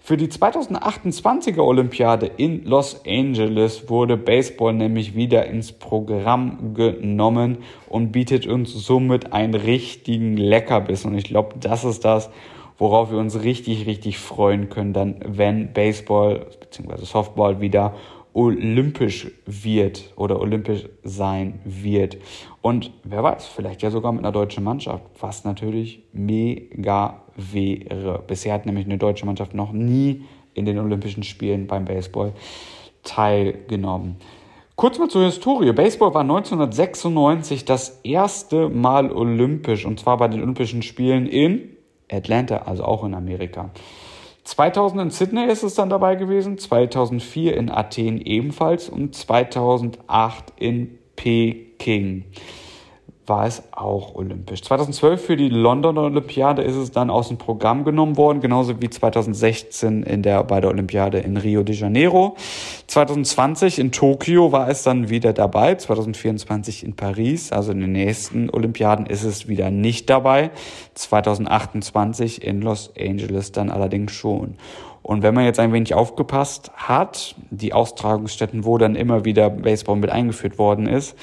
Für 0.00 0.16
die 0.16 0.28
2028er 0.28 1.60
Olympiade 1.60 2.30
in 2.38 2.64
Los 2.64 3.02
Angeles 3.06 3.90
wurde 3.90 4.16
Baseball 4.16 4.72
nämlich 4.72 5.14
wieder 5.14 5.44
ins 5.44 5.72
Programm 5.72 6.72
genommen 6.72 7.58
und 7.90 8.12
bietet 8.12 8.46
uns 8.46 8.72
somit 8.72 9.34
einen 9.34 9.54
richtigen 9.54 10.38
Leckerbiss. 10.38 11.04
Und 11.04 11.18
ich 11.18 11.24
glaube, 11.24 11.56
das 11.60 11.84
ist 11.84 12.06
das, 12.06 12.30
worauf 12.78 13.10
wir 13.10 13.18
uns 13.18 13.42
richtig, 13.42 13.86
richtig 13.86 14.18
freuen 14.18 14.68
können, 14.68 14.92
dann, 14.92 15.16
wenn 15.24 15.72
Baseball 15.72 16.46
bzw. 16.60 17.04
Softball 17.04 17.60
wieder 17.60 17.94
olympisch 18.36 19.28
wird 19.46 20.12
oder 20.14 20.38
olympisch 20.40 20.84
sein 21.02 21.60
wird. 21.64 22.18
Und 22.60 22.92
wer 23.02 23.22
weiß, 23.22 23.46
vielleicht 23.46 23.80
ja 23.80 23.90
sogar 23.90 24.12
mit 24.12 24.22
einer 24.22 24.32
deutschen 24.32 24.62
Mannschaft, 24.62 25.04
was 25.18 25.44
natürlich 25.44 26.02
mega 26.12 27.22
wäre. 27.34 28.22
Bisher 28.26 28.52
hat 28.52 28.66
nämlich 28.66 28.84
eine 28.84 28.98
deutsche 28.98 29.24
Mannschaft 29.24 29.54
noch 29.54 29.72
nie 29.72 30.24
in 30.52 30.66
den 30.66 30.78
Olympischen 30.78 31.22
Spielen 31.22 31.66
beim 31.66 31.86
Baseball 31.86 32.34
teilgenommen. 33.02 34.16
Kurz 34.74 34.98
mal 34.98 35.08
zur 35.08 35.24
Historie. 35.24 35.72
Baseball 35.72 36.12
war 36.12 36.20
1996 36.20 37.64
das 37.64 38.00
erste 38.02 38.68
Mal 38.68 39.10
olympisch 39.10 39.86
und 39.86 39.98
zwar 39.98 40.18
bei 40.18 40.28
den 40.28 40.42
Olympischen 40.42 40.82
Spielen 40.82 41.26
in 41.26 41.75
Atlanta, 42.10 42.58
also 42.58 42.84
auch 42.84 43.04
in 43.04 43.14
Amerika. 43.14 43.70
2000 44.44 45.02
in 45.02 45.10
Sydney 45.10 45.44
ist 45.46 45.64
es 45.64 45.74
dann 45.74 45.90
dabei 45.90 46.14
gewesen, 46.14 46.56
2004 46.56 47.56
in 47.56 47.68
Athen 47.68 48.20
ebenfalls 48.20 48.88
und 48.88 49.14
2008 49.14 50.52
in 50.56 50.98
Peking. 51.16 52.24
War 53.28 53.46
es 53.46 53.62
auch 53.72 54.14
olympisch. 54.14 54.62
2012 54.62 55.24
für 55.24 55.36
die 55.36 55.48
Londoner 55.48 56.02
Olympiade 56.02 56.62
ist 56.62 56.76
es 56.76 56.90
dann 56.90 57.10
aus 57.10 57.28
dem 57.28 57.38
Programm 57.38 57.84
genommen 57.84 58.16
worden, 58.16 58.40
genauso 58.40 58.80
wie 58.80 58.88
2016 58.88 60.02
in 60.02 60.22
der, 60.22 60.44
bei 60.44 60.60
der 60.60 60.70
Olympiade 60.70 61.18
in 61.18 61.36
Rio 61.36 61.62
de 61.62 61.74
Janeiro. 61.74 62.36
2020 62.86 63.78
in 63.78 63.92
Tokio 63.92 64.52
war 64.52 64.68
es 64.68 64.82
dann 64.82 65.08
wieder 65.08 65.32
dabei, 65.32 65.74
2024 65.74 66.84
in 66.84 66.94
Paris, 66.94 67.52
also 67.52 67.72
in 67.72 67.80
den 67.80 67.92
nächsten 67.92 68.50
Olympiaden 68.50 69.06
ist 69.06 69.24
es 69.24 69.48
wieder 69.48 69.70
nicht 69.70 70.08
dabei, 70.08 70.50
2028 70.94 72.42
in 72.44 72.62
Los 72.62 72.92
Angeles 72.98 73.52
dann 73.52 73.70
allerdings 73.70 74.12
schon. 74.12 74.56
Und 75.02 75.22
wenn 75.22 75.34
man 75.34 75.44
jetzt 75.44 75.60
ein 75.60 75.72
wenig 75.72 75.94
aufgepasst 75.94 76.72
hat, 76.74 77.36
die 77.50 77.72
Austragungsstätten, 77.72 78.64
wo 78.64 78.76
dann 78.76 78.96
immer 78.96 79.24
wieder 79.24 79.50
Baseball 79.50 79.94
mit 79.94 80.10
eingeführt 80.10 80.58
worden 80.58 80.88
ist, 80.88 81.16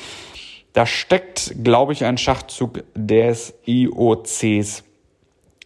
da 0.74 0.86
steckt, 0.86 1.54
glaube 1.64 1.94
ich, 1.94 2.04
ein 2.04 2.18
Schachzug 2.18 2.84
des 2.96 3.54
IOCs 3.66 4.84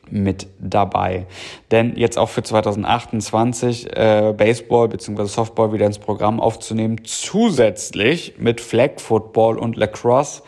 mit 0.10 0.48
dabei. 0.60 1.28
Denn 1.72 1.96
jetzt 1.98 2.18
auch 2.18 2.30
für 2.30 2.44
2028 2.44 3.96
äh, 3.96 4.34
Baseball 4.38 4.88
bzw. 4.88 5.26
Softball 5.26 5.74
wieder 5.74 5.86
ins 5.86 6.00
Programm 6.00 6.40
aufzunehmen, 6.40 7.04
zusätzlich 7.04 8.36
mit 8.38 8.62
Flag 8.62 9.00
Football 9.00 9.58
und 9.58 9.76
Lacrosse, 9.76 10.44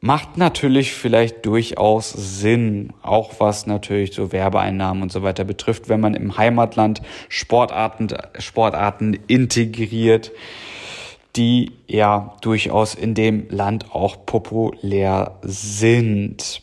macht 0.00 0.36
natürlich 0.36 0.92
vielleicht 0.92 1.46
durchaus 1.46 2.12
Sinn, 2.12 2.92
auch 3.02 3.34
was 3.38 3.66
natürlich 3.66 4.12
so 4.12 4.30
Werbeeinnahmen 4.30 5.02
und 5.02 5.10
so 5.10 5.22
weiter 5.22 5.44
betrifft, 5.44 5.88
wenn 5.88 6.00
man 6.00 6.14
im 6.14 6.36
Heimatland 6.36 7.02
Sportarten, 7.28 8.08
Sportarten 8.38 9.18
integriert 9.26 10.32
die 11.36 11.72
ja 11.86 12.34
durchaus 12.40 12.94
in 12.94 13.14
dem 13.14 13.48
Land 13.50 13.94
auch 13.94 14.26
populär 14.26 15.38
sind. 15.42 16.62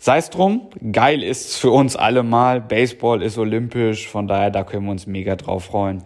Sei 0.00 0.18
es 0.18 0.30
drum, 0.30 0.68
geil 0.92 1.24
ist 1.24 1.56
für 1.56 1.70
uns 1.70 1.96
alle 1.96 2.22
mal. 2.22 2.60
Baseball 2.60 3.20
ist 3.22 3.36
olympisch, 3.36 4.06
von 4.08 4.28
daher, 4.28 4.50
da 4.50 4.62
können 4.62 4.84
wir 4.84 4.92
uns 4.92 5.08
mega 5.08 5.34
drauf 5.34 5.64
freuen. 5.64 6.04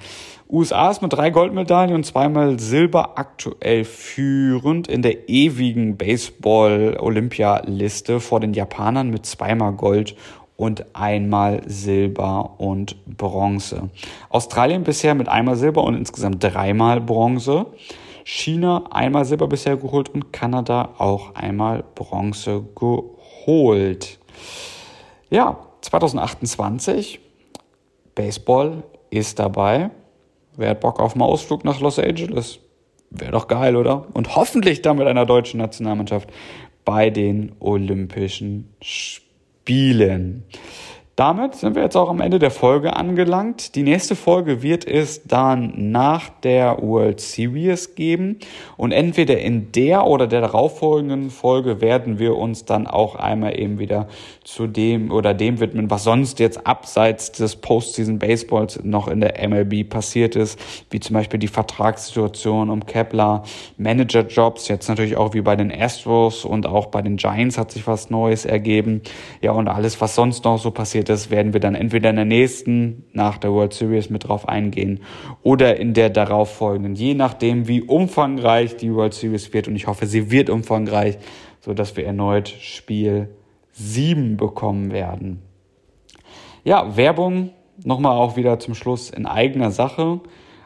USA 0.49 0.91
ist 0.91 1.03
mit 1.03 1.13
drei 1.13 1.29
Goldmedaillen 1.31 1.95
und 1.95 2.05
zweimal 2.05 2.59
Silber 2.59 3.19
aktuell 3.19 3.85
führend 3.85 4.89
in 4.89 5.03
der 5.03 5.29
ewigen 5.29 5.97
Baseball-Olympialiste 5.97 8.19
vor 8.21 8.41
den 8.41 8.53
Japanern 8.53 9.09
mit 9.11 9.25
zweimal 9.25 9.73
Gold 9.73 10.15
und 10.57 10.85
einmal 10.95 11.63
Silber 11.67 12.57
und 12.59 12.97
Bronze. 13.17 13.89
Australien 14.29 14.85
bisher 14.85 15.15
mit 15.15 15.29
einmal 15.29 15.57
Silber 15.57 15.85
und 15.85 15.95
insgesamt 15.95 16.45
dreimal 16.45 17.01
Bronze. 17.01 17.65
China 18.25 18.85
einmal 18.91 19.25
Silber 19.25 19.49
bisher 19.49 19.77
geholt 19.77 20.09
und 20.11 20.33
Kanada 20.33 20.95
auch 20.99 21.35
einmal 21.35 21.85
Bronze 21.95 22.64
geholt. 22.75 24.18
Ja, 25.31 25.59
2028, 25.81 27.20
Baseball 28.14 28.83
ist 29.11 29.39
dabei. 29.39 29.91
Wer 30.57 30.70
hat 30.70 30.81
Bock 30.81 31.01
auf 31.01 31.14
einen 31.14 31.23
Ausflug 31.23 31.64
nach 31.64 31.81
Los 31.81 31.99
Angeles? 31.99 32.59
Wäre 33.11 33.33
doch 33.33 33.49
geil, 33.49 33.77
oder? 33.77 34.07
Und 34.14 34.37
hoffentlich 34.37 34.83
dann 34.83 34.99
mit 34.99 35.07
einer 35.07 35.27
deutschen 35.27 35.59
Nationalmannschaft 35.59 36.31
bei 36.85 37.11
den 37.11 37.53
Olympischen 37.61 38.75
Spielen. 38.81 40.45
Damit 41.15 41.57
sind 41.57 41.75
wir 41.75 41.83
jetzt 41.83 41.97
auch 41.97 42.09
am 42.09 42.23
Ende 42.23 42.39
der 42.39 42.51
Folge 42.51 42.97
angelangt. 42.97 43.75
Die 43.75 43.83
nächste 43.83 44.17
Folge 44.17 44.63
wird 44.63 44.87
es 44.87 45.25
dann 45.25 45.93
nach 45.93 46.31
der 46.31 46.79
World 46.81 47.21
Series 47.21 47.95
geben 47.95 48.39
und 48.79 48.93
entweder 48.93 49.39
in 49.39 49.73
der 49.73 50.07
oder 50.07 50.27
der 50.27 50.41
darauffolgenden 50.41 51.29
Folge 51.29 51.83
werden 51.83 52.19
wir 52.19 52.37
uns 52.37 52.65
dann 52.65 52.87
auch 52.87 53.15
einmal 53.15 53.61
eben 53.61 53.79
wieder 53.79 54.09
zu 54.43 54.67
dem 54.67 55.11
oder 55.11 55.35
dem 55.35 55.61
widmen, 55.61 55.91
was 55.91 56.05
sonst 56.05 56.39
jetzt 56.39 56.67
abseits 56.67 57.31
des 57.33 57.57
Postseason 57.57 58.19
Baseballs 58.19 58.81
noch 58.83 59.07
in 59.07 59.21
der 59.21 59.47
MLB 59.47 59.87
passiert 59.87 60.35
ist, 60.35 60.59
wie 60.89 60.99
zum 60.99 61.13
Beispiel 61.13 61.39
die 61.39 61.49
Vertragssituation 61.49 62.71
um 62.71 62.87
Kepler, 62.87 63.43
Managerjobs, 63.77 64.69
jetzt 64.69 64.89
natürlich 64.89 65.19
auch 65.19 65.35
wie 65.35 65.43
bei 65.43 65.57
den 65.57 65.71
Astros 65.71 66.47
und 66.47 66.67
auch 66.67 66.87
bei 66.87 67.03
den 67.03 67.17
Giants 67.19 67.59
hat 67.59 67.71
sich 67.71 67.87
was 67.87 68.09
Neues 68.09 68.47
ergeben. 68.47 69.03
Ja, 69.43 69.53
und 69.53 69.69
alles, 69.69 70.01
was 70.01 70.15
sonst 70.15 70.45
noch 70.45 70.59
so 70.59 70.71
passiert 70.71 71.02
passiert 71.03 71.09
ist, 71.09 71.31
werden 71.31 71.53
wir 71.53 71.61
dann 71.61 71.75
entweder 71.75 72.11
in 72.11 72.17
der 72.17 72.25
nächsten, 72.25 73.05
nach 73.13 73.39
der 73.39 73.53
World 73.53 73.73
Series 73.73 74.11
mit 74.11 74.29
drauf 74.29 74.49
eingehen 74.49 75.01
oder 75.43 75.77
in 75.77 75.95
der 75.95 76.11
darauffolgenden, 76.11 76.95
je 76.95 77.15
nachdem, 77.15 77.67
wie 77.69 77.83
umfangreich 77.83 78.77
die 78.77 78.95
World 78.95 79.15
Series 79.15 79.53
wird. 79.53 79.69
Und 79.69 79.77
ich 79.77 79.87
hoffe, 79.87 80.07
sie 80.07 80.31
wird 80.31 80.51
umfangreich, 80.51 81.19
so 81.61 81.75
dass 81.75 81.97
wir 81.97 82.07
erneut 82.07 82.49
Spiel 82.49 83.29
7 83.73 84.37
bekommen 84.37 84.93
werden. 84.93 85.41
Ja, 86.65 86.97
Werbung 86.97 87.51
nochmal 87.85 88.17
auch 88.17 88.37
wieder 88.37 88.59
zum 88.61 88.75
Schluss 88.75 89.11
in 89.11 89.27
eigener 89.27 89.71
Sache. 89.71 90.21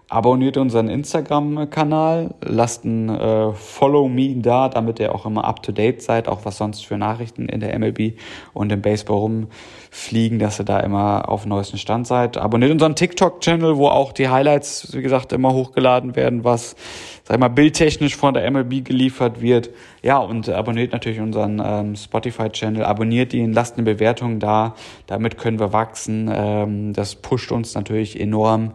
Abonniert 0.08 0.56
unseren 0.56 0.88
Instagram-Kanal, 0.88 2.32
lasst 2.40 2.84
ein 2.84 3.08
äh, 3.08 3.52
Follow 3.54 4.06
Me 4.08 4.36
da, 4.36 4.68
damit 4.68 5.00
ihr 5.00 5.12
auch 5.12 5.26
immer 5.26 5.44
up 5.44 5.64
to 5.64 5.72
date 5.72 6.00
seid, 6.00 6.28
auch 6.28 6.44
was 6.44 6.58
sonst 6.58 6.86
für 6.86 6.96
Nachrichten 6.96 7.48
in 7.48 7.58
der 7.58 7.76
MLB 7.76 8.16
und 8.52 8.70
im 8.70 8.82
Baseball 8.82 9.16
rumfliegen, 9.16 10.38
dass 10.38 10.60
ihr 10.60 10.64
da 10.64 10.78
immer 10.78 11.28
auf 11.28 11.42
dem 11.42 11.48
neuesten 11.48 11.76
Stand 11.76 12.06
seid. 12.06 12.36
Abonniert 12.36 12.70
unseren 12.70 12.94
TikTok-Channel, 12.94 13.78
wo 13.78 13.88
auch 13.88 14.12
die 14.12 14.28
Highlights, 14.28 14.94
wie 14.94 15.02
gesagt, 15.02 15.32
immer 15.32 15.52
hochgeladen 15.52 16.14
werden, 16.14 16.44
was, 16.44 16.76
sag 17.24 17.38
ich 17.38 17.40
mal, 17.40 17.48
bildtechnisch 17.48 18.14
von 18.14 18.32
der 18.32 18.48
MLB 18.48 18.84
geliefert 18.84 19.40
wird. 19.40 19.70
Ja, 20.02 20.18
und 20.18 20.48
abonniert 20.48 20.92
natürlich 20.92 21.18
unseren 21.18 21.60
ähm, 21.64 21.96
Spotify-Channel, 21.96 22.84
abonniert 22.84 23.34
ihn, 23.34 23.52
lasst 23.52 23.74
eine 23.76 23.82
Bewertung 23.82 24.38
da, 24.38 24.76
damit 25.08 25.36
können 25.36 25.58
wir 25.58 25.72
wachsen. 25.72 26.30
Ähm, 26.32 26.92
das 26.92 27.16
pusht 27.16 27.50
uns 27.50 27.74
natürlich 27.74 28.20
enorm. 28.20 28.70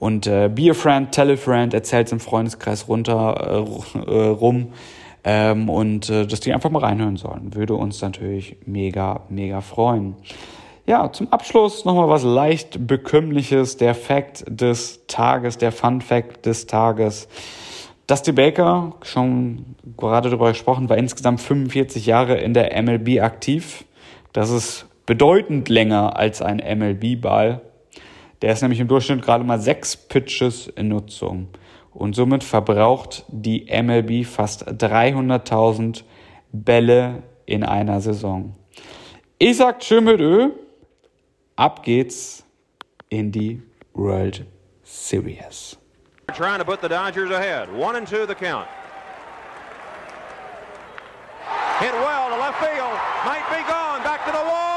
Und 0.00 0.26
äh, 0.26 0.50
be 0.52 0.70
a 0.70 0.74
friend, 0.74 1.12
tell 1.12 1.30
a 1.30 1.36
friend, 1.36 1.74
erzähl's 1.74 2.10
im 2.10 2.20
Freundeskreis 2.20 2.88
runter 2.88 3.66
äh, 3.94 4.00
äh, 4.00 4.28
rum. 4.28 4.72
Ähm, 5.22 5.68
und 5.68 6.08
äh, 6.08 6.26
dass 6.26 6.40
die 6.40 6.54
einfach 6.54 6.70
mal 6.70 6.78
reinhören 6.78 7.18
sollen. 7.18 7.54
Würde 7.54 7.74
uns 7.74 8.00
natürlich 8.00 8.56
mega, 8.64 9.20
mega 9.28 9.60
freuen. 9.60 10.16
Ja, 10.86 11.12
zum 11.12 11.30
Abschluss 11.30 11.84
nochmal 11.84 12.08
was 12.08 12.24
leicht 12.24 12.86
bekömmliches. 12.86 13.76
Der 13.76 13.94
Fact 13.94 14.44
des 14.48 15.06
Tages, 15.06 15.58
der 15.58 15.70
Fun 15.70 16.00
Fact 16.00 16.46
des 16.46 16.66
Tages. 16.66 17.28
Dusty 18.06 18.32
Baker, 18.32 18.94
schon 19.02 19.76
gerade 19.98 20.30
darüber 20.30 20.48
gesprochen, 20.48 20.88
war 20.88 20.96
insgesamt 20.96 21.42
45 21.42 22.06
Jahre 22.06 22.38
in 22.38 22.54
der 22.54 22.82
MLB 22.82 23.20
aktiv. 23.20 23.84
Das 24.32 24.48
ist 24.48 24.86
bedeutend 25.04 25.68
länger 25.68 26.16
als 26.16 26.40
ein 26.40 26.56
MLB-Ball. 26.56 27.60
Der 28.42 28.52
ist 28.52 28.62
nämlich 28.62 28.80
im 28.80 28.88
Durchschnitt 28.88 29.22
gerade 29.22 29.44
mal 29.44 29.60
sechs 29.60 29.96
Pitches 29.96 30.68
in 30.68 30.88
Nutzung. 30.88 31.48
Und 31.92 32.14
somit 32.14 32.44
verbraucht 32.44 33.24
die 33.28 33.66
MLB 33.66 34.24
fast 34.24 34.66
300.000 34.66 36.04
Bälle 36.52 37.22
in 37.46 37.64
einer 37.64 38.00
Saison. 38.00 38.54
Ich 39.38 39.56
sag 39.56 39.82
schön 39.82 40.04
mit 40.04 40.20
Ö. 40.20 40.50
Ab 41.56 41.82
geht's 41.82 42.44
in 43.08 43.32
die 43.32 43.60
World 43.92 44.46
Series. 44.82 45.76
Trying 46.34 46.58
to 46.58 46.64
put 46.64 46.80
the 46.80 46.88
Dodgers 46.88 47.30
ahead. 47.30 47.68
One 47.70 47.96
and 47.96 48.08
two 48.08 48.24
the 48.26 48.34
count. 48.34 48.66
Hit 51.80 51.92
well 51.92 52.28
to 52.30 52.36
left 52.36 52.58
field. 52.60 52.96
Might 53.26 53.44
be 53.50 53.62
gone. 53.68 54.02
Back 54.02 54.24
to 54.26 54.32
the 54.32 54.44
wall. 54.44 54.69